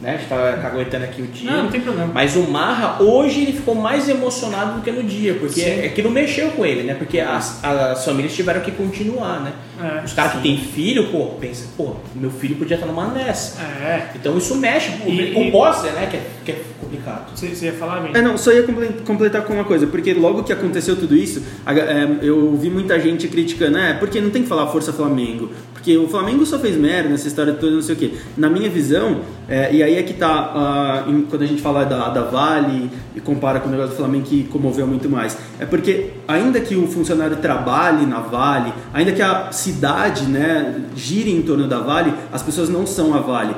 né, 0.00 0.14
a 0.14 0.16
gente 0.16 0.28
tá 0.28 0.58
caguetando 0.62 1.04
aqui 1.04 1.22
o 1.22 1.26
dia. 1.26 1.50
Não, 1.50 1.64
não 1.64 1.70
tem 1.70 1.80
problema. 1.80 2.10
Mas 2.12 2.34
o 2.36 2.42
Marra, 2.50 3.02
hoje, 3.02 3.42
ele 3.42 3.52
ficou 3.52 3.74
mais 3.74 4.08
emocionado 4.08 4.74
do 4.78 4.80
que 4.82 4.90
no 4.90 5.02
dia, 5.02 5.34
porque 5.34 5.60
Sim. 5.60 5.80
é 5.80 5.88
que 5.88 6.02
não 6.02 6.10
mexeu 6.10 6.50
com 6.52 6.64
ele, 6.64 6.82
né, 6.84 6.94
porque 6.94 7.20
as, 7.20 7.62
as 7.64 8.04
famílias 8.04 8.34
tiveram 8.34 8.60
que 8.60 8.70
continuar, 8.70 9.40
né. 9.40 9.52
É, 9.82 10.04
Os 10.04 10.12
caras 10.12 10.32
que 10.32 10.42
têm 10.42 10.58
filho, 10.58 11.06
pô, 11.10 11.26
pensa, 11.40 11.66
pô, 11.74 11.96
meu 12.14 12.30
filho 12.30 12.54
podia 12.56 12.74
estar 12.74 12.86
numa 12.86 13.06
dessa. 13.06 13.62
É. 13.62 14.08
Então 14.14 14.36
isso 14.36 14.54
mexe 14.56 14.90
com 14.98 15.08
E- 15.08 15.32
com 15.32 15.42
e- 15.44 15.48
o 15.48 15.52
pós, 15.52 15.82
né, 15.84 16.06
que 16.10 16.16
é, 16.18 16.22
que 16.44 16.52
é 16.52 16.62
complicado. 16.78 17.30
Você, 17.34 17.48
você 17.48 17.66
ia 17.66 17.72
falar, 17.72 18.00
bem? 18.00 18.12
É, 18.14 18.20
não, 18.20 18.36
só 18.36 18.52
ia 18.52 18.62
comple- 18.62 18.88
completar 19.06 19.42
com 19.42 19.54
uma 19.54 19.64
coisa, 19.64 19.86
porque 19.86 20.12
logo 20.12 20.42
que 20.42 20.52
aconteceu 20.52 20.96
tudo 20.96 21.16
isso, 21.16 21.42
é, 21.66 22.26
eu 22.26 22.54
vi 22.56 22.68
muita 22.68 23.00
gente 23.00 23.26
criticando, 23.28 23.78
é, 23.78 23.94
porque 23.94 24.20
não 24.20 24.28
tem 24.28 24.42
que 24.42 24.48
falar 24.48 24.66
Força 24.66 24.92
Flamengo, 24.92 25.50
porque 25.80 25.96
o 25.96 26.06
Flamengo 26.06 26.44
só 26.44 26.58
fez 26.58 26.76
merda 26.76 27.08
nessa 27.08 27.26
história 27.26 27.54
toda, 27.54 27.72
não 27.72 27.80
sei 27.80 27.94
o 27.94 27.98
quê. 27.98 28.12
Na 28.36 28.50
minha 28.50 28.68
visão, 28.68 29.20
é, 29.48 29.74
e 29.74 29.82
aí 29.82 29.96
é 29.96 30.02
que 30.02 30.12
tá, 30.12 30.28
ah, 30.54 31.04
em- 31.08 31.22
quando 31.22 31.40
a 31.40 31.46
gente 31.46 31.62
fala 31.62 31.84
da, 31.84 32.10
da 32.10 32.22
Vale 32.24 32.90
e 33.16 33.20
compara 33.20 33.60
com 33.60 33.68
o 33.68 33.70
negócio 33.70 33.92
do 33.92 33.96
Flamengo 33.96 34.26
que 34.26 34.44
comoveu 34.44 34.86
muito 34.86 35.08
mais, 35.08 35.38
é 35.58 35.64
porque 35.64 36.10
ainda 36.28 36.60
que 36.60 36.76
o 36.76 36.86
funcionário 36.86 37.36
trabalhe 37.38 38.04
na 38.04 38.20
Vale, 38.20 38.74
ainda 38.92 39.10
que 39.12 39.22
a 39.22 39.50
cidade, 39.52 40.24
né, 40.26 40.82
gire 40.94 41.30
em 41.32 41.40
torno 41.40 41.66
da 41.66 41.78
Vale, 41.78 42.12
as 42.30 42.42
pessoas 42.42 42.68
não 42.68 42.86
são 42.86 43.14
a 43.14 43.18
Vale. 43.20 43.54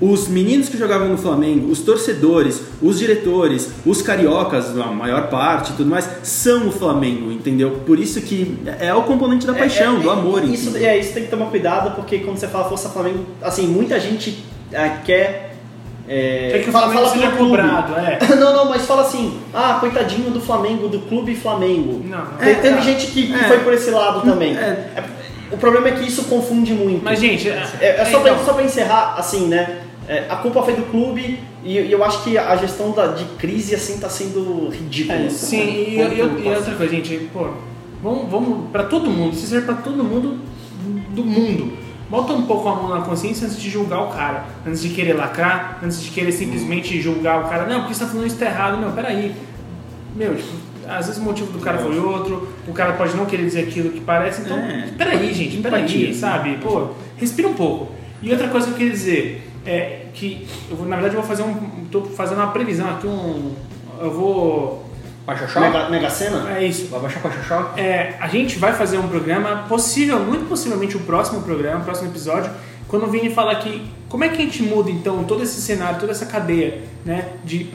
Os 0.00 0.28
meninos 0.28 0.68
que 0.70 0.78
jogavam 0.78 1.08
no 1.08 1.18
Flamengo, 1.18 1.70
os 1.70 1.80
torcedores, 1.80 2.62
os 2.80 2.98
diretores, 2.98 3.70
os 3.84 4.00
cariocas, 4.00 4.70
a 4.78 4.86
maior 4.86 5.28
parte 5.28 5.72
e 5.72 5.74
tudo 5.74 5.90
mais, 5.90 6.08
são 6.22 6.68
o 6.68 6.72
Flamengo, 6.72 7.30
entendeu? 7.30 7.80
Por 7.84 7.98
isso 7.98 8.20
que 8.22 8.56
é 8.78 8.94
o 8.94 9.02
componente 9.02 9.46
da 9.46 9.52
paixão, 9.52 9.96
É, 9.96 9.98
é, 9.98 10.02
do 10.02 10.10
amor. 10.10 10.42
Isso, 10.44 10.70
entendeu? 10.70 10.88
é, 10.88 10.98
isso 10.98 11.12
tem 11.12 11.24
que 11.24 11.30
tomar 11.30 11.46
cuidado, 11.46 11.94
porque 11.96 12.20
quando 12.20 12.38
você 12.38 12.48
fala 12.48 12.64
Força 12.68 12.88
Flamengo, 12.88 13.26
assim, 13.42 13.66
muita 13.66 14.00
gente 14.00 14.42
é, 14.72 14.88
quer. 15.04 15.48
É, 16.08 16.48
Quer 16.52 16.62
que 16.64 16.70
o 16.70 16.72
fala- 16.72 16.86
Flamengo 16.86 17.06
fala 17.08 17.14
seja 17.20 17.26
pelo 17.36 17.48
clube. 17.50 17.62
cobrado, 17.62 17.94
é. 18.00 18.18
Não, 18.36 18.52
não, 18.56 18.68
mas 18.70 18.86
fala 18.86 19.02
assim, 19.02 19.38
ah, 19.54 19.76
coitadinho 19.80 20.30
do 20.30 20.40
Flamengo, 20.40 20.88
do 20.88 21.00
clube 21.00 21.36
Flamengo. 21.36 22.02
Não, 22.04 22.18
não. 22.18 22.26
Tem- 22.38 22.48
É, 22.48 22.54
teve 22.54 22.80
gente 22.80 23.06
que, 23.08 23.32
É. 23.34 23.38
foi 23.48 23.58
por 23.58 23.72
esse 23.74 23.90
lado 23.90 24.22
também. 24.22 24.56
É. 24.56 24.60
É, 24.96 25.04
o 25.52 25.56
problema 25.58 25.88
é 25.88 25.92
que 25.92 26.08
isso 26.08 26.24
confunde 26.24 26.72
muito. 26.72 27.04
Mas, 27.04 27.20
gente, 27.20 27.48
é, 27.48 27.62
É, 27.80 28.00
é 28.00 28.04
só, 28.06 28.18
pra, 28.20 28.32
então, 28.32 28.44
só 28.44 28.54
pra 28.54 28.64
encerrar, 28.64 29.14
assim, 29.18 29.46
né? 29.46 29.82
É, 30.12 30.26
a 30.28 30.36
culpa 30.36 30.62
foi 30.62 30.74
do 30.74 30.82
clube 30.90 31.38
e, 31.64 31.78
e 31.78 31.92
eu 31.92 32.02
acho 32.04 32.24
que 32.24 32.36
a 32.36 32.56
gestão 32.56 32.90
da, 32.92 33.08
de 33.08 33.24
crise, 33.38 33.74
assim, 33.74 33.98
tá 33.98 34.08
sendo 34.08 34.68
ridícula. 34.70 35.18
É, 35.18 35.28
sim, 35.30 35.56
e, 35.58 35.96
e- 35.96 36.00
e- 36.00 36.46
e 36.46 36.54
outra 36.54 36.74
coisa, 36.74 36.92
gente, 36.94 37.28
pô, 37.32 37.48
vamos, 38.02 38.30
vamos 38.30 38.70
pra 38.70 38.84
todo 38.84 39.10
mundo, 39.10 39.34
isso 39.34 39.46
serve 39.46 39.66
pra 39.66 39.74
todo 39.76 40.02
mundo 40.02 40.38
do 41.14 41.24
mundo. 41.24 41.78
Bota 42.08 42.32
um 42.32 42.42
pouco 42.42 42.68
a 42.68 42.74
mão 42.74 42.88
na 42.88 43.02
consciência 43.02 43.46
antes 43.46 43.60
de 43.60 43.70
julgar 43.70 44.02
o 44.02 44.08
cara, 44.08 44.44
antes 44.66 44.82
de 44.82 44.88
querer 44.88 45.12
lacrar, 45.12 45.78
antes 45.82 46.02
de 46.02 46.10
querer 46.10 46.32
simplesmente 46.32 47.00
julgar 47.00 47.44
o 47.44 47.48
cara. 47.48 47.66
Não, 47.66 47.80
porque 47.82 47.94
você 47.94 48.00
tá 48.00 48.10
falando 48.10 48.26
isso 48.26 48.36
tá 48.36 48.46
errado, 48.46 48.78
meu, 48.78 48.90
peraí. 48.90 49.32
Meu, 50.16 50.34
tipo, 50.34 50.48
às 50.88 51.06
vezes 51.06 51.20
o 51.22 51.24
motivo 51.24 51.52
do 51.52 51.60
cara 51.60 51.78
foi 51.78 51.96
outro, 52.00 52.48
o 52.66 52.72
cara 52.72 52.94
pode 52.94 53.16
não 53.16 53.26
querer 53.26 53.44
dizer 53.44 53.60
aquilo 53.60 53.90
que 53.90 54.00
parece, 54.00 54.40
então, 54.42 54.58
É. 54.58 54.88
peraí, 54.98 55.32
gente, 55.32 55.58
peraí, 55.58 56.12
sabe? 56.12 56.58
Pô, 56.60 56.88
respira 57.16 57.46
um 57.46 57.54
pouco. 57.54 57.92
E 58.20 58.32
outra 58.32 58.48
coisa 58.48 58.66
que 58.66 58.72
eu 58.72 58.76
queria 58.78 58.92
dizer 58.92 59.49
é 59.66 60.06
que, 60.14 60.46
eu 60.70 60.76
vou, 60.76 60.86
na 60.86 60.96
verdade, 60.96 61.14
eu 61.16 61.20
vou 61.20 61.28
fazer 61.28 61.42
um. 61.42 61.54
tô 61.90 62.02
fazendo 62.04 62.38
uma 62.38 62.48
previsão 62.52 62.88
aqui, 62.90 63.06
um. 63.06 63.54
Eu 64.00 64.10
vou. 64.10 64.86
Pachachó? 65.26 65.60
Mega, 65.60 65.88
Mega 65.90 66.10
Sena? 66.10 66.50
É 66.58 66.64
isso. 66.66 66.88
Vai 66.88 67.00
baixar 67.00 67.20
Pachachó? 67.20 67.74
É, 67.76 68.14
a 68.20 68.26
gente 68.26 68.58
vai 68.58 68.72
fazer 68.72 68.98
um 68.98 69.06
programa, 69.06 69.64
possível, 69.68 70.18
muito 70.20 70.48
possivelmente 70.48 70.96
o 70.96 71.00
próximo 71.00 71.42
programa, 71.42 71.80
o 71.80 71.84
próximo 71.84 72.08
episódio, 72.08 72.50
quando 72.88 73.04
o 73.04 73.10
Vini 73.10 73.30
falar 73.30 73.56
que 73.56 73.86
como 74.08 74.24
é 74.24 74.28
que 74.28 74.36
a 74.36 74.44
gente 74.44 74.62
muda 74.62 74.90
então 74.90 75.22
todo 75.24 75.42
esse 75.42 75.60
cenário, 75.60 76.00
toda 76.00 76.10
essa 76.12 76.26
cadeia, 76.26 76.82
né? 77.04 77.28
De 77.44 77.70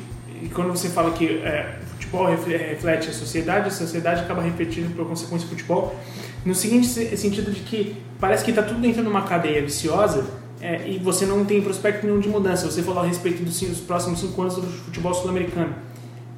quando 0.53 0.69
você 0.71 0.89
fala 0.89 1.11
que 1.11 1.37
é, 1.45 1.75
futebol 1.91 2.25
refle- 2.25 2.57
reflete 2.57 3.09
a 3.09 3.13
sociedade, 3.13 3.67
a 3.67 3.71
sociedade 3.71 4.21
acaba 4.21 4.41
refletindo 4.41 4.93
por 4.93 5.07
consequência 5.07 5.45
o 5.45 5.49
futebol, 5.49 5.95
no 6.43 6.53
seguinte 6.53 6.87
se- 6.87 7.15
sentido 7.15 7.51
de 7.51 7.61
que 7.61 7.95
parece 8.19 8.43
que 8.43 8.49
está 8.49 8.63
tudo 8.63 8.81
dentro 8.81 9.01
de 9.01 9.07
uma 9.07 9.21
cadeia 9.21 9.61
viciosa 9.61 10.25
é, 10.65 10.81
e 10.89 10.97
você 10.97 11.27
não 11.27 11.45
tem 11.45 11.61
prospecto 11.61 12.07
nenhum 12.07 12.19
de 12.19 12.27
mudança. 12.27 12.65
Você 12.65 12.81
falou 12.81 13.03
a 13.03 13.05
respeito 13.05 13.43
dos, 13.43 13.59
dos 13.59 13.79
próximos 13.81 14.19
cinco 14.19 14.41
anos 14.41 14.55
do 14.55 14.63
futebol 14.63 15.13
sul-americano. 15.13 15.75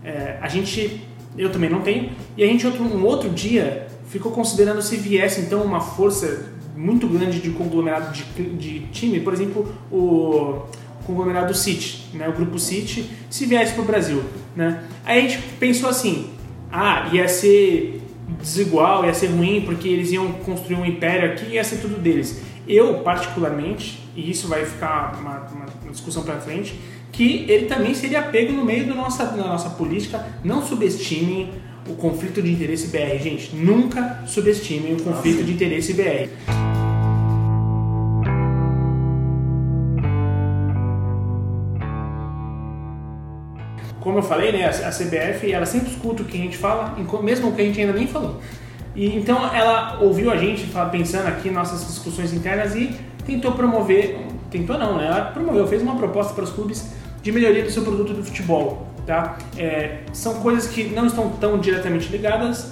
É, 0.04 0.38
a 0.42 0.50
gente, 0.50 1.02
eu 1.38 1.50
também 1.50 1.70
não 1.70 1.80
tenho, 1.80 2.12
e 2.36 2.44
a 2.44 2.48
gente 2.48 2.68
outro, 2.68 2.84
um 2.84 3.06
outro 3.06 3.30
dia 3.30 3.88
ficou 4.10 4.34
considerando 4.34 4.82
se 4.82 4.98
viesse 4.98 5.40
então 5.40 5.64
uma 5.64 5.80
força 5.80 6.52
muito 6.76 7.08
grande 7.08 7.40
de 7.40 7.52
conglomerado 7.52 8.14
de, 8.14 8.24
de 8.58 8.80
time, 8.92 9.22
por 9.22 9.34
exemplo, 9.34 9.74
o 9.90 10.64
conglomerado 11.06 11.54
City, 11.54 12.10
né, 12.14 12.28
o 12.28 12.34
grupo 12.34 12.60
City, 12.60 13.10
se 13.30 13.46
viesse 13.46 13.74
para 13.74 13.82
o 13.82 13.86
Brasil. 13.86 14.22
Né? 14.56 14.84
Aí 15.06 15.20
a 15.20 15.22
gente 15.22 15.42
pensou 15.58 15.90
assim, 15.90 16.32
ah, 16.70 17.10
ia 17.14 17.30
ser 17.30 18.02
desigual, 18.42 19.06
ia 19.06 19.14
ser 19.14 19.28
ruim, 19.28 19.62
porque 19.62 19.88
eles 19.88 20.12
iam 20.12 20.34
construir 20.34 20.76
um 20.76 20.86
império 20.86 21.32
aqui 21.32 21.46
e 21.52 21.54
ia 21.54 21.64
ser 21.64 21.78
tudo 21.78 21.98
deles. 21.98 22.42
Eu, 22.68 22.96
particularmente, 22.96 24.07
e 24.18 24.32
isso 24.32 24.48
vai 24.48 24.66
ficar 24.66 25.16
uma, 25.20 25.46
uma 25.52 25.92
discussão 25.92 26.24
para 26.24 26.40
frente, 26.40 26.78
que 27.12 27.46
ele 27.48 27.68
também 27.68 27.94
seria 27.94 28.24
pego 28.24 28.52
no 28.52 28.66
meio 28.66 28.88
da 28.88 28.96
nossa, 28.96 29.26
da 29.26 29.44
nossa 29.44 29.70
política. 29.70 30.26
Não 30.44 30.66
subestimem 30.66 31.52
o 31.88 31.94
conflito 31.94 32.42
de 32.42 32.52
interesse 32.52 32.88
BR, 32.88 33.22
gente. 33.22 33.56
Nunca 33.56 34.24
subestimem 34.26 34.96
o 34.96 35.04
conflito 35.04 35.44
de 35.44 35.54
interesse 35.54 35.94
BR. 35.94 36.30
Como 44.00 44.18
eu 44.18 44.24
falei, 44.24 44.52
né, 44.52 44.66
a 44.66 44.90
CBF 44.90 45.52
ela 45.52 45.66
sempre 45.66 45.92
escuta 45.92 46.24
o 46.24 46.26
que 46.26 46.38
a 46.38 46.42
gente 46.42 46.58
fala, 46.58 46.96
mesmo 47.22 47.50
o 47.50 47.52
que 47.54 47.62
a 47.62 47.66
gente 47.66 47.80
ainda 47.80 47.94
nem 47.94 48.08
falou. 48.08 48.42
E 48.96 49.16
então 49.16 49.54
ela 49.54 50.00
ouviu 50.02 50.32
a 50.32 50.38
gente 50.38 50.66
fala- 50.66 50.90
pensando 50.90 51.28
aqui 51.28 51.52
nossas 51.52 51.86
discussões 51.86 52.34
internas 52.34 52.74
e 52.76 52.96
tentou 53.28 53.52
promover, 53.52 54.26
tentou 54.50 54.78
não, 54.78 54.98
né? 54.98 55.06
Ela 55.08 55.22
promoveu, 55.26 55.68
fez 55.68 55.82
uma 55.84 55.96
proposta 55.96 56.34
para 56.34 56.46
os 56.46 56.50
clubes 56.50 56.94
de 57.22 57.32
melhoria 57.32 57.64
do 57.64 57.70
seu 57.70 57.84
produto 57.84 58.14
do 58.14 58.24
futebol, 58.24 58.88
tá? 59.06 59.38
É, 59.58 60.00
são 60.14 60.36
coisas 60.36 60.68
que 60.68 60.86
não 60.86 61.06
estão 61.06 61.30
tão 61.32 61.60
diretamente 61.60 62.10
ligadas, 62.10 62.72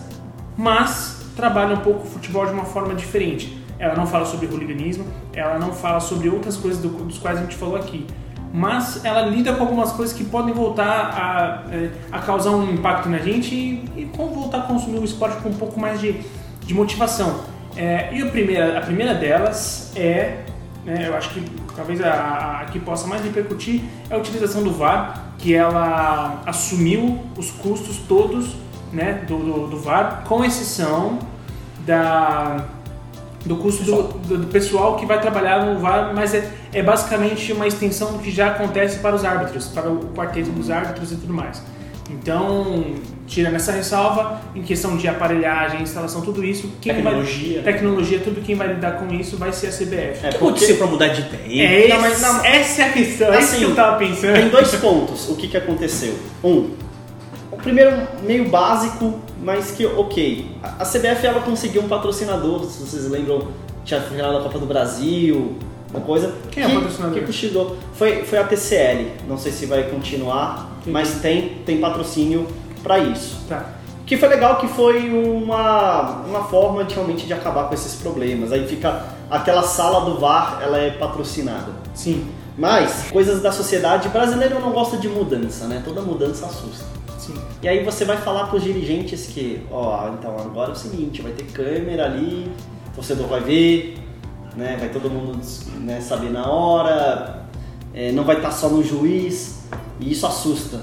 mas 0.57 1.25
trabalham 1.35 1.73
um 1.73 1.81
pouco 1.81 2.07
o 2.07 2.09
futebol 2.09 2.45
de 2.45 2.53
uma 2.53 2.63
forma 2.65 2.95
diferente. 2.95 3.61
Ela 3.77 3.93
não 3.93 4.07
fala 4.07 4.25
sobre 4.25 4.47
hooliganismo, 4.47 5.05
ela 5.33 5.59
não 5.59 5.73
fala 5.73 5.99
sobre 5.99 6.29
outras 6.29 6.55
coisas 6.55 6.81
do- 6.81 6.87
dos 7.03 7.17
quais 7.17 7.37
a 7.37 7.41
gente 7.41 7.57
falou 7.57 7.75
aqui, 7.75 8.07
mas 8.53 9.03
ela 9.03 9.23
lida 9.23 9.53
com 9.53 9.63
algumas 9.63 9.91
coisas 9.91 10.15
que 10.15 10.23
podem 10.23 10.53
voltar 10.53 10.85
a, 11.69 11.75
é, 11.75 11.89
a 12.09 12.19
causar 12.19 12.51
um 12.51 12.73
impacto 12.73 13.09
na 13.09 13.17
gente 13.17 13.53
e, 13.53 13.83
e 13.97 14.05
voltar 14.15 14.59
a 14.59 14.61
consumir 14.61 14.99
o 14.99 15.03
esporte 15.03 15.35
com 15.43 15.49
um 15.49 15.53
pouco 15.55 15.77
mais 15.77 15.99
de, 15.99 16.15
de 16.61 16.73
motivação. 16.73 17.41
É, 17.75 18.09
e 18.13 18.21
a 18.21 18.25
primeira, 18.27 18.77
a 18.77 18.81
primeira 18.81 19.13
delas 19.13 19.91
é, 19.95 20.37
né, 20.85 21.07
eu 21.07 21.15
acho 21.15 21.29
que 21.31 21.43
talvez 21.75 22.01
a, 22.01 22.61
a- 22.61 22.65
que 22.65 22.79
possa 22.79 23.05
mais 23.07 23.21
repercutir, 23.23 23.81
é 24.09 24.15
a 24.15 24.17
utilização 24.17 24.63
do 24.63 24.71
VAR, 24.71 25.33
que 25.37 25.53
ela 25.53 26.41
assumiu 26.45 27.19
os 27.37 27.51
custos 27.51 27.97
todos 28.07 28.55
né, 28.93 29.23
do, 29.27 29.37
do, 29.37 29.67
do 29.67 29.77
VAR, 29.77 30.23
com 30.25 30.43
exceção 30.45 31.19
da, 31.85 32.63
do 33.45 33.57
custo 33.57 33.83
do, 33.83 34.03
do- 34.03 34.37
do 34.37 34.47
pessoal 34.47 34.95
que 34.95 35.05
vai 35.05 35.19
trabalhar 35.19 35.65
no 35.65 35.79
VAR, 35.79 36.13
mas 36.15 36.33
é, 36.33 36.49
é 36.71 36.81
basicamente 36.81 37.51
uma 37.51 37.67
extensão 37.67 38.13
do 38.13 38.19
que 38.19 38.31
já 38.31 38.47
acontece 38.47 38.99
para 38.99 39.13
os 39.15 39.25
árbitros, 39.25 39.67
para 39.67 39.89
o 39.89 39.99
quarteto 40.15 40.49
dos 40.51 40.69
árbitros 40.69 41.11
e 41.11 41.15
tudo 41.15 41.33
mais. 41.33 41.61
Então, 42.09 42.85
tirando 43.25 43.55
essa 43.55 43.71
ressalva, 43.71 44.39
em 44.53 44.61
questão 44.61 44.95
de 44.95 45.07
aparelhagem, 45.07 45.81
instalação, 45.81 46.21
tudo 46.21 46.43
isso, 46.43 46.69
quem 46.79 46.93
Tecnologia. 46.93 47.61
vai, 47.63 47.73
tecnologia, 47.73 48.19
tudo 48.19 48.41
quem 48.41 48.55
vai 48.55 48.67
lidar 48.67 48.93
com 48.99 49.11
isso 49.13 49.37
vai 49.37 49.51
ser 49.51 49.67
a 49.67 49.71
CBF. 49.71 49.97
É, 49.97 50.09
É, 50.09 50.13
porque- 50.31 50.37
aconteceu 50.37 50.77
pra 50.77 50.87
mudar 50.87 51.07
de 51.07 51.21
ideia? 51.21 51.85
É 51.85 51.87
Não, 51.89 51.97
esse- 52.07 52.21
mas 52.21 52.21
não- 52.21 52.45
essa 52.45 52.81
é 52.83 52.85
a 52.85 52.91
questão, 52.93 53.33
é 53.33 53.39
isso 53.39 53.47
Assim, 53.49 53.57
que 53.57 53.63
eu 53.71 53.75
tava 53.75 53.97
pensando. 53.97 54.33
Tem 54.35 54.49
dois 54.49 54.71
pontos. 54.75 55.29
O 55.29 55.35
que, 55.35 55.47
que 55.47 55.57
aconteceu? 55.57 56.13
Um, 56.43 56.69
o 57.51 57.57
primeiro 57.57 58.07
meio 58.23 58.49
básico, 58.49 59.19
mas 59.43 59.71
que 59.71 59.85
ok. 59.85 60.47
A 60.61 60.85
CBF 60.85 61.25
ela 61.25 61.41
conseguiu 61.41 61.81
um 61.81 61.87
patrocinador, 61.87 62.63
se 62.65 62.79
vocês 62.83 63.09
lembram, 63.09 63.47
tinha 63.83 63.99
final 64.01 64.31
da 64.33 64.41
Copa 64.41 64.59
do 64.59 64.65
Brasil, 64.67 65.55
uma 65.91 66.01
coisa. 66.01 66.35
Quem 66.51 66.61
é 66.63 66.67
o 66.67 66.73
patrocinador? 66.75 67.15
Que 67.19 67.25
cochilou. 67.25 67.77
Foi, 67.95 68.23
foi 68.23 68.37
a 68.37 68.43
TCL. 68.43 69.07
Não 69.27 69.37
sei 69.39 69.51
se 69.51 69.65
vai 69.65 69.83
continuar, 69.83 70.74
Mas 70.85 71.19
tem, 71.21 71.55
tem 71.65 71.79
patrocínio 71.79 72.47
para 72.83 72.99
isso. 72.99 73.39
Tá. 73.47 73.65
Que 74.05 74.17
foi 74.17 74.29
legal 74.29 74.57
que 74.57 74.67
foi 74.67 75.09
uma, 75.09 76.21
uma 76.27 76.43
forma 76.43 76.83
de 76.83 76.93
realmente 76.93 77.25
de 77.25 77.33
acabar 77.33 77.67
com 77.67 77.73
esses 77.73 77.95
problemas. 77.95 78.51
Aí 78.51 78.67
fica 78.67 79.03
aquela 79.29 79.63
sala 79.63 80.05
do 80.05 80.19
VAR, 80.19 80.59
ela 80.61 80.77
é 80.77 80.91
patrocinada. 80.91 81.71
Sim, 81.95 82.27
Mas, 82.55 83.09
coisas 83.11 83.41
da 83.41 83.51
sociedade, 83.51 84.09
brasileiro 84.09 84.59
não 84.59 84.71
gosta 84.71 84.97
de 84.97 85.09
mudança, 85.09 85.65
né? 85.65 85.81
Toda 85.83 86.01
mudança 86.01 86.45
assusta. 86.45 86.85
sim. 87.17 87.33
E 87.63 87.67
aí 87.67 87.83
você 87.83 88.05
vai 88.05 88.17
falar 88.17 88.45
para 88.45 88.57
os 88.57 88.63
dirigentes 88.63 89.25
que, 89.25 89.65
ó, 89.71 90.09
então 90.09 90.37
agora 90.37 90.69
é 90.69 90.73
o 90.73 90.75
seguinte, 90.75 91.23
vai 91.23 91.31
ter 91.31 91.45
câmera 91.45 92.05
ali, 92.05 92.51
o 92.91 92.95
torcedor 92.95 93.27
vai 93.27 93.41
ver, 93.41 93.97
né? 94.55 94.77
Vai 94.79 94.89
todo 94.89 95.09
mundo 95.09 95.39
né, 95.79 95.99
saber 95.99 96.29
na 96.29 96.47
hora, 96.47 97.45
é, 97.93 98.11
não 98.11 98.23
vai 98.23 98.35
estar 98.37 98.51
só 98.51 98.69
no 98.69 98.83
juiz, 98.83 99.64
e 99.99 100.11
isso 100.11 100.25
assusta. 100.25 100.77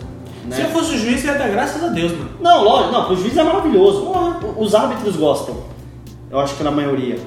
Né? 0.45 0.57
Se 0.57 0.63
eu 0.63 0.69
fosse 0.71 0.95
o 0.95 0.99
juiz, 0.99 1.25
eu 1.25 1.33
ia 1.33 1.39
dar 1.39 1.49
graças 1.49 1.83
a 1.83 1.89
Deus, 1.89 2.13
mano. 2.13 2.31
Não, 2.41 2.65
lógico, 2.65 2.93
não, 2.93 3.05
pro 3.05 3.17
juiz 3.17 3.37
é 3.37 3.45
maravilhoso. 3.45 4.13
Os 4.57 4.75
árbitros 4.75 5.17
gostam. 5.17 5.57
Eu 6.31 6.41
acho 6.41 6.55
que 6.57 6.63
na 6.63 6.71
maioria. 6.71 7.19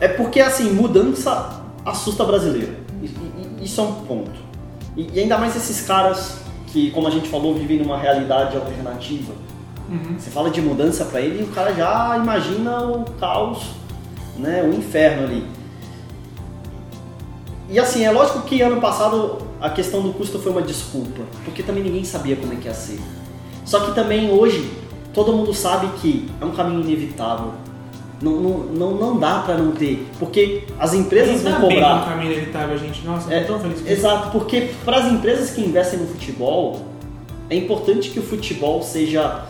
É 0.00 0.08
porque, 0.08 0.40
assim, 0.40 0.72
mudança 0.72 1.62
assusta 1.84 2.24
brasileiro. 2.24 2.76
Isso 3.62 3.80
é 3.80 3.84
um 3.84 3.92
ponto. 3.92 4.30
E, 4.96 5.20
ainda 5.20 5.36
mais 5.38 5.54
esses 5.56 5.86
caras 5.86 6.38
que, 6.68 6.90
como 6.90 7.08
a 7.08 7.10
gente 7.10 7.28
falou, 7.28 7.54
vivem 7.54 7.78
numa 7.78 7.98
realidade 7.98 8.56
alternativa. 8.56 9.32
Você 10.18 10.30
fala 10.30 10.50
de 10.50 10.60
mudança 10.60 11.04
pra 11.04 11.20
ele 11.20 11.40
e 11.40 11.44
o 11.44 11.48
cara 11.48 11.72
já 11.72 12.16
imagina 12.16 12.84
o 12.84 13.04
caos, 13.20 13.66
né, 14.36 14.62
o 14.62 14.74
inferno 14.74 15.24
ali. 15.24 15.46
E 17.70 17.78
assim, 17.78 18.04
é 18.04 18.10
lógico 18.10 18.42
que 18.42 18.60
ano 18.60 18.80
passado 18.80 19.38
a 19.60 19.70
questão 19.70 20.02
do 20.02 20.12
custo 20.12 20.38
foi 20.38 20.52
uma 20.52 20.62
desculpa, 20.62 21.22
porque 21.44 21.62
também 21.62 21.82
ninguém 21.82 22.04
sabia 22.04 22.36
como 22.36 22.52
é 22.52 22.56
que 22.56 22.66
ia 22.66 22.74
ser. 22.74 23.00
Só 23.64 23.80
que 23.80 23.94
também 23.94 24.30
hoje 24.30 24.70
todo 25.12 25.32
mundo 25.32 25.52
sabe 25.54 25.88
que 26.00 26.28
é 26.40 26.44
um 26.44 26.50
caminho 26.52 26.80
inevitável. 26.82 27.52
Não, 28.20 28.32
não, 28.32 28.58
não, 28.58 28.94
não 28.94 29.18
dá 29.18 29.40
pra 29.40 29.58
não 29.58 29.72
ter, 29.72 30.06
porque 30.18 30.64
as 30.78 30.94
empresas 30.94 31.44
Ainda 31.44 31.58
vão 31.58 31.68
bem 31.68 31.78
cobrar. 31.80 31.98
que 31.98 32.06
o 32.06 32.08
caminho 32.12 32.32
inevitável, 32.32 32.78
gente. 32.78 33.04
Nossa, 33.04 33.32
É, 33.32 33.40
tão 33.44 33.60
feliz 33.60 33.80
com. 33.80 33.88
Exato, 33.88 34.30
porque 34.30 34.70
para 34.84 34.98
as 34.98 35.12
empresas 35.12 35.50
que 35.50 35.60
investem 35.60 35.98
no 36.00 36.06
futebol, 36.06 36.80
é 37.50 37.56
importante 37.56 38.08
que 38.10 38.18
o 38.18 38.22
futebol 38.22 38.82
seja, 38.82 39.44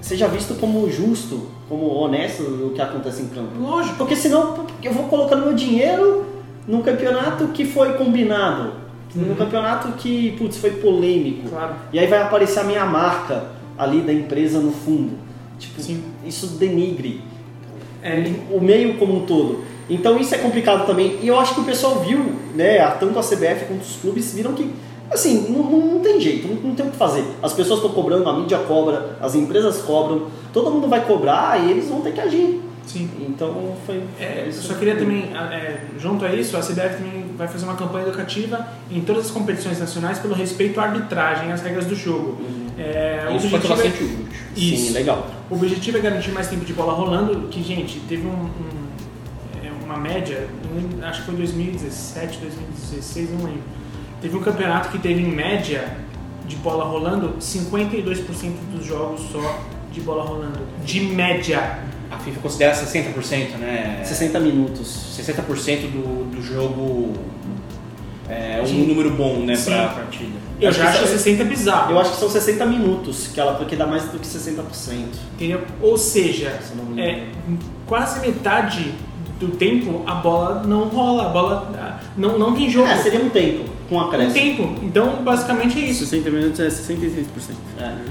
seja 0.00 0.26
visto 0.26 0.54
como 0.54 0.90
justo, 0.90 1.48
como 1.68 1.86
honesto 1.94 2.42
o 2.42 2.70
que 2.70 2.80
acontece 2.80 3.22
em 3.22 3.28
campo. 3.28 3.50
Lógico. 3.60 3.96
Porque 3.96 4.16
senão 4.16 4.66
eu 4.82 4.92
vou 4.92 5.04
colocando 5.04 5.44
meu 5.44 5.54
dinheiro 5.54 6.26
num 6.66 6.82
campeonato 6.82 7.48
que 7.48 7.64
foi 7.64 7.92
combinado, 7.94 8.72
num 9.14 9.34
campeonato 9.34 9.92
que 9.92 10.32
putz, 10.38 10.56
foi 10.58 10.72
polêmico. 10.72 11.48
Claro. 11.48 11.74
E 11.92 11.98
aí 11.98 12.06
vai 12.06 12.20
aparecer 12.22 12.60
a 12.60 12.64
minha 12.64 12.84
marca 12.84 13.44
ali 13.76 14.00
da 14.00 14.12
empresa 14.12 14.60
no 14.60 14.72
fundo. 14.72 15.12
Tipo, 15.58 15.80
Sim. 15.80 16.02
isso 16.24 16.46
denigre 16.58 17.22
É, 18.02 18.22
o 18.52 18.60
meio 18.60 18.94
como 18.96 19.16
um 19.16 19.26
todo. 19.26 19.64
Então 19.90 20.16
isso 20.18 20.32
é 20.34 20.38
complicado 20.38 20.86
também. 20.86 21.18
E 21.20 21.26
eu 21.26 21.38
acho 21.40 21.54
que 21.54 21.60
o 21.60 21.64
pessoal 21.64 21.96
viu, 22.00 22.32
né, 22.54 22.78
tanto 23.00 23.18
a 23.18 23.22
CBF 23.22 23.64
quanto 23.66 23.82
os 23.82 23.96
clubes 23.96 24.32
viram 24.34 24.52
que, 24.52 24.70
assim, 25.10 25.46
não, 25.50 25.64
não- 25.64 25.94
não 25.94 26.00
tem 26.00 26.20
jeito, 26.20 26.46
não, 26.46 26.54
não 26.62 26.74
tem 26.76 26.86
o 26.86 26.90
que 26.90 26.96
fazer. 26.96 27.24
As 27.42 27.52
pessoas 27.52 27.80
estão 27.80 27.92
cobrando, 27.92 28.28
a 28.28 28.32
mídia 28.38 28.58
cobra, 28.58 29.16
as 29.20 29.34
empresas 29.34 29.78
cobram, 29.78 30.26
todo 30.52 30.70
mundo 30.70 30.86
vai 30.86 31.04
cobrar 31.06 31.60
e 31.64 31.70
eles 31.72 31.88
vão 31.88 32.00
ter 32.02 32.12
que 32.12 32.20
agir. 32.20 32.60
Sim. 32.88 33.08
Então 33.20 33.76
foi. 33.86 34.02
É, 34.18 34.44
eu 34.46 34.52
só 34.52 34.74
queria 34.74 34.96
também, 34.96 35.24
é, 35.34 35.80
junto 35.98 36.24
a 36.24 36.34
isso, 36.34 36.56
a 36.56 36.60
CBF 36.60 36.96
também 36.96 37.24
vai 37.36 37.46
fazer 37.46 37.64
uma 37.64 37.76
campanha 37.76 38.06
educativa 38.06 38.66
em 38.90 39.00
todas 39.02 39.26
as 39.26 39.30
competições 39.30 39.78
nacionais 39.78 40.18
pelo 40.18 40.34
respeito 40.34 40.80
à 40.80 40.84
arbitragem, 40.84 41.52
às 41.52 41.62
regras 41.62 41.86
do 41.86 41.94
jogo. 41.94 42.38
É, 42.78 43.28
o 43.30 43.36
Isso 43.36 43.48
ser 43.48 43.56
objetivo 43.56 43.72
é- 43.72 43.76
bastante 43.76 44.04
útil. 44.04 44.26
Isso. 44.56 44.86
Sim, 44.86 44.92
legal. 44.92 45.30
O 45.50 45.54
objetivo 45.54 45.98
é 45.98 46.00
garantir 46.00 46.30
mais 46.32 46.48
tempo 46.48 46.64
de 46.64 46.72
bola 46.72 46.92
rolando, 46.92 47.48
que, 47.48 47.62
gente, 47.62 48.00
teve 48.08 48.26
um, 48.26 48.30
um- 48.30 48.88
é, 49.64 49.70
uma 49.84 49.96
média, 49.96 50.48
acho 51.02 51.20
que 51.20 51.26
foi 51.26 51.34
2017, 51.36 52.38
2016, 52.38 53.30
não 53.30 53.44
lembro. 53.44 53.62
Teve 54.20 54.36
um 54.36 54.40
campeonato 54.42 54.88
que 54.90 54.98
teve, 54.98 55.20
em 55.22 55.30
média, 55.30 55.96
de 56.46 56.56
bola 56.56 56.84
rolando, 56.84 57.36
52% 57.40 58.52
dos 58.72 58.84
jogos 58.86 59.20
só 59.30 59.60
de 59.92 60.00
bola 60.00 60.24
rolando. 60.24 60.58
De 60.84 61.00
média. 61.00 61.78
A 62.10 62.18
FIFA 62.18 62.40
considera 62.40 62.74
60%, 62.74 63.56
né? 63.58 64.00
60 64.04 64.40
minutos. 64.40 65.14
60% 65.18 65.90
do, 65.90 66.30
do 66.34 66.42
jogo 66.42 67.12
é 68.28 68.60
um 68.62 68.66
Sim. 68.66 68.86
número 68.86 69.10
bom, 69.10 69.40
né, 69.40 69.54
Sim. 69.56 69.70
pra 69.72 69.88
partida. 69.88 70.32
Eu 70.60 70.70
Acho 70.70 70.78
já 70.78 70.84
que 70.86 70.90
acho 70.90 71.04
isso 71.04 71.14
é- 71.14 71.18
60 71.18 71.44
bizarro. 71.44 71.92
Eu 71.92 72.00
acho 72.00 72.10
que 72.12 72.16
são 72.16 72.28
60 72.28 72.66
minutos, 72.66 73.28
que 73.32 73.38
ela, 73.40 73.54
porque 73.54 73.76
dá 73.76 73.86
mais 73.86 74.04
do 74.04 74.18
que 74.18 74.26
60%. 74.26 75.18
Entendeu? 75.34 75.62
Ou 75.80 75.96
seja, 75.96 76.58
Se 76.62 76.72
eu 76.72 76.84
não 76.84 76.84
me 76.92 77.00
é, 77.00 77.26
quase 77.86 78.20
metade 78.20 78.92
do 79.38 79.48
tempo 79.50 80.02
a 80.04 80.14
bola 80.16 80.64
não 80.66 80.88
rola, 80.88 81.26
a 81.26 81.28
bola 81.28 81.72
ah, 81.78 82.00
não, 82.16 82.36
não 82.38 82.54
tem 82.56 82.68
jogo. 82.68 82.88
É, 82.88 82.96
seria 82.96 83.20
um 83.20 83.28
tempo, 83.30 83.64
com 83.88 83.94
um 83.96 84.00
acréscimo. 84.00 84.34
tempo. 84.34 84.80
Então, 84.82 85.22
basicamente 85.22 85.78
é 85.78 85.84
isso. 85.88 86.04
60 86.06 86.30
minutos 86.30 86.58
é 86.58 86.66
66%. 86.68 87.24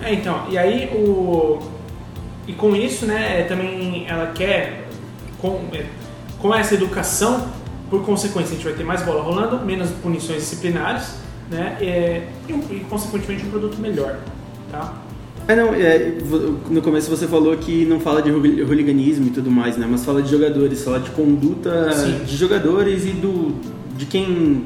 É. 0.03 0.09
É, 0.09 0.13
então, 0.13 0.45
e 0.49 0.57
aí 0.57 0.87
o. 0.95 1.59
E 2.47 2.53
com 2.53 2.75
isso, 2.75 3.05
né, 3.05 3.41
é, 3.41 3.43
também 3.43 4.05
ela 4.07 4.27
quer, 4.27 4.87
com, 5.37 5.59
é, 5.73 5.85
com 6.39 6.55
essa 6.55 6.75
educação, 6.75 7.49
por 7.89 8.05
consequência, 8.05 8.51
a 8.51 8.55
gente 8.55 8.63
vai 8.63 8.73
ter 8.73 8.83
mais 8.83 9.01
bola 9.01 9.21
rolando, 9.21 9.65
menos 9.65 9.89
punições 9.91 10.39
disciplinares, 10.39 11.15
né, 11.51 11.77
é, 11.81 12.27
e, 12.47 12.53
e, 12.53 12.85
consequentemente 12.89 13.45
um 13.45 13.49
produto 13.49 13.77
melhor, 13.79 14.17
tá? 14.71 14.93
É, 15.47 15.55
não, 15.55 15.73
é, 15.73 16.17
no 16.69 16.81
começo 16.81 17.09
você 17.09 17.25
falou 17.25 17.55
que 17.55 17.85
não 17.85 18.01
fala 18.01 18.21
de 18.21 18.29
hooli- 18.29 18.61
hooliganismo 18.63 19.27
e 19.27 19.29
tudo 19.29 19.49
mais, 19.49 19.77
né? 19.77 19.87
Mas 19.89 20.03
fala 20.03 20.21
de 20.21 20.29
jogadores, 20.29 20.83
fala 20.83 20.99
de 20.99 21.09
conduta 21.11 21.89
Sim. 21.93 22.19
de 22.25 22.35
jogadores 22.35 23.05
e 23.05 23.11
do 23.11 23.55
de 23.95 24.05
quem 24.05 24.65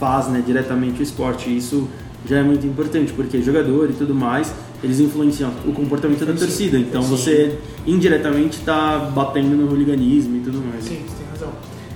faz, 0.00 0.26
né, 0.26 0.42
diretamente 0.44 1.00
o 1.00 1.02
esporte. 1.04 1.56
Isso 1.56 1.88
já 2.26 2.38
é 2.38 2.42
muito 2.42 2.66
importante, 2.66 3.12
porque 3.12 3.40
jogador 3.40 3.90
e 3.90 3.92
tudo 3.92 4.14
mais, 4.14 4.52
eles 4.82 5.00
influenciam 5.00 5.50
o 5.64 5.72
comportamento 5.72 6.24
da 6.24 6.32
torcida. 6.32 6.78
Então 6.78 7.02
Sim. 7.02 7.08
você 7.08 7.58
indiretamente 7.86 8.58
está 8.58 8.98
batendo 8.98 9.56
no 9.56 9.68
hooliganismo 9.68 10.36
e 10.36 10.40
tudo 10.40 10.58
mais. 10.58 10.84
Sim, 10.84 11.04
você 11.06 11.16
tem 11.16 11.26
razão. 11.30 11.52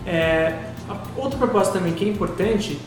É, 0.07 0.71
outra 1.17 1.39
proposta 1.39 1.79
também 1.79 1.93
que 1.93 2.05
é 2.05 2.09
importante 2.09 2.79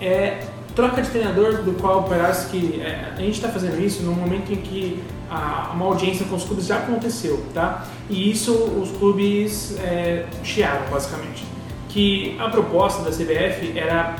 é 0.00 0.46
troca 0.74 1.00
de 1.02 1.08
treinador, 1.10 1.62
do 1.62 1.72
qual 1.80 2.02
parece 2.04 2.50
que 2.50 2.80
é, 2.80 3.12
a 3.16 3.20
gente 3.20 3.34
está 3.34 3.48
fazendo 3.48 3.80
isso 3.80 4.02
no 4.02 4.12
momento 4.12 4.52
em 4.52 4.56
que 4.56 5.02
a, 5.30 5.70
uma 5.74 5.86
audiência 5.86 6.26
com 6.26 6.34
os 6.34 6.44
clubes 6.44 6.66
já 6.66 6.78
aconteceu, 6.78 7.44
tá? 7.54 7.86
E 8.10 8.30
isso 8.30 8.52
os 8.52 8.90
clubes 8.90 9.78
é, 9.78 10.26
chiaram, 10.42 10.90
basicamente. 10.90 11.44
Que 11.88 12.36
a 12.40 12.48
proposta 12.48 13.02
da 13.02 13.10
CBF 13.10 13.78
era 13.78 14.16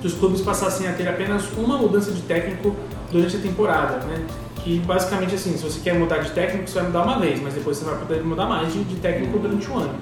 que 0.00 0.06
os 0.06 0.14
clubes 0.14 0.40
passassem 0.40 0.88
a 0.88 0.92
ter 0.92 1.08
apenas 1.08 1.44
uma 1.56 1.76
mudança 1.76 2.12
de 2.12 2.22
técnico 2.22 2.74
durante 3.10 3.36
a 3.36 3.40
temporada, 3.40 3.98
né? 4.06 4.24
Que 4.56 4.78
basicamente 4.80 5.34
assim, 5.34 5.56
se 5.56 5.62
você 5.62 5.80
quer 5.80 5.94
mudar 5.94 6.18
de 6.18 6.30
técnico, 6.30 6.68
você 6.68 6.74
vai 6.74 6.84
mudar 6.88 7.02
uma 7.02 7.18
vez, 7.18 7.40
mas 7.40 7.54
depois 7.54 7.76
você 7.76 7.84
vai 7.84 7.98
poder 7.98 8.22
mudar 8.22 8.46
mais 8.46 8.72
de, 8.72 8.84
de 8.84 8.96
técnico 8.96 9.38
durante 9.38 9.70
o 9.70 9.78
ano. 9.78 9.94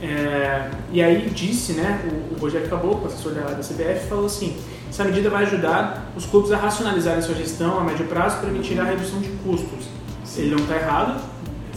É, 0.00 0.70
e 0.92 1.02
aí 1.02 1.28
disse, 1.30 1.72
né, 1.72 2.00
o, 2.04 2.34
o 2.34 2.38
Rogério 2.38 2.68
Caboclo, 2.68 3.06
assessor 3.06 3.32
da, 3.32 3.42
da 3.42 3.62
CBF, 3.62 4.08
falou 4.08 4.26
assim, 4.26 4.56
essa 4.88 5.04
medida 5.04 5.28
vai 5.28 5.42
ajudar 5.44 6.12
os 6.16 6.24
clubes 6.26 6.52
a 6.52 6.56
racionalizarem 6.56 7.20
sua 7.22 7.34
gestão 7.34 7.78
a 7.78 7.84
médio 7.84 8.06
prazo, 8.06 8.38
permitirá 8.38 8.82
a 8.82 8.86
redução 8.86 9.20
de 9.20 9.28
custos. 9.44 9.86
Ele 10.36 10.50
não 10.50 10.58
está 10.58 10.76
errado, 10.76 11.20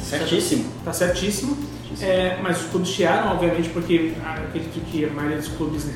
Certíssimo. 0.01 0.65
Tá 0.83 0.91
certíssimo. 0.91 1.57
É, 2.01 2.39
mas 2.41 2.61
os 2.61 2.69
clubes 2.69 2.89
chiaram, 2.89 3.33
obviamente, 3.33 3.69
porque 3.69 4.13
acredito 4.25 4.83
que 4.89 5.05
a 5.05 5.09
maioria 5.09 5.37
dos 5.37 5.49
clubes 5.49 5.85
né, 5.85 5.93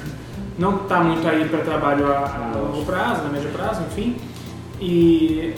não 0.58 0.78
está 0.84 1.02
muito 1.02 1.28
aí 1.28 1.46
para 1.46 1.60
trabalho 1.60 2.12
a, 2.12 2.20
a 2.20 2.58
longo 2.58 2.86
prazo, 2.86 3.22
a 3.26 3.30
médio 3.30 3.50
prazo, 3.50 3.82
enfim. 3.84 4.16
E, 4.80 5.54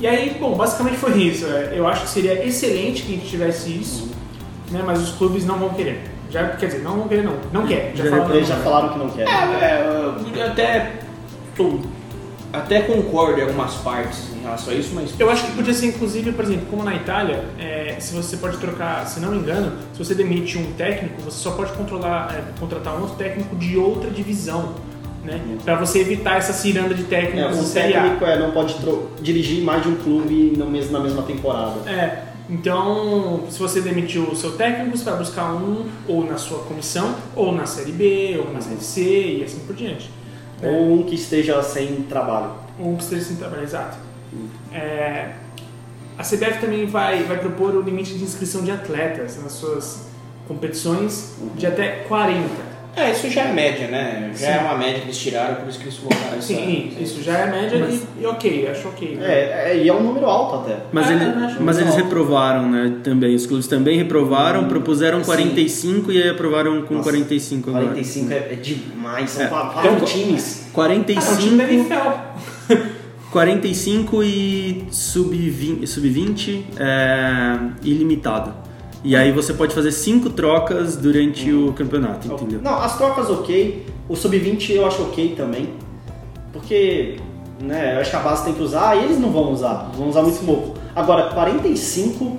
e 0.00 0.06
aí, 0.06 0.36
bom, 0.40 0.54
basicamente 0.54 0.96
foi 0.96 1.16
isso. 1.22 1.46
É, 1.46 1.72
Eu 1.74 1.86
acho 1.86 2.02
que 2.02 2.08
seria 2.08 2.44
excelente 2.46 3.02
que 3.02 3.12
a 3.12 3.16
gente 3.16 3.28
tivesse 3.28 3.70
isso, 3.70 4.10
né, 4.70 4.82
mas 4.84 5.02
os 5.02 5.12
clubes 5.16 5.44
não 5.44 5.58
vão 5.58 5.70
querer. 5.70 6.02
Já, 6.30 6.48
quer 6.48 6.66
dizer, 6.66 6.82
não 6.82 6.96
vão 6.96 7.08
querer, 7.08 7.22
não. 7.22 7.34
Não 7.52 7.66
quer. 7.66 7.92
Já 7.94 8.04
Já 8.04 8.10
falaram, 8.10 8.34
Eles 8.34 8.48
não 8.48 8.56
já 8.56 8.62
falaram 8.62 8.88
que 8.90 8.98
não 8.98 9.08
querem. 9.10 9.32
É, 9.32 9.84
eu 10.34 10.46
até 10.46 11.00
até 12.52 12.80
concordo 12.82 13.38
em 13.40 13.42
algumas 13.42 13.74
partes 13.76 14.32
em 14.34 14.40
relação 14.42 14.72
a 14.72 14.76
isso, 14.76 14.90
mas. 14.94 15.18
Eu 15.18 15.28
acho 15.30 15.44
que 15.46 15.52
podia 15.52 15.74
ser, 15.74 15.86
inclusive, 15.86 16.32
por 16.32 16.44
exemplo, 16.44 16.66
como 16.70 16.82
na 16.82 16.94
Itália, 16.94 17.44
é, 17.58 17.96
se 17.98 18.14
você 18.14 18.36
pode 18.36 18.56
trocar, 18.58 19.06
se 19.06 19.20
não 19.20 19.30
me 19.32 19.38
engano, 19.38 19.72
se 19.92 19.98
você 20.04 20.14
demite 20.14 20.56
um 20.58 20.72
técnico, 20.72 21.20
você 21.22 21.38
só 21.42 21.50
pode 21.52 21.72
controlar, 21.72 22.34
é, 22.34 22.58
contratar 22.60 22.96
um 22.96 23.02
outro 23.02 23.16
técnico 23.16 23.54
de 23.56 23.76
outra 23.76 24.10
divisão. 24.10 24.74
Né? 25.24 25.40
Pra 25.64 25.74
você 25.74 25.98
evitar 26.00 26.38
essa 26.38 26.52
ciranda 26.52 26.94
de 26.94 27.02
É, 27.02 27.06
técnicos 27.06 27.56
Série 27.66 27.94
A. 27.94 28.02
técnico 28.02 28.24
é, 28.24 28.38
não 28.38 28.52
pode 28.52 28.76
dirigir 29.20 29.62
mais 29.64 29.82
de 29.82 29.88
um 29.88 29.96
clube 29.96 30.52
no 30.56 30.66
mes- 30.70 30.88
na 30.90 31.00
mesma 31.00 31.22
temporada. 31.22 31.88
É, 31.90 32.22
então, 32.48 33.40
se 33.50 33.58
você 33.58 33.80
demitiu 33.80 34.22
o 34.22 34.36
seu 34.36 34.52
técnico, 34.52 34.96
você 34.96 35.04
vai 35.04 35.18
buscar 35.18 35.52
um 35.52 35.84
ou 36.06 36.24
na 36.24 36.36
sua 36.38 36.58
comissão, 36.60 37.16
ou 37.34 37.52
na 37.52 37.66
Série 37.66 37.90
B, 37.90 38.40
ou 38.46 38.52
na 38.52 38.60
Série 38.60 38.80
C 38.80 39.36
e 39.40 39.42
assim 39.44 39.58
por 39.66 39.74
diante. 39.74 40.08
Ou 40.62 40.94
um 40.94 41.02
que 41.02 41.14
esteja 41.14 41.62
sem 41.62 42.02
trabalho. 42.02 42.52
Ou 42.78 42.96
que 42.96 43.02
esteja 43.02 43.24
sem 43.24 43.36
trabalho, 43.36 43.62
exato. 43.62 43.96
É, 44.72 45.32
a 46.18 46.22
CBF 46.22 46.60
também 46.60 46.86
vai, 46.86 47.22
vai 47.24 47.38
propor 47.38 47.74
o 47.74 47.82
limite 47.82 48.14
de 48.14 48.24
inscrição 48.24 48.62
de 48.62 48.70
atletas 48.70 49.42
nas 49.42 49.52
suas 49.52 50.06
competições 50.48 51.36
de 51.56 51.66
até 51.66 52.04
40. 52.04 52.65
É, 52.96 53.10
isso 53.12 53.28
já 53.28 53.42
é 53.42 53.52
média, 53.52 53.88
né? 53.88 54.30
Já 54.32 54.38
Sim. 54.38 54.52
é 54.54 54.58
uma 54.62 54.74
média 54.78 55.00
que 55.00 55.06
eles 55.08 55.18
tiraram, 55.18 55.56
por 55.56 55.68
isso 55.68 55.78
que 55.78 55.84
eles 55.84 55.98
colocaram 55.98 56.38
essa. 56.38 56.46
Sim, 56.46 56.92
isso 56.98 57.22
já 57.22 57.36
é 57.40 57.50
média 57.50 57.78
Mas- 57.78 57.94
e, 58.18 58.22
e 58.22 58.26
ok, 58.26 58.68
acho 58.70 58.88
ok. 58.88 59.18
É, 59.20 59.72
é, 59.72 59.82
e 59.82 59.86
é 59.88 59.92
um 59.92 60.02
número 60.02 60.24
alto 60.24 60.56
até. 60.64 60.78
Mas, 60.90 61.06
Ah, 61.08 61.12
ele- 61.12 61.24
mas 61.60 61.76
eles 61.76 61.90
legal. 61.90 62.04
reprovaram, 62.08 62.70
né? 62.70 62.94
Também. 63.04 63.34
Os 63.34 63.44
clubes 63.44 63.66
também 63.66 63.98
reprovaram, 63.98 64.66
propuseram 64.66 65.18
sim. 65.18 65.26
45 65.26 66.10
e 66.10 66.22
aí 66.22 66.30
aprovaram 66.30 66.82
com 66.82 66.94
Nossa, 66.94 67.10
45 67.10 67.68
agora. 67.68 67.84
45 67.88 68.32
é, 68.32 68.36
é 68.36 68.54
demais, 68.54 69.28
são 69.30 69.44
É. 69.44 69.48
quatro 69.48 69.78
Então, 69.94 70.06
times. 70.06 70.62
Ah, 70.74 70.80
o 70.80 71.36
time 71.36 71.56
da 71.58 71.64
45, 71.66 71.72
NFL. 71.72 72.76
45 73.30 74.22
e 74.24 74.84
sub-20 74.90 75.86
sub 75.86 76.64
é, 76.78 77.58
ilimitado. 77.82 78.54
E 79.04 79.14
aí 79.14 79.30
você 79.30 79.52
pode 79.52 79.74
fazer 79.74 79.92
cinco 79.92 80.30
trocas 80.30 80.96
durante 80.96 81.52
o 81.52 81.72
campeonato, 81.72 82.26
entendeu? 82.26 82.60
Não, 82.62 82.74
as 82.80 82.96
trocas 82.96 83.30
ok, 83.30 83.86
o 84.08 84.16
sub-20 84.16 84.70
eu 84.70 84.86
acho 84.86 85.02
ok 85.02 85.34
também, 85.36 85.70
porque 86.52 87.16
né, 87.60 87.94
eu 87.96 88.00
acho 88.00 88.10
que 88.10 88.16
a 88.16 88.20
base 88.20 88.44
tem 88.44 88.54
que 88.54 88.62
usar 88.62 88.96
e 88.96 89.04
eles 89.04 89.18
não 89.18 89.30
vão 89.30 89.52
usar, 89.52 89.90
vão 89.94 90.08
usar 90.08 90.22
muito 90.22 90.44
pouco. 90.44 90.74
Agora, 90.94 91.30
45 91.30 92.38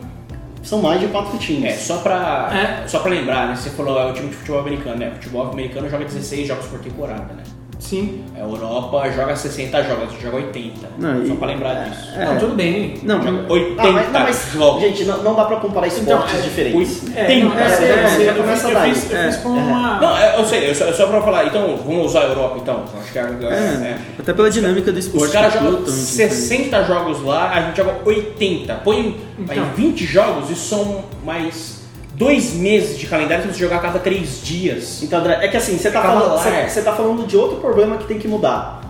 são 0.63 0.81
mais 0.81 0.99
de 0.99 1.07
quatro 1.07 1.37
times. 1.37 1.63
É, 1.71 1.75
só 1.77 1.97
pra, 1.97 2.49
É. 2.83 2.87
só 2.87 2.99
pra 2.99 3.11
lembrar, 3.11 3.47
né? 3.47 3.55
Você 3.55 3.69
falou 3.69 3.97
é 3.99 4.09
o 4.09 4.13
time 4.13 4.27
de 4.29 4.35
futebol 4.35 4.59
americano, 4.59 4.97
né? 4.97 5.09
O 5.11 5.15
futebol 5.15 5.49
americano 5.49 5.89
joga 5.89 6.03
16 6.05 6.47
jogos 6.47 6.65
por 6.65 6.79
temporada, 6.79 7.33
né? 7.33 7.43
Sim. 7.79 8.23
A 8.35 8.39
Europa 8.39 9.09
joga 9.11 9.35
60 9.35 9.83
jogos, 9.83 10.19
joga 10.21 10.37
80. 10.37 10.87
Não, 10.97 11.25
só 11.27 11.33
e- 11.33 11.37
pra 11.37 11.47
lembrar 11.47 11.73
disso. 11.85 12.09
É. 12.15 12.25
Não, 12.25 12.37
tudo 12.37 12.55
bem. 12.55 12.95
Não, 13.03 13.21
Joga 13.21 13.53
80 13.53 13.81
Ah, 13.81 13.91
mas, 13.91 14.11
não, 14.11 14.19
mas, 14.21 14.51
jogos. 14.51 14.81
gente, 14.81 15.05
não, 15.05 15.23
não 15.23 15.35
dá 15.35 15.45
pra 15.45 15.57
comparar 15.57 15.87
esportes 15.87 16.31
Então, 16.33 16.39
é, 16.39 16.41
diferentes. 16.41 17.03
É, 17.15 17.23
Tem- 17.25 17.43
não, 17.43 17.53
é, 17.57 17.61
é, 17.61 17.67
é, 17.67 17.69
é, 17.69 18.03
é, 18.21 18.25
já 18.25 18.31
eu 18.31 18.35
começa 18.43 18.71
daí. 18.71 18.91
É. 19.11 19.47
uma... 19.47 19.99
Não, 20.01 20.17
é, 20.17 20.39
eu 20.39 20.45
sei, 20.45 20.69
eu 20.69 20.75
só, 20.75 20.91
só 20.91 21.07
pra 21.07 21.21
falar, 21.21 21.45
então, 21.45 21.77
vamos 21.85 22.05
usar 22.07 22.21
a 22.21 22.25
Europa 22.25 22.57
então. 22.61 22.83
Acho 22.99 23.11
que 23.11 23.19
é, 23.19 23.21
é, 23.21 23.97
Até 24.19 24.33
pela 24.33 24.49
dinâmica 24.49 24.91
do 24.91 24.99
esporte. 24.99 25.25
Os 25.27 25.31
caras 25.31 25.55
é 25.55 25.57
jogam 25.59 25.71
totalmente 25.77 26.01
60 26.01 26.83
jogos 26.83 27.23
lá, 27.23 27.51
a 27.51 27.61
gente 27.61 27.77
joga 27.77 27.95
80. 28.03 28.73
Põe 28.83 29.17
Então. 29.37 29.63
aí 29.63 29.69
20 29.75 30.03
jogos, 30.05 30.49
isso 30.49 30.67
são 30.67 31.03
mais 31.23 31.76
dois 32.17 32.53
meses 32.53 32.97
de 32.97 33.05
calendário 33.05 33.43
se 33.45 33.53
você 33.53 33.59
jogar 33.59 33.77
a 33.77 33.79
cada 33.79 33.99
três 33.99 34.41
dias. 34.43 35.03
Então, 35.03 35.19
André, 35.19 35.37
é 35.45 35.47
que 35.47 35.55
assim, 35.55 35.77
você 35.77 35.91
tá, 35.91 36.01
falando, 36.01 36.31
você, 36.37 36.49
é. 36.49 36.67
você 36.67 36.81
tá 36.81 36.93
falando 36.93 37.27
de 37.27 37.37
outro 37.37 37.57
problema 37.57 37.97
que 37.97 38.05
tem 38.07 38.17
que 38.17 38.27
mudar. 38.27 38.81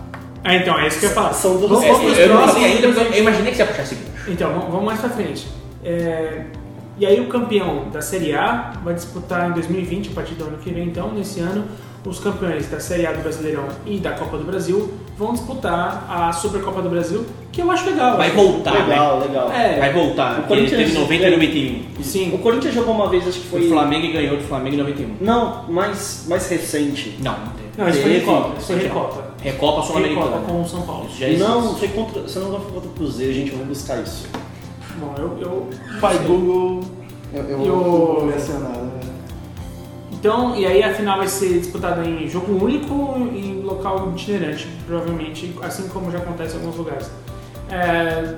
Ah, 0.42 0.54
então, 0.54 0.78
é 0.78 0.88
isso 0.88 0.98
que 0.98 1.04
eu 1.04 1.10
ia 1.10 1.14
falar. 1.14 1.32
São 1.34 1.56
duas 1.58 1.84
pros 1.84 1.84
eu 2.18 2.38
a 2.38 2.42
porque 2.48 2.64
eu 2.86 2.94
gente- 2.94 3.18
imaginei 3.18 3.50
que 3.50 3.56
você 3.56 3.62
ia 3.62 3.66
puxar 3.68 3.82
esse 3.82 3.94
gancho. 3.96 4.30
Então, 4.30 4.50
vamos 4.52 4.66
vamos 4.70 4.84
mais 4.86 5.00
pra 5.00 5.10
frente. 5.10 5.46
É, 5.84 6.42
E 6.98 7.06
aí 7.06 7.20
o 7.20 7.28
campeão 7.28 7.90
da 7.92 8.00
Série 8.00 8.34
A 8.34 8.72
vai 8.82 8.92
disputar 8.94 9.48
em 9.48 9.52
2020, 9.52 10.08
a 10.10 10.14
partir 10.14 10.34
do 10.34 10.44
ano 10.44 10.56
que 10.58 10.70
vem, 10.70 10.84
então, 10.88 11.12
nesse 11.12 11.38
ano, 11.38 11.64
os 12.04 12.18
campeões 12.18 12.66
da 12.68 12.80
Série 12.80 13.06
A 13.06 13.12
do 13.12 13.20
Brasileirão 13.22 13.68
e 13.86 13.98
da 13.98 14.12
Copa 14.12 14.36
do 14.38 14.44
Brasil 14.44 14.92
vão 15.18 15.32
disputar 15.32 16.06
a 16.08 16.32
Supercopa 16.32 16.80
do 16.80 16.88
Brasil, 16.88 17.26
que 17.50 17.60
eu 17.60 17.70
acho 17.70 17.86
legal. 17.90 18.16
Vai 18.16 18.28
Acho- 18.28 18.36
voltar, 18.36 18.72
legal, 18.86 19.18
legal. 19.18 19.50
É, 19.52 19.72
né? 19.72 19.78
Vai 19.80 19.92
voltar. 19.92 20.38
O 20.40 20.42
Corinthians- 20.44 20.76
teve 20.92 20.98
90 20.98 21.26
e 21.26 21.30
91. 21.30 22.02
Sim. 22.04 22.32
O 22.34 22.38
Corinthians 22.38 22.74
jogou 22.74 22.94
uma 22.94 23.08
vez, 23.08 23.26
acho 23.26 23.40
que 23.40 23.46
Foi 23.48 23.66
o 23.66 23.68
Flamengo 23.68 24.06
e 24.06 24.12
ganhou 24.12 24.36
do 24.36 24.44
Flamengo 24.44 24.76
em 24.76 24.78
91. 24.78 25.16
Não, 25.20 25.64
mais, 25.68 26.24
mais 26.28 26.48
recente. 26.48 27.18
Não, 27.20 27.32
não 27.32 27.46
teve. 27.48 27.68
Não, 27.76 27.88
isso 27.88 28.00
foi. 28.02 28.12
Recopa. 28.12 28.50
Isso 28.58 28.66
foi 28.68 28.76
Recopa. 28.76 29.04
Recopa 29.08 29.24
Recopa 29.42 29.82
Sul-Americana. 29.86 30.42
com 30.46 30.62
o 30.62 30.68
São 30.68 30.82
Paulo. 30.82 31.08
Já. 31.16 31.28
Não, 31.28 31.74
foi 31.74 31.88
contra. 31.88 32.28
Se 32.28 32.38
não 32.38 32.48
engano, 32.48 32.62
foi 32.64 32.72
contra 32.74 32.88
o 32.88 32.92
Cruzeiro, 32.92 33.32
gente. 33.34 33.50
Eu 33.52 33.58
vou 33.58 33.66
buscar 33.66 34.00
isso. 34.02 34.26
Bom, 35.00 35.14
eu... 35.18 35.36
eu 35.40 35.68
Pai 36.00 36.18
Google. 36.18 36.80
Eu, 37.32 37.42
eu 37.44 37.64
E 37.66 37.70
o- 37.70 37.74
vou 37.74 38.24
mencionar. 38.26 38.70
né? 38.70 38.97
Então, 40.18 40.56
e 40.56 40.66
aí 40.66 40.82
a 40.82 40.92
final 40.92 41.18
vai 41.18 41.28
ser 41.28 41.58
disputada 41.60 42.04
em 42.04 42.26
jogo 42.28 42.64
único 42.64 43.16
em 43.32 43.60
local 43.62 44.10
itinerante, 44.16 44.66
provavelmente, 44.86 45.54
assim 45.62 45.86
como 45.88 46.10
já 46.10 46.18
acontece 46.18 46.56
em 46.56 46.60
alguns 46.60 46.76
lugares. 46.76 47.08
É, 47.70 48.34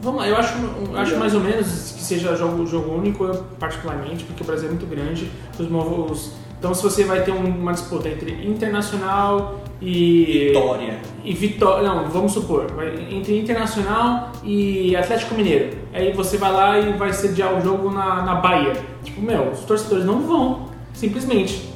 vamos 0.00 0.20
lá, 0.20 0.28
eu 0.28 0.36
acho, 0.36 0.54
acho 0.96 1.16
mais 1.18 1.34
ou 1.34 1.40
menos 1.40 1.66
que 1.66 2.02
seja 2.02 2.34
jogo, 2.34 2.64
jogo 2.66 2.94
único, 2.94 3.24
eu, 3.24 3.44
particularmente, 3.58 4.24
porque 4.24 4.42
o 4.42 4.46
Brasil 4.46 4.68
é 4.68 4.70
muito 4.72 4.86
grande. 4.86 5.30
Os, 5.58 5.68
mo- 5.68 6.06
os- 6.10 6.32
então, 6.58 6.72
se 6.74 6.82
você 6.82 7.04
vai 7.04 7.22
ter 7.22 7.30
um- 7.30 7.44
uma 7.60 7.72
disputa 7.72 8.08
entre 8.08 8.32
internacional 8.46 9.60
e. 9.82 10.48
Vitória. 10.54 10.98
E 11.22 11.32
Vitória. 11.34 11.86
Não, 11.88 12.08
vamos 12.08 12.32
supor, 12.32 12.66
entre 13.10 13.38
Internacional 13.38 14.32
e 14.42 14.96
Atlético 14.96 15.34
Mineiro. 15.34 15.76
Aí 15.92 16.12
você 16.12 16.36
vai 16.38 16.50
lá 16.52 16.78
e 16.78 16.92
vai 16.94 17.12
sediar 17.12 17.54
o 17.54 17.60
jogo 17.60 17.90
na, 17.90 18.22
na 18.22 18.34
Bahia. 18.36 18.72
Tipo, 19.04 19.20
meu, 19.20 19.50
os 19.50 19.60
torcedores 19.60 20.04
não 20.04 20.20
vão, 20.22 20.67
simplesmente. 20.98 21.68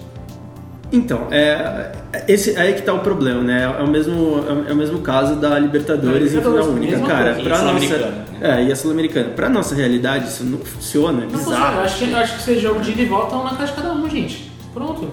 Então, 0.93 1.29
é, 1.31 1.91
esse 2.29 2.55
aí 2.59 2.75
que 2.75 2.83
tá 2.83 2.93
o 2.93 2.99
problema, 2.99 3.41
né? 3.43 3.63
É 3.63 3.83
o 3.83 3.89
mesmo, 3.89 4.45
é 4.69 4.73
o 4.73 4.77
mesmo 4.77 4.99
caso 4.99 5.37
da 5.37 5.59
Libertadores 5.59 6.35
É, 6.35 6.39
em 6.39 6.41
final 6.43 6.65
única. 6.67 6.99
Cara, 7.01 7.35
coisa. 7.35 7.41
E 7.41 7.45
pra 7.45 7.51
nossa. 7.51 7.81
Sul-Americana, 7.81 8.25
É, 8.43 8.65
e 8.65 8.73
a 8.73 8.77
Sul-Americana. 8.77 9.29
Pra 9.31 9.49
nossa 9.49 9.75
realidade, 9.75 10.29
isso 10.29 10.45
não 10.45 10.59
funciona, 10.59 11.23
é 11.23 11.25
Não 11.25 11.31
funciona, 11.31 11.57
eu 11.57 11.61
bizarro. 11.61 11.81
acho, 11.81 11.99
que, 11.99 12.11
eu 12.11 12.17
acho 12.19 12.37
que 12.37 12.43
ser 12.43 12.59
jogo 12.59 12.81
de 12.81 12.91
ida 12.91 13.03
e 13.03 13.07
volta 13.07 13.37
um 13.37 13.45
na 13.45 13.51
casa 13.51 13.73
de 13.73 13.73
cada 13.73 13.95
um, 13.95 14.11
gente. 14.11 14.53
Pronto. 14.75 15.09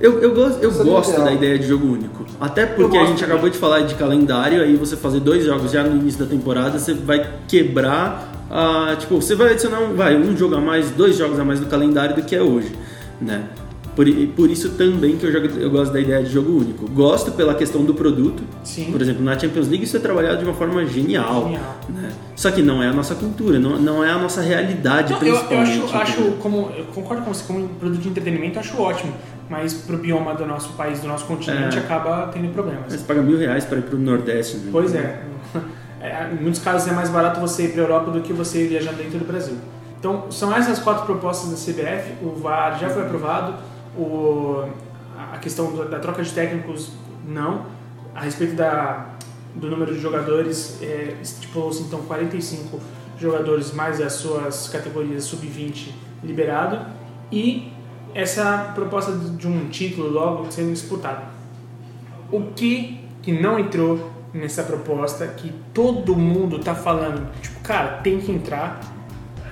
Eu, 0.00 0.20
eu, 0.20 0.34
gosto, 0.34 0.62
eu 0.62 0.70
é 0.70 0.84
gosto 0.84 1.20
da 1.20 1.32
ideia 1.32 1.58
de 1.58 1.66
jogo 1.66 1.86
único. 1.92 2.24
Até 2.40 2.66
porque 2.66 2.96
a 2.96 3.04
gente 3.04 3.24
acabou 3.24 3.48
de 3.50 3.58
falar 3.58 3.80
de 3.80 3.94
calendário, 3.94 4.62
aí 4.62 4.74
você 4.76 4.96
fazer 4.96 5.20
dois 5.20 5.44
jogos 5.44 5.70
já 5.70 5.82
no 5.84 5.96
início 5.96 6.24
da 6.24 6.26
temporada, 6.26 6.78
você 6.78 6.94
vai 6.94 7.24
quebrar 7.46 8.32
a. 8.50 8.96
Tipo, 8.98 9.20
você 9.20 9.34
vai 9.36 9.52
adicionar 9.52 9.80
um, 9.80 9.94
vai, 9.94 10.16
um 10.16 10.36
jogo 10.36 10.56
a 10.56 10.60
mais, 10.60 10.90
dois 10.90 11.16
jogos 11.16 11.38
a 11.38 11.44
mais 11.44 11.60
no 11.60 11.66
calendário 11.66 12.16
do 12.16 12.22
que 12.22 12.34
é 12.34 12.42
hoje. 12.42 12.72
Né? 13.20 13.44
Por, 13.96 14.06
por 14.36 14.48
isso 14.48 14.70
também 14.70 15.16
que 15.16 15.26
eu, 15.26 15.32
jogo, 15.32 15.46
eu 15.58 15.68
gosto 15.70 15.92
da 15.92 16.00
ideia 16.00 16.22
de 16.22 16.30
jogo 16.30 16.58
único. 16.58 16.88
Gosto 16.88 17.32
pela 17.32 17.54
questão 17.54 17.84
do 17.84 17.92
produto. 17.92 18.42
Sim. 18.62 18.90
Por 18.92 19.02
exemplo, 19.02 19.22
na 19.22 19.36
Champions 19.38 19.68
League 19.68 19.84
isso 19.84 19.96
é 19.96 20.00
trabalhado 20.00 20.38
de 20.38 20.44
uma 20.44 20.54
forma 20.54 20.86
genial. 20.86 21.44
Genial. 21.44 21.76
né? 21.88 22.08
Só 22.36 22.50
que 22.52 22.62
não 22.62 22.82
é 22.82 22.86
a 22.88 22.92
nossa 22.92 23.14
cultura, 23.16 23.58
não, 23.58 23.78
não 23.78 24.02
é 24.04 24.10
a 24.10 24.16
nossa 24.18 24.40
realidade, 24.40 25.12
Não, 25.12 25.20
eu, 25.20 25.34
eu 25.34 25.40
principalmente. 25.44 25.84
acho, 25.94 25.96
acho 25.96 26.22
como, 26.40 26.70
eu 26.76 26.84
concordo 26.94 27.22
com 27.24 27.34
você, 27.34 27.44
como 27.46 27.68
produto 27.68 28.00
de 28.00 28.08
entretenimento, 28.08 28.56
eu 28.56 28.60
acho 28.60 28.80
ótimo. 28.80 29.12
Mas 29.50 29.74
pro 29.74 29.98
bioma 29.98 30.34
do 30.34 30.46
nosso 30.46 30.72
país, 30.74 31.00
do 31.00 31.08
nosso 31.08 31.24
continente, 31.26 31.76
É. 31.76 31.80
acaba 31.80 32.28
tendo 32.32 32.48
problemas. 32.54 32.92
Você 32.92 32.98
paga 32.98 33.20
mil 33.20 33.36
reais 33.36 33.64
para 33.64 33.78
ir 33.78 33.82
pro 33.82 33.98
Nordeste. 33.98 34.56
Né? 34.58 34.68
Pois 34.72 34.94
é. 34.94 35.22
É, 36.02 36.30
Em 36.32 36.42
muitos 36.42 36.62
casos 36.62 36.88
é 36.88 36.92
mais 36.94 37.10
barato 37.10 37.38
você 37.40 37.64
ir 37.64 37.72
para 37.72 37.82
a 37.82 37.84
Europa 37.84 38.10
do 38.10 38.22
que 38.22 38.32
você 38.32 38.66
viajar 38.66 38.92
dentro 38.92 39.18
do 39.18 39.24
Brasil. 39.26 39.52
Então, 40.00 40.32
são 40.32 40.54
essas 40.56 40.78
quatro 40.78 41.04
propostas 41.04 41.50
da 41.50 41.56
CBF. 41.56 42.24
O 42.24 42.30
VAR 42.30 42.78
já 42.78 42.88
foi 42.88 43.02
aprovado. 43.02 43.54
O, 43.94 44.64
a 45.32 45.36
questão 45.36 45.76
da 45.88 45.98
troca 45.98 46.22
de 46.22 46.32
técnicos, 46.32 46.92
não. 47.28 47.66
A 48.14 48.22
respeito 48.22 48.56
da, 48.56 49.10
do 49.54 49.68
número 49.68 49.94
de 49.94 50.00
jogadores, 50.00 50.78
é, 50.80 51.18
estipulou-se 51.20 51.82
então 51.82 52.00
45 52.00 52.80
jogadores 53.18 53.74
mais 53.74 54.00
as 54.00 54.14
suas 54.14 54.68
categorias 54.68 55.24
sub-20 55.24 55.90
liberado. 56.24 56.86
E 57.30 57.70
essa 58.14 58.72
proposta 58.74 59.12
de 59.12 59.46
um 59.46 59.68
título 59.68 60.10
logo 60.10 60.50
sendo 60.50 60.72
disputado. 60.72 61.26
O 62.32 62.52
que, 62.54 63.04
que 63.20 63.32
não 63.32 63.58
entrou 63.58 64.10
nessa 64.32 64.62
proposta, 64.62 65.26
que 65.26 65.52
todo 65.74 66.16
mundo 66.16 66.58
tá 66.58 66.74
falando, 66.74 67.30
tipo, 67.42 67.60
cara, 67.60 67.98
tem 67.98 68.18
que 68.18 68.32
entrar, 68.32 68.80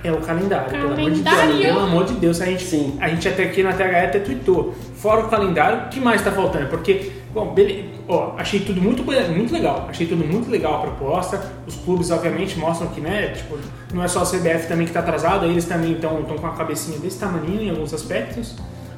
é 0.03 0.11
o 0.11 0.21
calendário. 0.21 0.69
Pelo 0.69 0.93
amor 0.93 1.11
de 1.11 1.21
Deus. 1.21 1.35
Calendário. 1.35 1.61
Pelo 1.61 1.79
amor 1.79 2.05
de 2.05 2.13
Deus. 2.13 2.41
A 2.41 2.45
gente, 2.45 2.63
Sim. 2.63 2.97
a 2.99 3.09
gente 3.09 3.27
até 3.27 3.43
aqui 3.43 3.63
na 3.63 3.73
THE 3.73 3.83
até 3.83 4.19
tweetou. 4.19 4.73
Fora 4.95 5.25
o 5.25 5.29
calendário, 5.29 5.85
o 5.85 5.89
que 5.89 5.99
mais 5.99 6.21
tá 6.21 6.31
faltando? 6.31 6.67
Porque, 6.67 7.11
bom, 7.33 7.53
beleza, 7.53 7.87
ó, 8.07 8.33
achei 8.37 8.59
tudo 8.59 8.81
muito, 8.81 9.03
muito 9.03 9.53
legal. 9.53 9.87
Achei 9.89 10.07
tudo 10.07 10.25
muito 10.25 10.49
legal 10.49 10.75
a 10.75 10.81
proposta. 10.81 11.41
Os 11.67 11.75
clubes, 11.75 12.11
obviamente, 12.11 12.57
mostram 12.57 12.89
que, 12.89 12.99
né, 13.01 13.29
tipo, 13.29 13.57
não 13.93 14.03
é 14.03 14.07
só 14.07 14.21
a 14.21 14.25
CBF 14.25 14.67
também 14.67 14.85
que 14.85 14.93
tá 14.93 14.99
atrasado, 14.99 15.45
eles 15.45 15.65
também 15.65 15.93
estão 15.93 16.21
com 16.23 16.47
a 16.47 16.51
cabecinha 16.51 16.99
desse 16.99 17.19
tamanho 17.19 17.61
em 17.61 17.69
alguns 17.69 17.93
aspectos, 17.93 18.55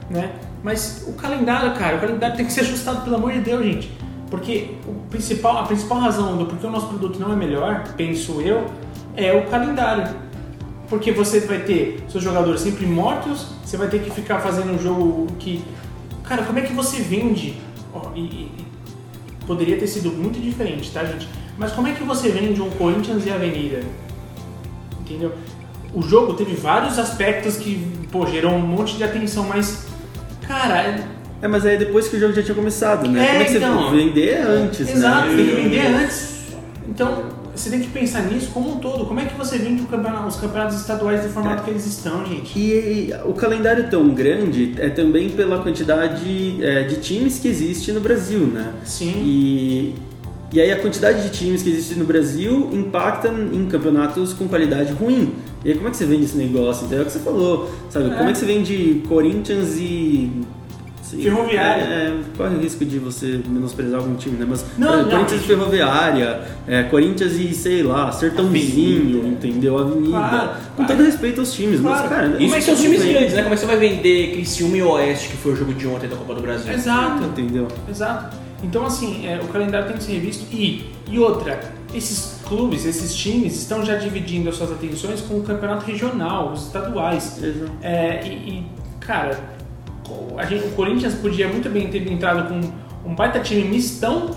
né? 0.10 0.32
Mas 0.64 1.06
o 1.08 1.14
calendário, 1.14 1.74
cara, 1.74 1.98
o 1.98 2.00
calendário 2.00 2.36
tem 2.36 2.46
que 2.46 2.52
ser 2.52 2.62
ajustado, 2.62 3.02
pelo 3.02 3.16
amor 3.16 3.32
de 3.32 3.40
Deus, 3.40 3.64
gente. 3.64 3.92
Porque 4.30 4.76
o 4.88 4.94
principal, 5.10 5.58
a 5.58 5.64
principal 5.64 6.00
razão 6.00 6.38
do 6.38 6.46
porquê 6.46 6.66
o 6.66 6.70
nosso 6.70 6.88
produto 6.88 7.20
não 7.20 7.34
é 7.34 7.36
melhor, 7.36 7.84
penso 7.98 8.40
eu, 8.42 8.66
é 9.16 9.34
o 9.34 9.46
calendário. 9.48 10.31
Porque 10.92 11.10
você 11.14 11.40
vai 11.40 11.60
ter 11.60 12.04
seus 12.10 12.22
jogadores 12.22 12.60
sempre 12.60 12.86
mortos, 12.86 13.48
você 13.64 13.78
vai 13.78 13.88
ter 13.88 14.00
que 14.02 14.12
ficar 14.12 14.40
fazendo 14.42 14.74
um 14.74 14.78
jogo 14.78 15.26
que. 15.40 15.64
Cara, 16.26 16.44
como 16.44 16.60
é 16.60 16.64
que 16.64 16.74
você 16.74 16.98
vende? 16.98 17.56
Ó, 17.94 18.10
e, 18.14 18.20
e- 18.20 18.52
poderia 19.48 19.78
ter 19.78 19.88
sido 19.88 20.12
muito 20.12 20.38
diferente, 20.38 20.92
tá, 20.92 21.06
gente? 21.06 21.30
Mas 21.58 21.72
como 21.72 21.88
é 21.88 21.94
que 21.94 22.04
você 22.04 22.28
vende 22.28 22.62
um 22.62 22.70
Corinthians 22.72 23.26
e 23.26 23.30
Avenida? 23.32 23.80
Entendeu? 25.00 25.32
O 25.94 26.02
jogo 26.02 26.34
teve 26.34 26.56
vários 26.56 27.00
aspectos 27.00 27.56
que, 27.56 27.88
pô, 28.12 28.26
gerou 28.26 28.52
um 28.52 28.60
monte 28.62 28.98
de 28.98 29.04
atenção, 29.06 29.46
mas. 29.48 29.88
Cara, 30.46 30.78
é- 30.82 31.08
É, 31.42 31.48
mas 31.48 31.66
aí 31.66 31.78
depois 31.78 32.10
que 32.10 32.18
o 32.18 32.20
jogo 32.20 32.34
já 32.34 32.44
tinha 32.44 32.54
começado, 32.56 33.08
né? 33.10 33.24
É, 33.24 33.28
Como 33.32 33.42
é 33.42 33.46
que 33.46 33.58
então. 33.58 33.90
você 33.90 33.96
vender 33.96 34.38
antes, 34.46 34.90
Exato, 34.90 35.28
né? 35.30 35.36
tem 35.38 35.46
que 35.48 35.56
vender 35.56 35.88
antes. 35.88 36.36
Então, 36.88 37.24
você 37.62 37.70
tem 37.70 37.80
que 37.80 37.90
pensar 37.90 38.24
nisso 38.24 38.50
como 38.54 38.74
um 38.74 38.78
todo. 38.78 39.06
Como 39.06 39.20
é 39.20 39.26
que 39.26 39.38
você 39.38 39.58
vende 39.58 39.84
campeonato- 39.84 40.28
os 40.28 40.36
campeonatos 40.36 40.80
estaduais 40.80 41.22
do 41.24 41.30
formato 41.30 41.64
que 41.64 41.70
eles 41.70 41.86
estão, 41.86 42.26
gente? 42.26 42.58
E, 42.58 43.10
e 43.10 43.14
o 43.26 43.34
calendário 43.34 43.90
tão 43.90 44.10
grande 44.10 44.74
é 44.78 44.90
também 44.90 45.30
pela 45.30 45.60
quantidade 45.62 46.58
é, 46.64 46.84
de 46.84 46.96
times 46.98 47.40
que 47.40 47.48
existe 47.48 47.92
no 47.92 48.00
Brasil, 48.00 48.40
né? 48.40 48.74
Sim. 48.84 49.14
E, 49.24 49.96
e 50.54 50.60
aí 50.60 50.72
a 50.72 50.80
quantidade 50.80 51.24
de 51.24 51.30
times 51.30 51.62
que 51.64 51.70
existe 51.70 51.98
no 51.98 52.06
Brasil 52.06 52.70
impacta 52.74 53.30
em 53.30 53.66
campeonatos 53.68 54.34
com 54.34 54.48
qualidade 54.48 54.92
ruim. 54.94 55.34
E 55.64 55.70
aí 55.70 55.76
como 55.76 55.88
é 55.88 55.92
que 55.92 55.98
você 55.98 56.06
vende 56.06 56.26
esse 56.26 56.38
negócio? 56.38 56.86
Então 56.86 56.98
é 56.98 57.02
o 57.02 57.06
que 57.06 57.12
você 57.12 57.20
falou, 57.20 57.72
sabe? 57.90 58.10
Como 58.10 58.30
é 58.30 58.32
que 58.32 58.38
você 58.38 58.46
vende 58.46 59.02
Corinthians 59.08 59.76
e... 59.78 60.32
sei, 61.12 61.24
Ferroviária. 61.24 61.84
É, 61.84 62.08
é, 62.08 62.22
corre 62.38 62.56
o 62.56 62.60
risco 62.60 62.86
de 62.86 63.00
você 63.00 63.42
menosprezar 63.48 64.00
algum 64.00 64.16
time, 64.16 64.38
né? 64.38 64.46
Mas 64.48 64.66
Não, 64.78 64.88
exemplo, 64.88 65.04
não, 65.04 65.12
Corinthians 65.12 65.42
e 65.42 65.44
Ferroviária, 65.46 66.42
é, 66.68 66.84
Corinthians 66.84 67.34
e, 67.34 67.54
sei 67.54 67.84
lá, 67.84 68.12
Sertãozinho, 68.12 69.28
entendeu? 69.28 69.78
Avenida. 69.78 70.10
Claro, 70.10 70.50
com 70.76 70.84
claro. 70.84 70.96
todo 70.96 71.06
respeito 71.06 71.40
aos 71.40 71.54
times, 71.54 71.80
mas 71.80 72.02
Claro. 72.02 72.10
cara... 72.10 72.28
Isso 72.28 72.38
Como 72.38 72.56
é 72.56 72.62
são 72.62 72.76
times 72.76 73.04
grandes, 73.04 73.34
né? 73.34 73.44
Como 73.44 73.54
é 73.54 73.58
que 73.58 73.62
você 73.62 73.66
vai 73.66 73.78
vender 73.78 74.32
Criciúma 74.34 74.78
e 74.78 74.84
Oeste, 74.84 75.30
que 75.30 75.38
foi 75.38 75.54
o 75.54 75.56
jogo 75.56 75.74
de 75.74 75.88
ontem 75.88 76.08
da 76.08 76.16
Copa 76.16 76.36
do 76.36 76.42
Brasil? 76.42 76.74
Exato. 76.74 77.24
Entendeu? 77.24 77.68
Exato. 77.90 78.38
Então, 78.64 78.86
assim, 78.86 79.28
é, 79.28 79.40
o 79.42 79.48
calendário 79.48 79.88
tem 79.88 79.98
que 79.98 80.04
ser 80.04 80.14
revisto. 80.14 80.46
E, 80.52 80.86
e 81.10 81.20
outra, 81.20 81.60
esses 81.94 82.40
clubes, 82.48 82.86
esses 82.86 83.14
times 83.16 83.56
estão 83.56 83.84
já 83.84 83.96
dividindo 83.96 84.50
as 84.50 84.56
suas 84.56 84.72
atenções 84.72 85.22
com 85.22 85.40
o 85.40 85.44
campeonato 85.44 85.86
regional, 85.86 86.52
os 86.52 86.68
estaduais. 86.68 87.42
Exato. 87.42 87.72
É, 87.82 88.22
e, 88.26 88.30
e, 88.30 88.66
cara, 89.00 89.40
a 90.38 90.46
gente- 90.46 90.66
o 90.66 90.72
Corinthians 90.72 91.14
podia 91.16 91.48
muito 91.48 91.70
bem 91.70 91.88
ter 91.90 92.10
entrado 92.12 92.48
com 92.50 93.10
um 93.10 93.16
baita 93.16 93.40
time 93.40 93.64
mistão, 93.64 94.32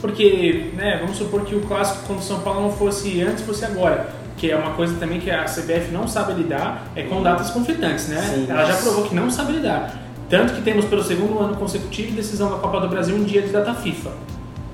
porque, 0.00 0.70
né, 0.74 0.98
vamos 1.00 1.16
supor 1.16 1.42
que 1.42 1.54
o 1.54 1.60
clássico 1.62 2.06
contra 2.06 2.22
o 2.22 2.26
São 2.26 2.40
Paulo 2.40 2.62
não 2.62 2.70
fosse 2.72 3.20
antes, 3.22 3.44
fosse 3.44 3.64
agora. 3.64 4.08
Que 4.36 4.50
é 4.50 4.56
uma 4.56 4.72
coisa 4.72 4.94
também 5.00 5.18
que 5.18 5.30
a 5.30 5.44
CBF 5.44 5.90
não 5.92 6.06
sabe 6.06 6.34
lidar, 6.34 6.88
é 6.94 7.02
com 7.04 7.22
datas 7.22 7.50
conflitantes, 7.50 8.08
né? 8.08 8.20
Sim, 8.20 8.46
Ela 8.48 8.66
já 8.66 8.74
provou 8.76 9.04
que 9.04 9.14
não 9.14 9.30
sabe 9.30 9.52
lidar. 9.52 9.98
Tanto 10.28 10.52
que 10.54 10.60
temos 10.62 10.84
pelo 10.84 11.02
segundo 11.02 11.38
ano 11.38 11.56
consecutivo 11.56 12.14
decisão 12.14 12.50
da 12.50 12.58
Copa 12.58 12.80
do 12.80 12.88
Brasil 12.88 13.16
um 13.16 13.24
dia 13.24 13.40
de 13.40 13.48
data 13.48 13.72
FIFA, 13.74 14.10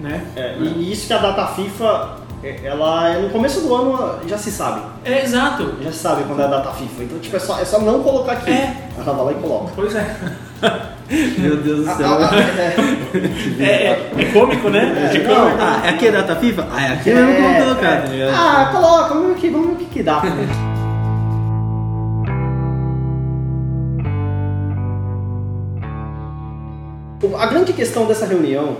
né? 0.00 0.24
É, 0.34 0.56
e 0.58 0.90
isso 0.90 1.06
que 1.06 1.12
a 1.12 1.18
data 1.18 1.46
FIFA, 1.48 2.16
ela 2.64 3.08
é 3.10 3.18
no 3.20 3.30
começo 3.30 3.60
do 3.60 3.74
ano 3.74 4.18
já 4.26 4.36
se 4.36 4.50
sabe. 4.50 4.80
É, 5.04 5.22
exato. 5.22 5.74
Já 5.82 5.92
se 5.92 5.98
sabe 5.98 6.24
quando 6.24 6.40
é 6.40 6.44
a 6.44 6.48
data 6.48 6.70
FIFA. 6.72 7.04
Então, 7.04 7.18
tipo, 7.20 7.36
é 7.36 7.38
só, 7.38 7.58
é 7.60 7.64
só 7.64 7.78
não 7.80 8.02
colocar 8.02 8.32
aqui. 8.32 8.50
É. 8.50 8.88
Ela 8.98 9.12
vai 9.14 9.24
lá 9.26 9.32
e 9.32 9.34
coloca. 9.36 9.72
Pois 9.76 9.94
é. 9.94 10.16
Meu 11.38 11.56
Deus 11.58 11.84
do 11.84 11.90
Ah, 11.90 11.94
céu. 11.94 12.08
ah, 12.08 12.30
É, 13.60 13.64
é, 13.64 14.10
é 14.18 14.24
cômico, 14.32 14.70
né? 14.70 15.04
É, 15.04 15.08
De 15.08 15.18
não, 15.22 15.34
cômico. 15.36 15.58
Ah, 15.60 15.82
é 15.84 15.88
aqui 15.90 16.06
é 16.08 16.12
data 16.12 16.36
FIFA? 16.36 16.66
Ah, 16.72 16.82
é 16.82 16.92
aqui 16.94 17.10
É, 17.10 17.14
mesmo 17.14 17.34
que 17.34 17.40
eu 17.40 17.44
vou 17.44 17.54
colocar, 17.64 17.88
é. 17.92 18.00
tá 18.00 18.08
ligado? 18.08 18.34
Ah, 18.34 18.68
coloca, 18.72 19.08
vamos 19.14 19.26
ver 19.28 19.32
aqui, 19.34 19.50
vamos 19.50 19.66
ver 19.68 19.72
o 19.72 19.76
que, 19.76 19.84
que 19.86 20.02
dá. 20.02 20.22
A 27.38 27.46
grande 27.46 27.72
questão 27.72 28.04
dessa 28.06 28.26
reunião 28.26 28.78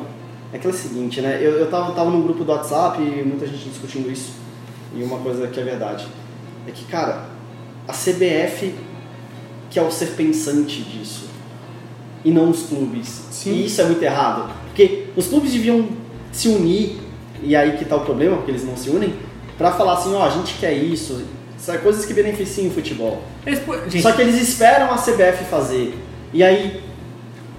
é 0.53 0.59
que 0.59 0.67
é 0.67 0.71
o 0.71 0.73
seguinte, 0.73 1.21
né? 1.21 1.39
Eu, 1.41 1.53
eu 1.53 1.71
tava, 1.71 1.93
tava 1.93 2.11
num 2.11 2.23
grupo 2.23 2.45
do 2.45 2.53
WhatsApp 2.53 3.01
e 3.01 3.25
muita 3.25 3.47
gente 3.47 3.69
discutindo 3.69 4.11
isso. 4.11 4.33
E 4.95 5.03
uma 5.03 5.19
coisa 5.19 5.47
que 5.49 5.59
é 5.59 5.65
verdade 5.65 6.07
é 6.67 6.71
que, 6.71 6.85
cara, 6.85 7.27
a 7.89 7.93
CBF 7.93 8.75
que 9.73 9.79
é 9.79 9.83
o 9.83 9.91
ser 9.91 10.09
pensante 10.09 10.83
disso. 10.83 11.25
E 12.23 12.31
não 12.31 12.51
os 12.51 12.65
clubes. 12.65 13.23
Sim. 13.31 13.55
E 13.55 13.67
isso 13.67 13.81
é 13.81 13.85
muito 13.85 14.03
errado. 14.03 14.53
Porque 14.67 15.07
os 15.17 15.27
clubes 15.27 15.51
deviam 15.51 15.89
se 16.31 16.49
unir, 16.49 16.99
e 17.43 17.57
aí 17.57 17.79
que 17.79 17.87
tá 17.87 17.97
o 17.97 18.05
problema, 18.05 18.37
porque 18.37 18.51
eles 18.51 18.65
não 18.65 18.77
se 18.77 18.91
unem, 18.91 19.15
pra 19.57 19.73
falar 19.73 19.95
assim, 19.95 20.15
ó, 20.15 20.25
a 20.25 20.29
gente 20.29 20.55
quer 20.61 20.75
isso. 20.75 21.25
São 21.57 21.77
coisas 21.79 22.05
que 22.05 22.13
beneficiam 22.13 22.69
o 22.69 22.71
futebol. 22.71 23.23
Eles 23.47 23.63
Só 24.03 24.13
que 24.13 24.21
eles 24.21 24.41
esperam 24.41 24.93
a 24.93 24.99
CBF 24.99 25.45
fazer. 25.49 25.95
E 26.35 26.43
aí 26.43 26.83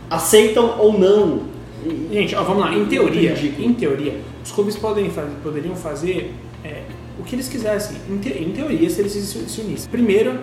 aceitam 0.09 0.79
ou 0.79 0.97
não. 0.97 1.52
E- 1.85 2.13
Gente, 2.13 2.35
ó, 2.35 2.43
vamos 2.43 2.63
lá. 2.63 2.73
Em 2.73 2.85
teoria, 2.85 3.33
em 3.59 3.73
teoria, 3.73 4.19
os 4.43 4.51
clubes 4.51 4.75
podem 4.75 5.09
poderiam 5.43 5.75
fazer 5.75 6.33
é, 6.63 6.83
o 7.19 7.23
que 7.23 7.35
eles 7.35 7.47
quisessem. 7.47 7.97
Em, 8.09 8.17
te- 8.17 8.29
em 8.43 8.51
teoria, 8.51 8.89
se 8.89 9.01
eles 9.01 9.11
se, 9.11 9.21
se 9.49 9.61
unissem. 9.61 9.89
Primeiro, 9.89 10.39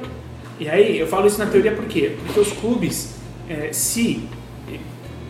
e 0.58 0.68
aí 0.68 0.98
eu 0.98 1.06
falo 1.06 1.26
isso 1.26 1.38
na 1.38 1.46
teoria 1.46 1.72
por 1.72 1.86
quê? 1.86 2.12
Porque 2.26 2.40
os 2.40 2.52
clubes, 2.52 3.14
é, 3.48 3.70
se 3.72 4.28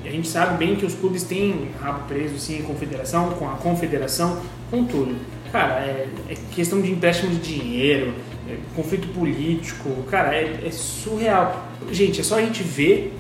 a 0.05 0.09
gente 0.11 0.27
sabe 0.29 0.59
bem 0.59 0.75
que 0.77 0.85
os 0.85 0.95
clubes 0.95 1.23
têm 1.23 1.69
rabo 1.81 2.09
preso 2.09 2.37
sim 2.39 2.59
a 2.59 2.63
confederação, 2.65 3.31
com 3.35 3.49
a 3.49 3.53
confederação, 3.53 4.41
com 4.71 4.85
tudo. 4.85 5.15
Cara, 5.53 5.75
é, 5.81 6.09
é 6.29 6.35
questão 6.53 6.81
de 6.81 6.91
empréstimo 6.91 7.31
de 7.35 7.39
dinheiro, 7.59 8.13
é 8.49 8.57
conflito 8.75 9.07
político, 9.09 9.89
cara, 10.11 10.35
é, 10.35 10.63
é 10.67 10.71
surreal. 10.73 11.69
Gente, 11.93 12.21
é 12.21 12.25
só 12.25 12.39
a 12.39 12.43
gente 12.43 12.63
ver 12.63 13.13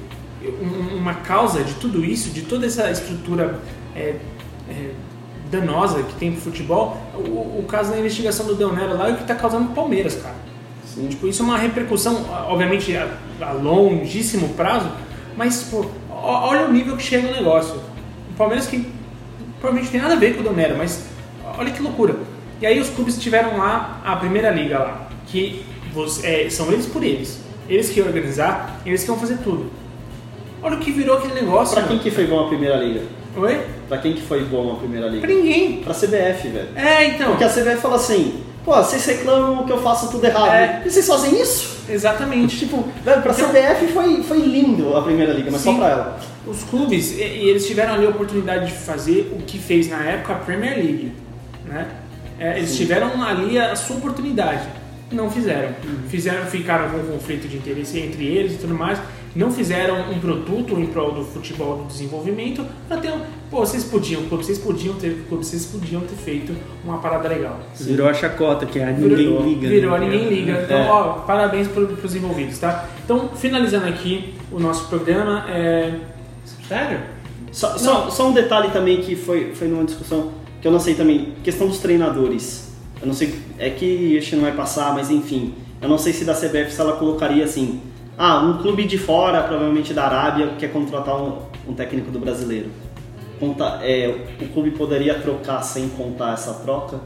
uma 0.92 1.14
causa 1.14 1.62
de 1.62 1.74
tudo 1.74 2.04
isso, 2.04 2.30
de 2.30 2.42
toda 2.42 2.66
essa 2.66 2.90
estrutura 2.90 3.60
é, 3.94 4.16
é, 4.68 4.90
danosa 5.50 6.02
que 6.02 6.14
tem 6.14 6.32
pro 6.32 6.40
futebol, 6.40 6.96
o, 7.14 7.58
o 7.58 7.64
caso 7.68 7.90
da 7.90 7.98
investigação 7.98 8.46
do 8.46 8.54
Del 8.54 8.72
Nero 8.72 8.96
lá 8.96 9.08
é 9.08 9.12
o 9.12 9.16
que 9.16 9.24
tá 9.24 9.34
causando 9.34 9.68
no 9.68 9.74
Palmeiras, 9.74 10.14
cara. 10.16 10.36
Tipo, 11.08 11.28
isso 11.28 11.42
é 11.42 11.44
uma 11.44 11.58
repercussão, 11.58 12.26
obviamente, 12.48 12.96
a, 12.96 13.16
a 13.40 13.52
longíssimo 13.52 14.50
prazo, 14.50 14.90
mas, 15.36 15.62
pô, 15.64 15.86
olha 16.10 16.66
o 16.66 16.72
nível 16.72 16.96
que 16.96 17.02
chega 17.02 17.28
o 17.28 17.32
negócio. 17.32 17.76
O 18.30 18.34
Palmeiras 18.36 18.66
que 18.66 18.90
provavelmente 19.60 19.92
tem 19.92 20.00
nada 20.00 20.14
a 20.14 20.16
ver 20.16 20.34
com 20.34 20.40
o 20.40 20.42
Del 20.42 20.52
Nero, 20.54 20.76
mas 20.76 21.04
olha 21.58 21.70
que 21.70 21.82
loucura. 21.82 22.16
E 22.60 22.66
aí 22.66 22.80
os 22.80 22.88
clubes 22.90 23.18
tiveram 23.18 23.56
lá 23.56 24.00
a 24.04 24.16
primeira 24.16 24.50
liga 24.50 24.78
lá, 24.78 25.08
que 25.26 25.64
é, 26.22 26.48
são 26.50 26.70
eles 26.72 26.86
por 26.86 27.02
eles. 27.02 27.40
Eles 27.68 27.88
que 27.90 28.00
iam 28.00 28.08
organizar, 28.08 28.80
eles 28.84 29.02
que 29.02 29.08
vão 29.08 29.18
fazer 29.18 29.38
tudo. 29.38 29.70
Olha 30.62 30.76
o 30.76 30.78
que 30.78 30.90
virou 30.90 31.16
aquele 31.18 31.34
negócio. 31.34 31.74
Pra 31.74 31.82
quem 31.84 31.96
mano. 31.96 32.02
que 32.02 32.10
foi 32.10 32.26
bom 32.26 32.40
a 32.44 32.48
primeira 32.48 32.76
liga? 32.76 33.02
Oi? 33.36 33.60
Pra 33.88 33.98
quem 33.98 34.12
que 34.14 34.20
foi 34.22 34.44
bom 34.44 34.72
a 34.72 34.76
primeira 34.76 35.06
liga? 35.06 35.26
Pra 35.26 35.34
ninguém. 35.34 35.76
Pra 35.82 35.94
CBF, 35.94 36.48
velho. 36.48 36.68
É, 36.76 37.06
então. 37.08 37.28
Porque 37.30 37.44
a 37.44 37.48
CBF 37.48 37.76
fala 37.76 37.96
assim, 37.96 38.42
pô, 38.64 38.74
vocês 38.76 39.04
reclamam 39.06 39.64
que 39.64 39.72
eu 39.72 39.80
faço 39.82 40.10
tudo 40.10 40.24
errado. 40.24 40.52
É. 40.52 40.82
E 40.84 40.90
vocês 40.90 41.06
fazem 41.06 41.40
isso? 41.40 41.80
Exatamente. 41.88 42.58
Tipo, 42.58 42.86
velho, 43.04 43.22
pra 43.22 43.32
Então- 43.32 43.48
CBF 43.48 43.86
foi, 43.92 44.22
foi 44.22 44.38
lindo 44.38 44.96
a 44.96 45.02
primeira 45.02 45.32
liga, 45.32 45.50
mas 45.50 45.60
Sim. 45.62 45.72
só 45.72 45.78
pra 45.78 45.88
ela. 45.88 46.20
Os 46.46 46.62
clubes, 46.64 47.12
e, 47.12 47.22
e 47.22 47.48
eles 47.48 47.66
tiveram 47.66 47.94
ali 47.94 48.06
a 48.06 48.10
oportunidade 48.10 48.66
de 48.66 48.72
fazer 48.72 49.32
o 49.32 49.42
que 49.42 49.58
fez 49.58 49.88
na 49.88 50.02
época 50.04 50.32
a 50.32 50.36
Premier 50.36 50.74
League, 50.76 51.12
né? 51.66 51.86
É, 52.38 52.56
eles 52.58 52.74
tiveram 52.76 53.22
ali 53.22 53.58
a 53.58 53.76
sua 53.76 53.96
oportunidade, 53.96 54.66
não 55.12 55.30
fizeram. 55.30 55.68
Fizeram, 56.08 56.46
ficaram 56.46 56.88
com 56.88 56.96
um 56.96 57.06
conflito 57.12 57.46
de 57.46 57.56
interesse 57.58 57.98
entre 57.98 58.24
eles 58.26 58.54
e 58.54 58.56
tudo 58.56 58.74
mais. 58.74 58.98
Não 59.34 59.50
fizeram 59.52 60.10
um 60.10 60.18
produto 60.18 60.78
em 60.80 60.86
prol 60.86 61.12
do 61.12 61.24
futebol 61.24 61.76
do 61.78 61.84
desenvolvimento 61.84 62.66
para 62.88 62.96
ter 62.96 63.12
um, 63.12 63.20
pô, 63.48 63.58
vocês 63.60 63.84
podiam, 63.84 64.22
vocês 64.22 64.58
podiam 64.58 64.94
ter, 64.96 65.24
vocês 65.30 65.66
podiam 65.66 66.00
ter 66.00 66.16
feito 66.16 66.52
uma 66.84 66.98
parada 66.98 67.28
legal. 67.28 67.60
Virou 67.78 68.08
a 68.08 68.14
chacota, 68.14 68.66
que 68.66 68.78
é 68.80 68.88
a 68.88 68.92
Virou- 68.92 69.16
ninguém 69.16 69.54
liga. 69.54 69.68
Virou, 69.68 69.98
né? 69.98 70.06
ninguém 70.08 70.28
liga. 70.28 70.62
Então, 70.64 70.76
É. 70.78 70.88
ó, 70.90 71.12
parabéns 71.20 71.68
para 71.68 71.82
os 71.82 72.14
envolvidos, 72.16 72.58
tá? 72.58 72.88
Então, 73.04 73.28
finalizando 73.36 73.86
aqui 73.86 74.34
o 74.50 74.58
nosso 74.58 74.88
programa, 74.88 75.44
é... 75.48 75.94
Sério? 76.66 77.00
Só, 77.52 77.76
só, 77.78 78.10
só 78.10 78.28
um 78.28 78.32
detalhe 78.32 78.70
também 78.70 78.98
que 79.00 79.14
foi, 79.16 79.52
foi 79.54 79.68
numa 79.68 79.84
discussão 79.84 80.32
que 80.60 80.66
eu 80.68 80.72
não 80.72 80.78
sei 80.80 80.94
também, 80.94 81.34
questão 81.42 81.66
dos 81.68 81.78
treinadores. 81.78 82.68
Eu 83.00 83.06
não 83.06 83.14
sei, 83.14 83.34
é 83.58 83.70
que 83.70 84.20
que 84.20 84.36
não 84.36 84.42
vai 84.42 84.52
passar, 84.52 84.92
mas 84.94 85.10
enfim. 85.10 85.54
Eu 85.80 85.88
não 85.88 85.96
sei 85.98 86.12
se 86.12 86.24
da 86.24 86.34
CBF 86.34 86.70
se 86.72 86.80
ela 86.80 86.92
colocaria 86.92 87.42
assim, 87.44 87.80
ah, 88.22 88.38
um 88.40 88.58
clube 88.58 88.84
de 88.84 88.98
fora, 88.98 89.42
provavelmente 89.44 89.94
da 89.94 90.04
Arábia, 90.04 90.48
quer 90.58 90.70
contratar 90.70 91.16
um, 91.16 91.38
um 91.66 91.72
técnico 91.72 92.10
do 92.10 92.18
brasileiro. 92.18 92.68
Conta, 93.40 93.80
é, 93.82 94.14
o 94.38 94.48
clube 94.48 94.72
poderia 94.72 95.14
trocar 95.14 95.62
sem 95.62 95.88
contar 95.88 96.34
essa 96.34 96.52
troca? 96.52 97.00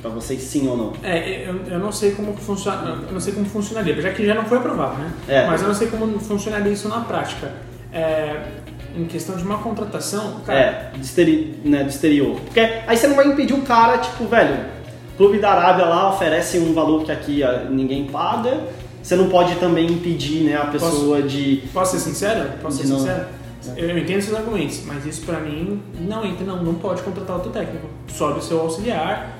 Pra 0.00 0.08
vocês 0.08 0.40
sim 0.40 0.68
ou 0.68 0.76
não? 0.76 0.92
É, 1.02 1.48
eu, 1.48 1.56
eu 1.66 1.80
não 1.80 1.90
sei 1.90 2.12
como 2.12 2.36
funciona, 2.36 2.96
eu 3.08 3.12
não 3.12 3.18
sei 3.18 3.32
como 3.32 3.44
funcionaria, 3.46 4.00
já 4.00 4.12
que 4.12 4.24
já 4.24 4.34
não 4.34 4.44
foi 4.44 4.58
aprovado, 4.58 4.94
né? 4.98 5.12
É. 5.26 5.46
Mas 5.48 5.62
eu 5.62 5.66
não 5.66 5.74
sei 5.74 5.88
como 5.88 6.16
funcionaria 6.20 6.72
isso 6.72 6.88
na 6.88 7.00
prática. 7.00 7.50
É, 7.92 8.40
em 8.96 9.04
questão 9.06 9.36
de 9.36 9.42
uma 9.42 9.58
contratação, 9.58 10.42
cara, 10.46 10.58
É, 10.60 10.90
de, 10.94 11.04
exteri, 11.04 11.58
né, 11.64 11.82
de 11.82 11.90
exterior. 11.90 12.38
Porque 12.42 12.60
aí 12.60 12.96
você 12.96 13.08
não 13.08 13.16
vai 13.16 13.26
impedir 13.26 13.54
o 13.54 13.62
cara, 13.62 13.98
tipo, 13.98 14.26
velho, 14.26 14.64
clube 15.16 15.40
da 15.40 15.50
Arábia 15.50 15.86
lá 15.86 16.08
oferece 16.10 16.56
um 16.60 16.72
valor 16.72 17.02
que 17.02 17.10
aqui 17.10 17.42
ah, 17.42 17.66
ninguém 17.68 18.06
paga. 18.06 18.60
Você 19.06 19.14
não 19.14 19.28
pode 19.28 19.54
também 19.60 19.86
impedir 19.86 20.42
né, 20.42 20.56
a 20.56 20.66
pessoa 20.66 21.22
de. 21.22 21.62
posso 21.72 21.96
ser 21.96 22.00
sincero? 22.10 22.50
Posso 22.60 22.78
ser 22.82 22.88
Não. 22.88 22.98
sincero? 22.98 23.26
Eu, 23.76 23.88
eu 23.90 23.98
entendo 23.98 24.20
seus 24.20 24.36
argumentos, 24.36 24.80
mas 24.84 25.06
isso 25.06 25.22
pra 25.24 25.38
mim 25.38 25.80
não 26.00 26.24
entra, 26.24 26.44
não. 26.44 26.60
Não 26.60 26.74
pode 26.74 27.02
contratar 27.02 27.36
outro 27.36 27.52
técnico. 27.52 27.86
Sobe 28.08 28.40
o 28.40 28.42
seu 28.42 28.58
auxiliar, 28.60 29.38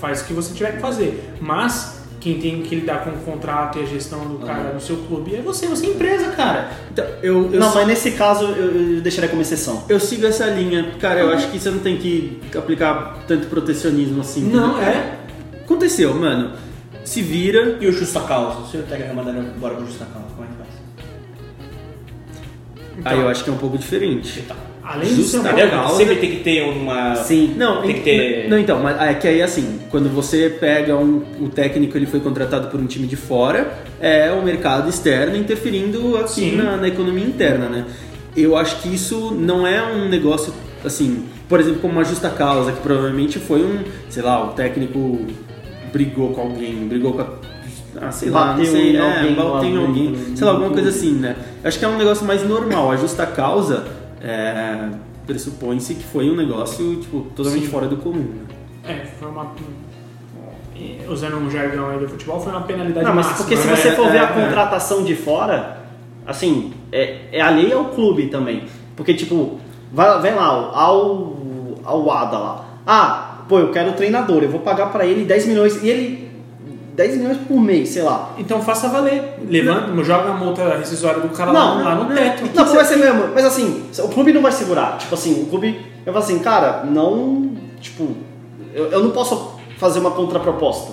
faz 0.00 0.22
o 0.22 0.24
que 0.24 0.32
você 0.32 0.54
tiver 0.54 0.76
que 0.76 0.80
fazer. 0.80 1.30
Mas 1.42 2.00
quem 2.20 2.38
tem 2.40 2.62
que 2.62 2.74
lidar 2.74 3.04
com 3.04 3.10
o 3.10 3.18
contrato 3.18 3.78
e 3.78 3.82
a 3.82 3.84
gestão 3.84 4.20
do 4.26 4.38
cara 4.46 4.72
no 4.72 4.80
seu 4.80 4.96
clube 4.96 5.34
é 5.36 5.42
você, 5.42 5.66
você 5.66 5.86
é 5.86 5.90
empresa, 5.90 6.28
cara. 6.30 6.70
Então, 6.90 7.04
eu, 7.22 7.52
eu, 7.52 7.60
não, 7.60 7.68
si- 7.68 7.74
mas 7.74 7.86
nesse 7.88 8.12
caso 8.12 8.44
eu, 8.46 8.94
eu 8.94 9.00
deixaria 9.02 9.28
como 9.28 9.42
exceção. 9.42 9.84
eu 9.90 10.00
sigo 10.00 10.24
essa 10.24 10.46
linha. 10.46 10.90
Cara, 10.98 11.20
eu 11.20 11.30
acho 11.34 11.50
que 11.50 11.58
você 11.58 11.70
não 11.70 11.80
tem 11.80 11.98
que 11.98 12.40
aplicar 12.56 13.18
tanto 13.28 13.46
protecionismo 13.48 14.22
assim. 14.22 14.44
Não, 14.44 14.70
entendeu? 14.78 14.82
é. 14.88 15.18
Aconteceu, 15.64 16.14
mano. 16.14 16.52
Se 17.04 17.20
vira. 17.22 17.76
E 17.80 17.86
o 17.86 17.92
Justa 17.92 18.20
Causa? 18.20 18.66
Se 18.70 18.76
o 18.76 18.82
Tega 18.82 19.12
mandar 19.12 19.34
embora 19.34 19.74
com 19.74 19.84
Justa 19.86 20.06
Causa, 20.12 20.28
como 20.34 20.46
é 20.46 20.50
que 20.50 20.56
faz? 20.56 20.68
Aí 23.04 23.18
eu 23.18 23.28
acho 23.28 23.42
que 23.44 23.50
é 23.50 23.52
um 23.52 23.56
pouco 23.58 23.76
diferente. 23.78 24.44
Além 24.84 25.08
de 25.14 25.22
ser 25.24 25.38
um 25.38 25.42
Justa 25.42 25.48
Entendeu? 25.52 25.70
causa. 25.70 25.96
Sempre 25.96 26.16
tem 26.16 26.30
que 26.32 26.36
ter 26.44 26.62
uma. 26.68 27.14
Sim. 27.16 27.54
Não, 27.56 27.82
Tem 27.82 27.94
que 27.94 28.00
ter- 28.00 28.48
não, 28.48 28.58
então, 28.58 28.80
mas 28.82 29.00
é 29.00 29.14
que 29.14 29.26
aí 29.28 29.40
assim, 29.42 29.80
quando 29.90 30.08
você 30.12 30.50
pega 30.60 30.96
um, 30.96 31.22
o 31.40 31.48
técnico, 31.48 31.96
ele 31.96 32.06
foi 32.06 32.20
contratado 32.20 32.68
por 32.68 32.78
um 32.80 32.86
time 32.86 33.06
de 33.06 33.16
fora, 33.16 33.72
é 34.00 34.30
o 34.32 34.42
mercado 34.42 34.88
externo 34.90 35.36
interferindo 35.36 36.16
aqui 36.16 36.52
na, 36.52 36.76
na 36.76 36.88
economia 36.88 37.24
interna, 37.24 37.68
né? 37.68 37.86
Eu 38.36 38.56
acho 38.56 38.80
que 38.82 38.92
isso 38.94 39.30
não 39.32 39.66
é 39.66 39.82
um 39.82 40.08
negócio 40.08 40.52
assim, 40.84 41.24
por 41.48 41.60
exemplo, 41.60 41.80
como 41.80 41.92
uma 41.94 42.04
justa 42.04 42.28
causa, 42.28 42.72
que 42.72 42.80
provavelmente 42.80 43.38
foi 43.38 43.62
um, 43.62 43.84
sei 44.08 44.22
lá, 44.22 44.42
o 44.44 44.48
técnico 44.54 45.26
brigou 45.92 46.30
com 46.30 46.40
alguém, 46.40 46.88
brigou 46.88 47.12
com 47.12 47.22
a. 47.22 47.26
Ah, 48.00 48.10
sei 48.10 48.30
lá, 48.30 48.46
não 48.46 48.56
Bateu 48.56 48.72
sei, 48.72 48.92
em 48.92 48.96
é, 48.96 49.00
alguém, 49.00 49.34
bateu 49.34 49.68
em 49.68 49.76
alguém, 49.76 50.16
sei 50.34 50.46
lá, 50.46 50.52
alguma 50.52 50.70
coisa 50.70 50.88
assim, 50.88 51.12
né? 51.12 51.36
Acho 51.62 51.78
que 51.78 51.84
é 51.84 51.88
um 51.88 51.98
negócio 51.98 52.26
mais 52.26 52.42
normal. 52.48 52.90
A 52.90 52.96
justa 52.96 53.26
causa 53.26 53.86
é, 54.22 54.88
pressupõe-se 55.26 55.94
que 55.94 56.04
foi 56.04 56.30
um 56.30 56.34
negócio 56.34 56.96
tipo, 56.96 57.26
totalmente 57.36 57.66
Sim. 57.66 57.70
fora 57.70 57.86
do 57.86 57.98
comum. 57.98 58.20
Né? 58.20 58.44
É, 58.84 59.06
foi 59.18 59.28
uma. 59.28 59.52
é, 60.74 61.08
Usando 61.08 61.36
um 61.36 61.50
jargão 61.50 61.90
aí 61.90 61.98
do 61.98 62.08
futebol, 62.08 62.40
foi 62.40 62.52
uma 62.52 62.62
penalidade 62.62 63.04
Não, 63.04 63.14
mas 63.14 63.26
máxima. 63.26 63.46
porque 63.46 63.56
se 63.56 63.68
né? 63.68 63.76
você 63.76 63.92
for 63.92 64.10
ver 64.10 64.18
é, 64.18 64.20
a 64.20 64.24
é. 64.24 64.46
contratação 64.46 65.04
de 65.04 65.14
fora, 65.14 65.82
assim, 66.26 66.72
é, 66.90 67.26
é 67.30 67.40
alheio 67.40 67.78
ao 67.78 67.84
clube 67.86 68.28
também. 68.28 68.64
Porque, 68.96 69.12
tipo, 69.12 69.60
vai, 69.92 70.20
vem 70.20 70.34
lá, 70.34 70.46
ao, 70.46 71.36
ao 71.84 72.10
ADA 72.10 72.38
lá. 72.38 72.64
Ah, 72.86 73.31
pô, 73.48 73.58
eu 73.58 73.70
quero 73.70 73.90
o 73.90 73.94
treinador, 73.94 74.42
eu 74.42 74.50
vou 74.50 74.60
pagar 74.60 74.86
pra 74.86 75.04
ele 75.06 75.24
10 75.24 75.46
milhões. 75.46 75.82
E 75.82 75.88
ele. 75.88 76.32
10 76.94 77.16
milhões 77.16 77.38
por 77.48 77.58
mês, 77.58 77.88
sei 77.88 78.02
lá. 78.02 78.34
Então 78.36 78.60
faça 78.60 78.86
valer. 78.88 79.38
Levanta, 79.48 80.04
joga 80.04 80.28
a 80.28 80.34
multa 80.34 80.76
rescisória 80.76 81.20
do 81.22 81.28
cara 81.30 81.50
lá, 81.50 81.74
Não, 81.76 81.84
lá 81.84 81.94
no 81.94 82.04
não. 82.04 82.14
teto. 82.14 82.42
Não, 82.54 82.66
vai 82.66 82.84
ser 82.84 82.96
mesmo. 82.96 83.28
Mas 83.34 83.46
assim, 83.46 83.84
o 83.98 84.08
clube 84.08 84.30
não 84.30 84.42
vai 84.42 84.52
segurar. 84.52 84.98
Tipo 84.98 85.14
assim, 85.14 85.42
o 85.42 85.46
clube 85.46 85.72
vai 86.04 86.12
falar 86.12 86.18
assim, 86.18 86.38
cara, 86.40 86.84
não. 86.84 87.52
Tipo, 87.80 88.08
eu, 88.74 88.90
eu 88.92 89.02
não 89.02 89.10
posso 89.10 89.54
fazer 89.78 90.00
uma 90.00 90.10
contraproposta. 90.10 90.92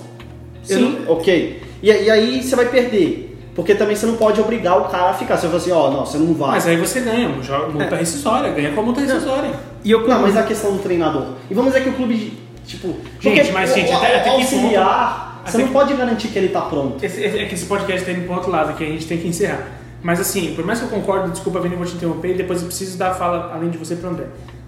Eu 0.70 0.78
Sim. 0.78 1.00
não- 1.06 1.14
ok. 1.16 1.62
E, 1.84 1.88
e 1.92 2.10
aí 2.10 2.42
você 2.42 2.56
vai 2.56 2.70
perder. 2.70 3.29
Porque 3.56 3.76
também 3.76 3.96
você 3.96 4.06
não 4.06 4.16
pode 4.16 4.40
obrigar 4.40 4.78
o 4.80 4.86
cara 4.86 5.10
a 5.10 5.14
ficar. 5.14 5.36
Você 5.38 5.48
fala 5.48 5.58
assim, 5.60 5.72
ó, 5.72 5.90
não, 5.92 6.06
você 6.06 6.18
não 6.18 6.34
vai. 6.34 6.52
Mas 6.52 6.68
aí 6.68 6.78
você 6.78 7.02
ganha, 7.02 7.30
joga 7.42 7.68
multa 7.70 7.96
rescisória, 7.96 8.52
ganha 8.52 8.72
com 8.72 8.80
a 8.80 8.84
multa 8.84 9.02
rescisória. 9.02 9.52
E 9.84 9.92
eu 9.92 10.08
Não, 10.08 10.22
mas 10.22 10.38
a 10.38 10.44
questão 10.44 10.74
do 10.74 10.80
treinador. 10.80 11.34
E 11.50 11.54
vamos 11.54 11.74
dizer 11.74 11.84
que 11.84 11.90
o 11.90 11.94
clube, 11.94 12.38
tipo. 12.66 12.88
Gente, 13.20 13.38
porque 13.40 13.52
mas, 13.52 13.74
gente, 13.74 13.92
o- 13.92 13.98
até- 13.98 14.16
até 14.18 14.24
que 14.24 14.30
auxiliar, 14.30 15.42
ponto- 15.42 15.50
você 15.50 15.50
até 15.50 15.58
não 15.60 15.68
que- 15.68 15.74
pode 15.74 15.94
garantir 15.94 16.28
que 16.30 16.38
ele 16.40 16.50
tá 16.50 16.62
pronto. 16.62 17.04
Esse, 17.04 17.24
é 17.24 17.46
que 17.46 17.56
esse 17.56 17.66
podcast 17.66 18.06
tá 18.06 18.12
indo 18.12 18.26
pro 18.26 18.36
outro 18.36 18.52
lado, 18.52 18.76
que 18.78 18.84
a 18.84 18.88
gente 18.88 19.06
tem 19.06 19.18
que 19.18 19.28
encerrar. 19.28 19.68
Mas 20.02 20.20
assim, 20.22 20.54
por 20.56 20.66
mais 20.66 20.80
que 20.80 20.86
eu 20.86 20.90
concorde, 20.90 21.32
desculpa, 21.32 21.60
Vini, 21.60 21.74
eu 21.74 21.80
vou 21.80 21.88
te 21.88 21.96
interromper, 21.96 22.30
e 22.32 22.34
depois 22.36 22.62
eu 22.62 22.68
preciso 22.68 22.98
dar 22.98 23.12
a 23.12 23.14
fala 23.14 23.52
além 23.54 23.70
de 23.70 23.78
você 23.78 23.96
pro 23.98 24.10
André. 24.10 24.26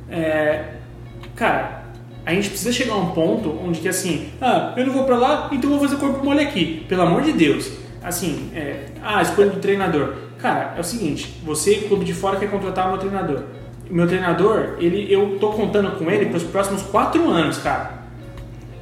É, 0.10 0.64
cara, 1.36 1.84
a 2.26 2.34
gente 2.34 2.50
precisa 2.50 2.72
chegar 2.74 2.94
a 2.94 2.98
um 2.98 3.12
ponto 3.12 3.58
onde 3.66 3.80
que 3.80 3.88
assim, 3.88 4.28
ah, 4.42 4.74
eu 4.76 4.86
não 4.86 4.94
vou 4.94 5.04
pra 5.06 5.16
lá, 5.18 5.48
então 5.52 5.72
eu 5.72 5.78
vou 5.80 5.88
fazer 5.88 6.00
corpo 6.02 6.24
mole 6.26 6.42
aqui. 6.42 6.86
Pelo 6.90 7.04
amor 7.04 7.22
de 7.22 7.32
Deus. 7.32 7.72
Assim, 8.04 8.52
é, 8.56 8.86
ah, 9.04 9.22
escolha 9.22 9.50
do 9.50 9.60
treinador. 9.60 10.16
Cara, 10.40 10.74
é 10.76 10.80
o 10.80 10.84
seguinte, 10.84 11.40
você, 11.44 11.76
clube 11.76 12.04
de 12.04 12.14
fora, 12.14 12.38
quer 12.38 12.50
contratar 12.50 12.88
o 12.88 12.90
meu 12.92 12.98
treinador. 12.98 13.44
O 13.90 13.94
meu 13.94 14.08
treinador, 14.08 14.78
ele, 14.80 15.12
eu 15.12 15.38
tô 15.40 15.52
contando 15.52 15.92
com 15.98 16.10
ele 16.10 16.28
pros 16.28 16.44
próximos 16.44 16.82
quatro 16.82 17.30
anos, 17.30 17.60
cara. 17.60 18.02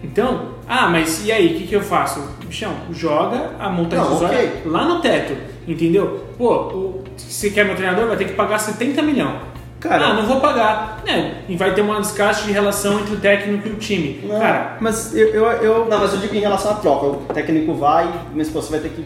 Então, 0.02 0.54
ah, 0.68 0.88
mas 0.88 1.26
e 1.26 1.32
aí, 1.32 1.56
o 1.56 1.58
que, 1.58 1.68
que 1.68 1.76
eu 1.76 1.82
faço? 1.82 2.22
Bichão, 2.46 2.74
joga 2.92 3.52
a 3.60 3.70
multa 3.70 3.98
Não, 3.98 4.04
rescisória 4.04 4.40
ok. 4.40 4.62
lá 4.66 4.86
no 4.86 5.02
teto, 5.02 5.36
entendeu? 5.68 6.26
Pô, 6.38 6.54
o, 6.68 7.04
se 7.18 7.34
você 7.34 7.50
quer 7.50 7.66
meu 7.66 7.76
treinador, 7.76 8.08
vai 8.08 8.16
ter 8.16 8.26
que 8.26 8.34
pagar 8.34 8.60
70 8.60 9.02
milhões. 9.02 9.42
Cara- 9.80 10.08
ah, 10.08 10.14
não 10.14 10.26
vou 10.26 10.42
pagar. 10.42 11.02
É, 11.08 11.36
e 11.48 11.56
vai 11.56 11.74
ter 11.74 11.82
uma 11.82 12.02
desgaste 12.02 12.46
de 12.46 12.52
relação 12.52 13.00
entre 13.00 13.14
o 13.14 13.18
técnico 13.18 13.68
e 13.68 13.72
o 13.72 13.76
time. 13.76 14.20
Não. 14.24 14.38
Cara, 14.40 14.78
Mas 14.82 15.16
eu, 15.16 15.28
eu, 15.30 15.46
eu- 15.46 15.86
Não, 15.90 16.00
mas 16.00 16.14
eu 16.14 16.20
digo 16.20 16.36
em 16.36 16.40
relação 16.42 16.72
à 16.72 16.76
troca. 16.76 17.06
O 17.06 17.16
técnico 17.34 17.74
vai, 17.74 18.12
mas 18.36 18.50
pô, 18.50 18.62
você 18.62 18.72
vai 18.72 18.80
ter 18.82 18.90
que 18.90 19.06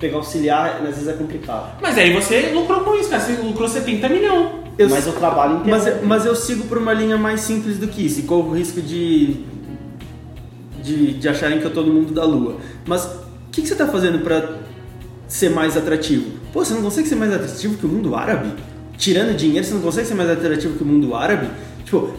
pegar 0.00 0.16
auxiliar, 0.16 0.76
às 0.78 0.82
vezes 0.96 1.08
é 1.08 1.12
complicado. 1.12 1.76
mas 1.80 1.96
aí 1.98 2.12
você 2.12 2.50
lucrou 2.54 2.80
com 2.80 2.94
isso, 2.94 3.10
cara. 3.10 3.22
Você 3.22 3.32
lucrou 3.42 3.68
70 3.68 4.08
milhões. 4.08 4.48
eu- 4.78 4.88
mas 4.90 5.06
o 5.06 5.12
trabalho 5.12 5.56
inteiro. 5.58 5.70
mas, 5.70 5.86
eu- 5.86 5.98
mas 6.04 6.26
eu 6.26 6.34
sigo 6.34 6.64
por 6.64 6.78
uma 6.78 6.92
linha 6.92 7.16
mais 7.18 7.40
simples 7.42 7.78
do 7.78 7.86
que 7.86 8.04
isso, 8.06 8.20
e 8.20 8.22
corro 8.24 8.50
o 8.50 8.54
risco 8.56 8.80
de, 8.80 9.36
de, 10.82 11.12
de 11.14 11.28
acharem 11.28 11.58
que 11.60 11.64
eu 11.64 11.70
tô 11.72 11.82
no 11.82 11.92
mundo 11.92 12.12
da 12.12 12.24
lua. 12.24 12.56
Mas 12.86 13.04
o 13.04 13.10
que, 13.52 13.62
que 13.62 13.68
você 13.68 13.74
tá 13.74 13.86
fazendo 13.86 14.20
pra 14.20 14.56
ser 15.28 15.50
mais 15.50 15.76
atrativo? 15.76 16.30
Pô, 16.52 16.64
você 16.64 16.74
não 16.74 16.82
consegue 16.82 17.08
ser 17.08 17.14
mais 17.16 17.32
atrativo 17.32 17.76
que 17.76 17.86
o 17.86 17.88
mundo 17.88 18.14
árabe? 18.14 18.52
Tirando 18.96 19.36
dinheiro, 19.36 19.66
você 19.66 19.74
não 19.74 19.80
consegue 19.80 20.06
ser 20.06 20.14
mais 20.14 20.30
atrativo 20.30 20.76
que 20.76 20.82
o 20.82 20.86
mundo 20.86 21.14
árabe? 21.14 21.48
Tipo, 21.84 22.10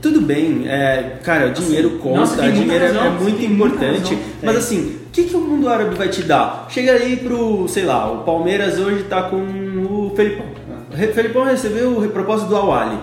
tudo 0.00 0.20
bem, 0.20 0.68
é, 0.68 1.18
cara, 1.24 1.48
o 1.48 1.50
dinheiro 1.52 1.98
conta, 1.98 2.20
nossa, 2.20 2.42
dinheiro 2.50 2.84
é- 2.84 2.86
razão, 2.88 3.04
é 3.06 3.10
muito 3.10 3.42
importante. 3.44 4.16
Mas 4.42 4.56
assim, 4.56 4.96
o 5.08 5.10
que, 5.10 5.24
que 5.24 5.34
o 5.36 5.40
mundo 5.40 5.68
árabe 5.68 5.96
vai 5.96 6.08
te 6.08 6.22
dar? 6.22 6.66
Chega 6.70 6.92
aí 6.92 7.16
pro, 7.16 7.66
sei 7.68 7.84
lá, 7.84 8.10
o 8.12 8.18
Palmeiras 8.24 8.78
hoje 8.78 9.04
tá 9.04 9.22
com 9.24 9.36
o 9.36 10.12
Felipão. 10.14 10.46
O 10.92 11.12
Felipão 11.14 11.44
recebeu 11.44 11.98
o 11.98 12.08
propósito 12.10 12.48
do 12.48 12.56
Awali. 12.56 12.98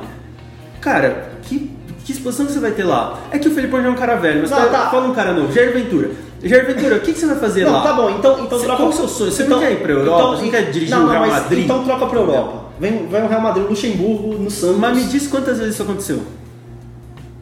Cara, 0.79 1.31
que, 1.43 1.69
que 2.05 2.11
exposição 2.13 2.45
que 2.45 2.53
você 2.53 2.59
vai 2.59 2.71
ter 2.71 2.83
lá? 2.83 3.19
É 3.31 3.37
que 3.37 3.47
o 3.47 3.51
Felipão 3.51 3.81
já 3.81 3.87
é 3.87 3.91
um 3.91 3.95
cara 3.95 4.15
velho, 4.15 4.41
mas 4.41 4.49
Não, 4.51 4.57
fala, 4.57 4.69
tá. 4.71 4.89
fala 4.89 5.07
um 5.07 5.13
cara 5.13 5.33
novo, 5.33 5.51
Jair 5.51 5.73
Ventura. 5.73 6.11
Jair 6.43 6.65
Ventura, 6.67 6.95
o 6.97 6.99
que, 6.99 7.13
que 7.13 7.19
você 7.19 7.25
vai 7.25 7.37
fazer 7.37 7.65
Não, 7.65 7.71
lá? 7.73 7.81
tá 7.81 7.93
bom, 7.93 8.09
então, 8.11 8.33
então 8.43 8.57
Você- 8.59 8.65
troca. 8.65 8.77
qual 8.83 8.89
o 8.89 8.93
seu 8.93 9.07
sonho? 9.07 9.31
Você 9.31 9.43
não 9.45 9.59
quer 9.59 9.71
ir 9.71 9.79
pra 9.81 9.91
Europa? 9.93 10.35
Você 10.37 10.43
não 10.43 10.51
quer 10.51 10.71
dirigir 10.71 10.95
não, 10.95 11.05
o 11.05 11.09
Real 11.09 11.21
mas 11.25 11.33
Madrid? 11.43 11.63
Então 11.63 11.83
troca 11.83 12.05
pra 12.05 12.19
Europa. 12.19 12.65
Vem, 12.79 13.07
vem 13.07 13.23
o 13.23 13.27
Real 13.27 13.41
Madrid, 13.41 13.67
Luxemburgo 13.69 14.35
no 14.35 14.51
Santos. 14.51 14.77
Mas 14.77 14.95
me 14.97 15.03
diz 15.05 15.27
quantas 15.27 15.57
vezes 15.57 15.73
isso 15.73 15.83
aconteceu? 15.83 16.21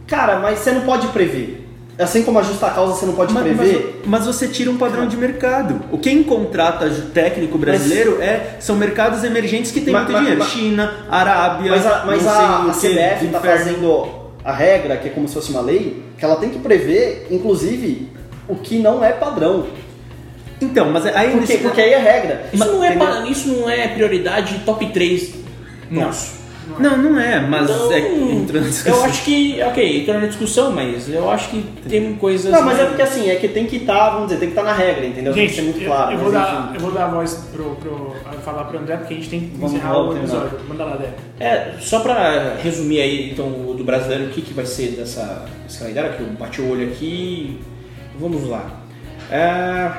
Cara, 0.08 0.40
mas 0.40 0.60
você 0.60 0.72
não 0.72 0.82
pode 0.82 1.08
prever. 1.08 1.62
Assim 1.98 2.24
como 2.24 2.40
a 2.40 2.42
justa 2.44 2.70
causa 2.72 2.94
você 2.96 3.06
não 3.06 3.14
pode 3.14 3.32
Mas, 3.34 3.44
prever. 3.44 4.02
mas- 4.06 4.26
mas 4.26 4.26
você 4.36 4.48
tira 4.48 4.72
um 4.72 4.78
padrão 4.78 5.08
de 5.08 5.16
mercado. 5.16 5.80
O 5.92 5.98
quem 6.00 6.24
contrata 6.24 6.90
técnico 7.14 7.58
brasileiro 7.58 8.20
é, 8.20 8.56
são 8.60 8.76
mercados 8.76 9.24
emergentes 9.24 9.72
que 9.72 9.80
têm 9.80 9.94
Mas- 9.94 10.04
muito 10.04 10.14
mas- 10.14 10.22
dinheiro. 10.22 10.40
mas- 10.40 10.50
China, 10.52 10.94
Arábia, 11.10 11.72
Mas 11.72 11.86
a, 11.86 12.04
mas 12.06 12.28
a, 12.28 12.64
a 12.64 12.74
CBF 12.74 13.28
tá 13.28 13.38
inferno. 13.38 13.42
fazendo 13.42 14.06
a 14.44 14.52
regra, 14.52 14.98
que 14.98 15.08
é 15.08 15.12
como 15.12 15.28
se 15.28 15.36
fosse 15.36 15.52
uma 15.52 15.62
lei, 15.62 16.04
que 16.18 16.26
ela 16.26 16.36
tem 16.38 16.50
que 16.50 16.58
prever, 16.60 17.28
inclusive, 17.30 18.10
o 18.48 18.56
que 18.56 18.80
não 18.80 19.04
é 19.04 19.12
padrão. 19.14 19.66
Então, 20.62 20.90
mas 20.92 21.06
aí 21.06 21.32
Porque, 21.32 21.40
nesse- 21.40 21.58
porque 21.58 21.82
aí 21.82 21.94
é 21.94 21.98
regra. 21.98 22.46
Isso 22.54 22.66
não, 22.66 22.84
é, 22.84 22.96
pa- 22.96 23.26
isso 23.28 23.50
não 23.50 23.70
é 23.70 23.88
prioridade 23.90 24.60
top 24.66 24.86
3 24.88 25.36
nosso. 25.92 26.42
Não, 26.80 26.98
não 26.98 27.20
é, 27.20 27.42
mas 27.42 27.70
Então, 27.70 27.92
é 27.92 28.00
entra 28.00 28.62
na 28.62 28.68
discussão. 28.70 28.96
eu 28.98 29.04
acho 29.04 29.24
que, 29.26 29.62
ok, 29.62 30.00
entrou 30.02 30.18
na 30.22 30.28
discussão, 30.28 30.72
mas 30.72 31.10
eu 31.10 31.30
acho 31.30 31.50
que 31.50 31.62
tem 31.90 32.16
coisas. 32.16 32.50
Não, 32.50 32.62
mas 32.64 32.80
é 32.80 32.86
porque 32.86 33.02
assim, 33.02 33.30
é 33.30 33.36
que 33.36 33.50
tem 33.50 33.66
que 33.66 33.76
estar, 33.76 34.12
vamos 34.12 34.28
dizer, 34.28 34.40
tem 34.40 34.48
que 34.50 34.58
estar 34.58 34.64
na 34.64 34.74
regra, 34.74 35.06
entendeu? 35.06 35.34
tem 35.34 35.46
que 35.46 35.54
Gente, 35.54 35.56
ser 35.68 35.72
muito 35.74 35.86
claro. 35.86 36.12
eu, 36.12 36.16
mas 36.16 36.24
vou 36.24 36.32
dar, 36.32 36.64
enfim. 36.64 36.76
eu 36.76 36.80
vou 36.80 36.92
dar 36.94 37.04
a 37.06 37.08
voz 37.10 37.34
pro, 37.52 37.76
pro, 37.76 38.16
falar 38.46 38.64
pro 38.64 38.80
André, 38.80 38.96
porque 38.96 39.14
a 39.14 39.18
gente 39.18 39.30
tem 39.30 39.40
que 39.42 39.58
Vamos 39.58 39.74
encerrar 39.74 39.98
o 40.02 40.16
episódio. 40.18 40.60
Manda 40.70 40.86
lá, 40.86 40.96
Dé. 40.96 41.10
É, 41.46 41.74
só 41.82 42.00
pra 42.00 42.56
resumir 42.64 43.02
aí, 43.02 43.32
então, 43.32 43.46
o 43.70 43.74
do 43.74 43.84
brasileiro, 43.84 44.26
o 44.26 44.30
que, 44.30 44.42
que 44.42 44.54
vai 44.54 44.66
ser 44.66 44.92
dessa, 44.92 45.44
calendário, 45.78 46.14
que 46.14 46.22
eu 46.22 46.28
bati 46.28 46.62
o 46.62 46.72
olho 46.72 46.88
aqui. 46.88 47.60
Vamos 48.20 48.48
lá. 48.48 48.82
É, 49.32 49.92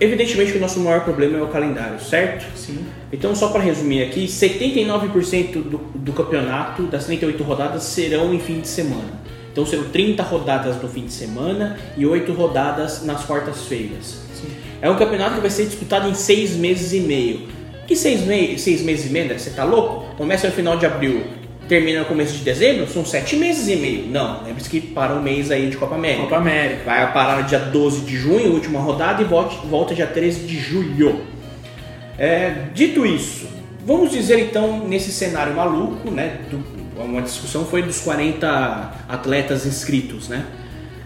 evidentemente 0.00 0.52
que 0.52 0.58
o 0.58 0.60
nosso 0.60 0.80
maior 0.80 1.04
problema 1.04 1.38
é 1.38 1.42
o 1.42 1.48
calendário, 1.48 2.00
certo? 2.00 2.46
Sim. 2.56 2.84
Então, 3.12 3.34
só 3.34 3.48
para 3.48 3.60
resumir 3.60 4.02
aqui, 4.02 4.26
79% 4.26 5.52
do, 5.62 5.78
do 5.94 6.12
campeonato, 6.12 6.84
das 6.84 7.06
38 7.06 7.42
rodadas, 7.42 7.82
serão 7.84 8.34
em 8.34 8.40
fim 8.40 8.60
de 8.60 8.68
semana. 8.68 9.20
Então, 9.52 9.66
serão 9.66 9.84
30 9.84 10.22
rodadas 10.22 10.80
no 10.80 10.88
fim 10.88 11.06
de 11.06 11.12
semana 11.12 11.78
e 11.96 12.06
8 12.06 12.32
rodadas 12.32 13.04
nas 13.04 13.24
quartas-feiras. 13.24 14.20
É 14.82 14.88
um 14.88 14.96
campeonato 14.96 15.34
que 15.34 15.40
vai 15.40 15.50
ser 15.50 15.66
disputado 15.66 16.08
em 16.08 16.14
6 16.14 16.56
meses 16.56 16.92
e 16.92 17.00
meio. 17.00 17.60
Que 17.90 17.96
seis, 17.96 18.20
mei 18.20 18.56
seis 18.56 18.82
meses 18.82 19.06
e 19.06 19.12
meio, 19.12 19.26
né? 19.26 19.36
você 19.36 19.50
tá 19.50 19.64
louco? 19.64 20.14
Começa 20.16 20.46
no 20.46 20.52
final 20.52 20.76
de 20.76 20.86
abril, 20.86 21.24
termina 21.70 22.00
no 22.00 22.06
começo 22.06 22.32
de 22.36 22.42
dezembro, 22.42 22.88
são 22.88 23.04
sete 23.04 23.36
meses 23.36 23.68
e 23.68 23.76
meio. 23.76 24.08
Não, 24.08 24.42
lembre-se 24.42 24.68
que 24.68 24.80
para 24.80 25.14
um 25.14 25.22
mês 25.22 25.52
aí 25.52 25.70
de 25.70 25.76
Copa 25.76 25.94
América. 25.94 26.22
Copa 26.22 26.36
América. 26.38 26.82
Vai 26.84 27.12
parar 27.12 27.40
no 27.40 27.48
dia 27.48 27.60
12 27.60 28.00
de 28.00 28.16
junho, 28.16 28.52
última 28.54 28.80
rodada, 28.80 29.22
e 29.22 29.24
volta, 29.24 29.54
volta 29.68 29.94
dia 29.94 30.08
13 30.08 30.48
de 30.48 30.58
julho. 30.58 31.20
É, 32.18 32.64
dito 32.74 33.06
isso, 33.06 33.46
vamos 33.86 34.10
dizer 34.10 34.40
então, 34.40 34.84
nesse 34.88 35.12
cenário 35.12 35.54
maluco, 35.54 36.10
né? 36.10 36.40
Do, 36.50 36.80
uma 37.00 37.22
discussão 37.22 37.64
foi 37.64 37.82
dos 37.82 38.00
40 38.00 38.92
atletas 39.08 39.64
inscritos, 39.64 40.28
né? 40.28 40.44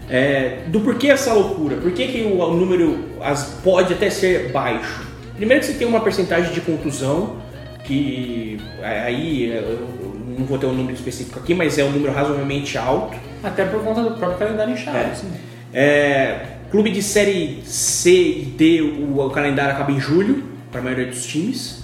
É, 0.09 0.63
do 0.65 0.81
porquê 0.81 1.09
essa 1.09 1.31
loucura? 1.31 1.77
Por 1.77 1.91
que, 1.91 2.07
que 2.07 2.21
o, 2.23 2.39
o 2.39 2.53
número 2.55 3.05
as, 3.21 3.59
pode 3.63 3.93
até 3.93 4.09
ser 4.09 4.51
baixo? 4.51 5.05
Primeiro 5.35 5.61
que 5.61 5.67
você 5.67 5.77
tem 5.77 5.87
uma 5.87 6.01
percentagem 6.01 6.51
de 6.51 6.61
contusão, 6.61 7.35
que 7.83 8.59
é, 8.81 9.01
aí 9.01 9.51
eu 9.51 10.14
não 10.37 10.45
vou 10.45 10.57
ter 10.57 10.65
um 10.65 10.73
número 10.73 10.93
específico 10.93 11.39
aqui, 11.39 11.53
mas 11.53 11.77
é 11.77 11.83
um 11.83 11.91
número 11.91 12.13
razoavelmente 12.13 12.77
alto. 12.77 13.17
Até 13.43 13.65
por 13.65 13.83
conta 13.83 14.01
do 14.01 14.11
próprio 14.11 14.39
calendário 14.39 14.73
inchado. 14.73 14.97
É. 14.97 15.05
assim. 15.05 15.31
É, 15.73 16.45
clube 16.71 16.89
de 16.89 17.01
série 17.01 17.61
C 17.63 18.11
e 18.11 18.45
D, 18.57 18.81
o, 18.81 19.19
o 19.19 19.29
calendário 19.29 19.73
acaba 19.73 19.91
em 19.91 19.99
julho, 19.99 20.43
para 20.71 20.79
a 20.79 20.83
maioria 20.83 21.07
dos 21.07 21.25
times. 21.25 21.83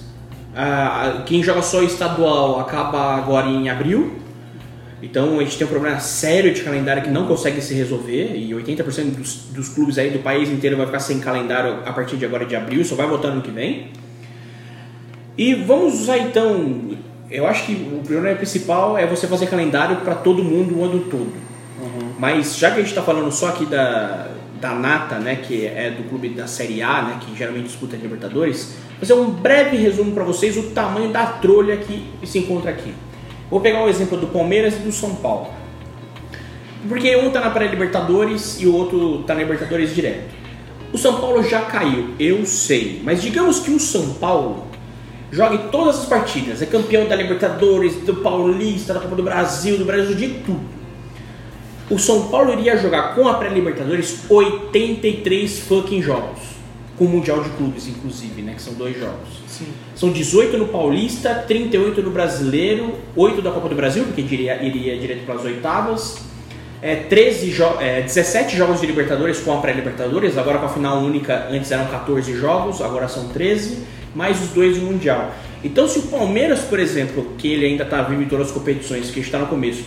Ah, 0.56 1.24
quem 1.26 1.41
joga 1.41 1.62
só 1.62 1.82
estadual 1.82 2.60
acaba 2.60 3.16
agora 3.16 3.47
em 3.47 3.70
abril. 3.70 4.20
Então 5.02 5.39
a 5.39 5.43
gente 5.43 5.58
tem 5.58 5.66
um 5.66 5.70
problema 5.70 5.99
sério 5.99 6.54
de 6.54 6.62
calendário 6.62 7.02
que 7.02 7.10
não 7.10 7.26
consegue 7.26 7.60
se 7.62 7.74
resolver 7.74 8.36
e 8.36 8.52
80% 8.52 9.16
dos, 9.16 9.36
dos 9.52 9.70
clubes 9.70 9.97
aí 9.97 10.12
do 10.12 10.20
país 10.20 10.49
inteiro 10.49 10.78
vai 10.78 10.86
ficar 10.86 10.99
sem 10.99 11.20
calendário 11.20 11.80
a 11.86 11.91
partir 11.91 12.18
de 12.18 12.26
agora 12.26 12.45
de 12.45 12.56
abril, 12.56 12.86
só 12.86 12.95
vai 12.95 13.08
voltar 13.08 13.32
no 13.32 13.41
que 13.41 13.49
vem. 13.49 13.88
E 15.38 15.56
vamos 15.56 16.02
usar 16.02 16.20
então, 16.20 16.91
eu 17.32 17.47
acho 17.47 17.65
que 17.65 17.73
o 17.73 18.03
problema 18.05 18.36
principal 18.36 18.97
é 18.97 19.07
você 19.07 19.25
fazer 19.25 19.47
calendário 19.47 19.97
para 19.97 20.15
todo 20.15 20.43
mundo 20.43 20.79
o 20.79 20.84
ano 20.84 20.99
todo. 21.09 21.32
Mas 22.19 22.57
já 22.57 22.69
que 22.69 22.75
a 22.75 22.82
gente 22.82 22.89
está 22.89 23.01
falando 23.01 23.32
só 23.32 23.47
aqui 23.47 23.65
da, 23.65 24.27
da 24.59 24.75
Nata, 24.75 25.17
né, 25.17 25.38
que 25.38 25.65
é 25.65 25.89
do 25.89 26.07
clube 26.07 26.29
da 26.29 26.45
Série 26.45 26.84
A, 26.84 27.01
né, 27.01 27.19
que 27.19 27.36
geralmente 27.36 27.65
disputa 27.65 27.95
Libertadores, 27.95 28.75
vou 28.89 28.99
fazer 28.99 29.13
um 29.13 29.32
breve 29.32 29.77
resumo 29.77 30.11
para 30.11 30.23
vocês 30.23 30.55
o 30.55 30.69
tamanho 30.69 31.11
da 31.11 31.25
trolha 31.25 31.77
que 31.77 32.05
se 32.23 32.38
encontra 32.38 32.69
aqui. 32.69 32.93
Vou 33.49 33.59
pegar 33.59 33.84
o 33.84 33.89
exemplo 33.89 34.17
do 34.17 34.27
Palmeiras 34.27 34.75
e 34.75 34.79
do 34.79 34.91
São 34.91 35.15
Paulo. 35.15 35.47
Porque 36.88 37.15
um 37.15 37.32
tá 37.32 37.39
na 37.39 37.49
pré-Libertadores 37.49 38.61
e 38.61 38.67
o 38.67 38.75
outro 38.75 39.23
tá 39.23 39.34
na 39.34 39.41
Libertadores 39.41 39.95
direto. 39.95 40.32
O 40.93 40.97
São 40.97 41.19
Paulo 41.19 41.41
já 41.41 41.61
caiu, 41.61 42.09
eu 42.19 42.45
sei. 42.45 43.01
Mas 43.03 43.21
digamos 43.21 43.59
que 43.59 43.71
o 43.71 43.79
São 43.79 44.13
Paulo 44.13 44.67
jogue 45.32 45.69
todas 45.71 45.99
as 45.99 46.05
partidas. 46.05 46.61
É 46.61 46.65
campeão 46.65 47.07
da 47.07 47.15
Libertadores, 47.15 47.95
do 47.97 48.15
Paulista, 48.15 48.93
da 48.93 48.99
Copa 48.99 49.15
do 49.15 49.23
Brasil, 49.23 49.77
do 49.77 49.86
Brasil, 49.86 50.15
de 50.15 50.27
tudo. 50.45 50.82
O 51.89 51.97
São 51.97 52.29
Paulo 52.29 52.53
iria 52.53 52.77
jogar 52.77 53.15
com 53.15 53.27
a 53.27 53.34
pré-Libertadores 53.34 54.19
83 54.29 55.59
fucking 55.59 56.01
jogos. 56.01 56.39
Com 56.97 57.05
o 57.05 57.09
Mundial 57.09 57.41
de 57.41 57.49
Clubes, 57.51 57.88
inclusive, 57.88 58.41
né? 58.41 58.53
Que 58.53 58.61
são 58.61 58.73
dois 58.75 58.97
jogos. 58.97 59.41
Sim. 59.47 59.67
São 59.95 60.11
18 60.11 60.57
no 60.57 60.67
Paulista, 60.67 61.34
38 61.34 62.01
no 62.01 62.11
Brasileiro, 62.11 62.95
8 63.15 63.41
da 63.41 63.51
Copa 63.51 63.67
do 63.67 63.75
Brasil, 63.75 64.03
porque 64.03 64.21
iria, 64.21 64.63
iria 64.63 64.97
direto 64.97 65.25
para 65.25 65.36
as 65.36 65.43
oitavas. 65.43 66.17
É, 66.82 66.95
13 66.95 67.51
jo 67.51 67.65
é, 67.79 68.01
17 68.01 68.55
jogos 68.57 68.82
de 68.82 68.88
Libertadores 68.88 69.39
com 69.39 69.53
a 69.53 69.57
pré-Libertadores, 69.57 70.38
agora 70.38 70.57
com 70.57 70.65
a 70.65 70.69
final 70.69 70.99
única, 70.99 71.47
antes 71.51 71.69
eram 71.71 71.86
14 71.86 72.34
jogos, 72.36 72.82
agora 72.82 73.07
são 73.07 73.27
13, 73.27 73.84
mais 74.16 74.41
os 74.41 74.49
dois 74.49 74.78
do 74.78 74.86
Mundial. 74.86 75.34
Então, 75.64 75.88
se 75.88 75.99
o 75.99 76.03
Palmeiras, 76.03 76.62
por 76.62 76.80
exemplo, 76.80 77.34
que 77.38 77.47
ele 77.47 77.66
ainda 77.66 77.84
está 77.84 78.01
vivo 78.01 78.22
em 78.22 78.28
todas 78.28 78.47
as 78.47 78.53
competições, 78.53 79.12
que 79.12 79.20
está 79.20 79.38
no 79.38 79.47
começo, 79.47 79.84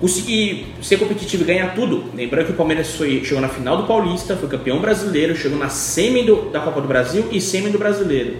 conseguir 0.00 0.74
ser 0.82 0.98
competitivo 0.98 1.42
e 1.42 1.46
ganhar 1.46 1.74
tudo, 1.74 2.04
lembrando 2.14 2.46
que 2.46 2.52
o 2.52 2.56
Palmeiras 2.56 2.94
foi, 2.94 3.24
chegou 3.24 3.40
na 3.40 3.48
final 3.48 3.76
do 3.76 3.84
Paulista, 3.84 4.36
foi 4.36 4.48
campeão 4.48 4.80
brasileiro, 4.80 5.34
chegou 5.34 5.58
na 5.58 5.68
semi 5.68 6.22
do, 6.22 6.50
da 6.50 6.60
Copa 6.60 6.80
do 6.80 6.88
Brasil 6.88 7.26
e 7.32 7.40
semi 7.40 7.70
do 7.70 7.78
Brasileiro. 7.78 8.36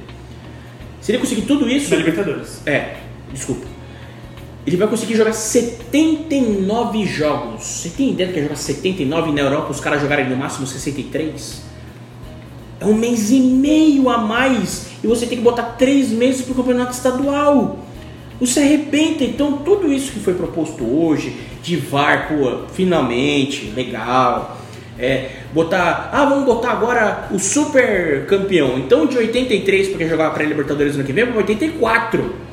Se 1.01 1.12
ele 1.12 1.19
conseguir 1.19 1.43
tudo 1.43 1.69
isso. 1.69 1.91
Da 1.91 1.97
Libertadores. 1.97 2.61
É, 2.66 2.97
desculpa. 3.33 3.66
Ele 4.66 4.77
vai 4.77 4.87
conseguir 4.87 5.16
jogar 5.16 5.33
79 5.33 7.07
jogos. 7.07 7.64
Você 7.64 7.89
tem 7.89 8.11
ideia 8.11 8.29
do 8.29 8.35
que 8.35 8.41
é 8.41 8.43
jogar 8.43 8.57
79 8.57 9.33
na 9.33 9.41
Europa, 9.41 9.71
os 9.71 9.81
caras 9.81 10.03
jogarem 10.03 10.29
no 10.29 10.37
máximo 10.37 10.66
63? 10.66 11.68
É 12.81 12.87
um 12.87 12.95
mês 12.95 13.31
e 13.31 13.41
meio 13.41 14.09
a 14.09 14.18
mais. 14.18 14.89
E 15.03 15.07
você 15.07 15.26
tem 15.26 15.39
que 15.39 15.45
botar 15.45 15.62
três 15.79 16.11
meses 16.11 16.43
pro 16.43 16.55
campeonato 16.55 16.93
estadual. 16.93 17.79
Você 18.41 18.61
arrebenta. 18.61 19.24
Então, 19.24 19.59
tudo 19.59 19.93
isso 19.93 20.12
que 20.12 20.20
foi 20.20 20.35
proposto 20.35 20.85
hoje, 20.85 21.37
de 21.62 21.76
VAR, 21.76 22.29
pô, 22.29 22.66
finalmente, 22.72 23.72
legal. 23.74 24.57
É, 24.99 25.31
botar, 25.53 26.11
ah, 26.12 26.24
vamos 26.24 26.45
botar 26.45 26.72
agora 26.72 27.29
o 27.31 27.39
super 27.39 28.26
campeão. 28.26 28.79
Então 28.79 29.07
de 29.07 29.16
83, 29.16 29.89
porque 29.89 30.09
jogar 30.09 30.31
para 30.31 30.45
Libertadores 30.45 30.97
ano 30.97 31.05
que 31.05 31.12
vem, 31.12 31.26
para 31.26 31.37
84. 31.37 32.47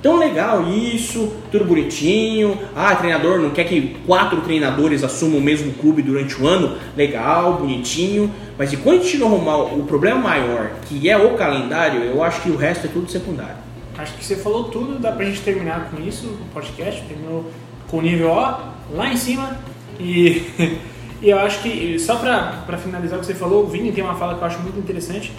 Então 0.00 0.18
legal 0.18 0.66
isso, 0.66 1.30
tudo 1.52 1.66
bonitinho. 1.66 2.58
Ah, 2.74 2.96
treinador 2.96 3.38
não 3.38 3.50
quer 3.50 3.64
que 3.64 3.98
quatro 4.06 4.40
treinadores 4.40 5.04
assumam 5.04 5.38
o 5.38 5.42
mesmo 5.42 5.74
clube 5.74 6.00
durante 6.00 6.40
o 6.40 6.46
ano. 6.46 6.78
Legal, 6.96 7.58
bonitinho. 7.58 8.32
Mas 8.56 8.72
e 8.72 8.78
quando 8.78 9.00
a 9.00 9.02
gente 9.02 9.18
não 9.18 9.26
arrumar 9.26 9.58
o 9.58 9.84
problema 9.84 10.18
maior, 10.18 10.70
que 10.86 11.08
é 11.10 11.18
o 11.18 11.34
calendário, 11.34 12.02
eu 12.02 12.22
acho 12.22 12.40
que 12.40 12.50
o 12.50 12.56
resto 12.56 12.86
é 12.86 12.90
tudo 12.90 13.10
secundário. 13.10 13.56
Acho 13.98 14.14
que 14.14 14.24
você 14.24 14.36
falou 14.36 14.64
tudo, 14.64 14.98
dá 14.98 15.12
pra 15.12 15.26
gente 15.26 15.42
terminar 15.42 15.90
com 15.90 16.02
isso, 16.02 16.28
o 16.28 16.54
podcast. 16.54 17.02
Terminou 17.02 17.50
com 17.90 17.98
o 17.98 18.02
nível 18.02 18.30
ó, 18.30 18.58
lá 18.94 19.12
em 19.12 19.18
cima. 19.18 19.58
E, 19.98 20.46
e 21.20 21.28
eu 21.28 21.38
acho 21.38 21.60
que, 21.60 21.98
só 21.98 22.16
pra, 22.16 22.62
pra 22.64 22.78
finalizar 22.78 23.18
o 23.18 23.20
que 23.20 23.26
você 23.26 23.34
falou, 23.34 23.64
o 23.64 23.66
Vini 23.66 23.92
tem 23.92 24.02
uma 24.02 24.14
fala 24.14 24.34
que 24.34 24.40
eu 24.40 24.46
acho 24.46 24.60
muito 24.60 24.78
interessante. 24.78 25.30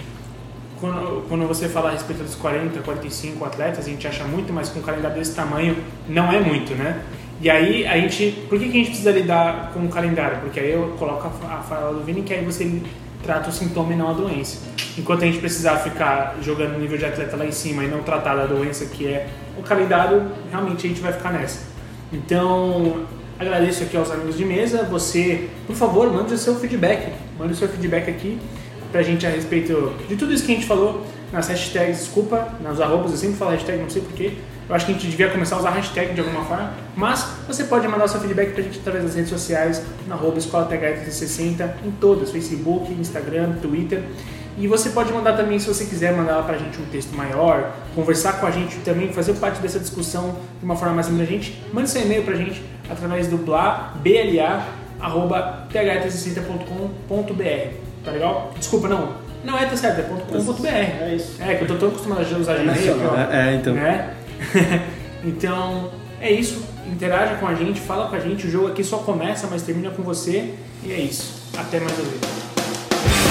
Quando, 0.82 1.27
quando 1.29 1.47
você 1.47 1.69
fala 1.69 1.89
a 1.89 1.91
respeito 1.91 2.23
dos 2.23 2.34
40, 2.34 2.79
45 2.79 3.45
atletas, 3.45 3.86
a 3.86 3.88
gente 3.88 4.07
acha 4.07 4.23
muito, 4.23 4.51
mas 4.51 4.67
com 4.69 4.79
um 4.79 4.82
calendário 4.82 5.15
desse 5.15 5.36
tamanho 5.36 5.77
não 6.09 6.32
é 6.32 6.39
muito, 6.39 6.73
né? 6.73 7.03
E 7.39 7.51
aí 7.51 7.86
a 7.86 7.97
gente. 7.97 8.32
Por 8.49 8.57
que, 8.57 8.65
que 8.65 8.71
a 8.71 8.79
gente 8.79 8.88
precisa 8.88 9.11
lidar 9.11 9.71
com 9.73 9.86
o 9.86 9.89
calendário? 9.89 10.39
Porque 10.39 10.59
aí 10.59 10.71
eu 10.71 10.95
coloco 10.97 11.29
a, 11.45 11.55
a 11.55 11.57
fala 11.59 11.93
do 11.93 12.03
Vini 12.03 12.23
que 12.23 12.34
aí 12.34 12.43
você 12.43 12.82
trata 13.21 13.49
o 13.49 13.53
sintoma 13.53 13.93
e 13.93 13.95
não 13.95 14.09
a 14.09 14.13
doença. 14.13 14.57
Enquanto 14.97 15.21
a 15.21 15.27
gente 15.27 15.38
precisar 15.38 15.77
ficar 15.77 16.38
jogando 16.41 16.79
nível 16.79 16.97
de 16.97 17.05
atleta 17.05 17.38
lá 17.38 17.45
em 17.45 17.51
cima 17.51 17.84
e 17.84 17.88
não 17.88 18.01
tratar 18.01 18.36
da 18.36 18.47
doença 18.47 18.86
que 18.88 19.07
é 19.07 19.27
o 19.59 19.61
calendário, 19.61 20.32
realmente 20.49 20.88
a 20.88 20.89
gente 20.89 21.01
vai 21.01 21.13
ficar 21.13 21.32
nessa. 21.32 21.59
Então, 22.11 23.05
agradeço 23.39 23.84
aqui 23.84 23.95
aos 23.95 24.09
amigos 24.09 24.36
de 24.36 24.45
mesa. 24.45 24.84
Você, 24.86 25.47
por 25.67 25.75
favor, 25.75 26.11
mande 26.11 26.34
o 26.34 26.38
seu 26.39 26.55
feedback. 26.55 27.13
Mande 27.38 27.53
o 27.53 27.55
seu 27.55 27.69
feedback 27.69 28.09
aqui 28.09 28.39
pra 28.92 29.02
gente 29.02 29.26
a 29.26 29.30
respeito 29.30 29.94
de 30.08 30.16
tudo 30.16 30.34
isso 30.34 30.46
que 30.46 30.52
a 30.52 30.56
gente 30.56 30.68
falou 30.68 31.06
nas 31.32 31.48
hashtags, 31.48 32.00
desculpa, 32.00 32.50
nas 32.62 32.82
arrobas, 32.82 33.12
eu 33.12 33.18
sempre 33.18 33.38
falo 33.38 33.52
hashtag, 33.52 33.82
não 33.82 33.89
sei 33.89 34.02
porquê. 34.02 34.34
Eu 34.68 34.76
acho 34.76 34.86
que 34.86 34.92
a 34.92 34.96
gente 34.96 35.08
devia 35.08 35.30
começar 35.30 35.56
a 35.56 35.60
usar 35.60 35.72
hashtag 35.72 36.14
de 36.14 36.22
alguma 36.22 36.46
forma, 36.46 36.72
mas 36.96 37.26
você 37.48 37.64
pode 37.64 37.88
mandar 37.88 38.06
o 38.06 38.08
seu 38.08 38.22
feedback 38.22 38.54
pra 38.54 38.64
gente 38.64 38.80
através 38.80 39.04
das 39.04 39.16
redes 39.16 39.30
sociais, 39.30 39.84
na 40.08 40.16
arroba 40.16 40.38
escola 40.38 40.70
60 40.70 41.78
em 41.86 41.92
todas, 41.92 42.32
Facebook, 42.32 42.92
Instagram, 42.94 43.54
Twitter. 43.62 44.04
E 44.58 44.68
você 44.68 44.89
pode 44.89 45.12
mandar 45.12 45.36
também, 45.36 45.60
se 45.60 45.68
você 45.68 45.86
quiser, 45.86 46.16
mandar 46.16 46.38
lá 46.38 46.44
pra 46.44 46.58
gente 46.58 46.80
um 46.80 46.86
texto 46.86 47.14
maior, 47.16 47.74
conversar 47.96 48.39
com 48.39 48.46
a 48.46 48.52
gente 48.52 48.78
também, 48.78 49.12
fazer 49.12 49.34
parte 49.34 49.62
dessa 49.62 49.80
discussão 49.80 50.36
de 50.60 50.66
uma 50.66 50.76
forma 50.76 50.96
mais 50.96 51.08
abrangente. 51.08 51.62
Mande 51.74 51.89
seu 51.89 52.02
e-mail 52.02 52.24
pra 52.24 52.36
gente 52.36 52.64
através 52.89 53.28
do 53.28 53.38
bla, 53.38 53.94
bla, 54.04 54.68
arroba 55.00 55.68
th60.com.br. 55.72 57.80
Tá 58.04 58.12
legal? 58.12 58.52
Desculpa, 58.58 58.88
não. 58.88 59.10
Não 59.43 59.58
é, 59.58 59.66
tá 59.66 59.76
certo, 59.76 59.99
é 59.99 60.04
.com.br. 60.04 60.68
É 60.68 61.14
isso. 61.16 61.41
É, 61.41 61.56
que 61.56 61.64
eu 61.64 61.68
tô 61.68 61.76
tão 61.76 61.89
acostumado 61.89 62.22
a 62.22 62.38
usar 62.38 62.56
Gmail. 62.56 62.72
aqui, 62.72 62.89
ó. 62.89 63.34
É, 63.34 63.49
é, 63.49 63.56
então. 63.56 63.74
Né? 63.74 64.14
então, 65.24 65.91
é 66.20 66.32
isso. 66.32 66.64
Interaja 66.88 67.36
com 67.36 67.47
a 67.47 67.56
gente, 67.56 67.80
fala 67.80 68.08
com 68.08 68.16
a 68.16 68.20
gente. 68.20 68.47
O 68.47 68.49
jogo 68.49 68.68
aqui 68.68 68.84
só 68.84 68.97
começa, 68.97 69.47
mas 69.49 69.64
termina 69.64 69.89
com 69.89 70.04
você. 70.04 70.54
E 70.84 70.91
é 70.91 70.99
isso. 70.99 71.41
Até 71.58 71.80
mais 71.80 71.97
uma 71.97 72.08
vez. 72.08 73.30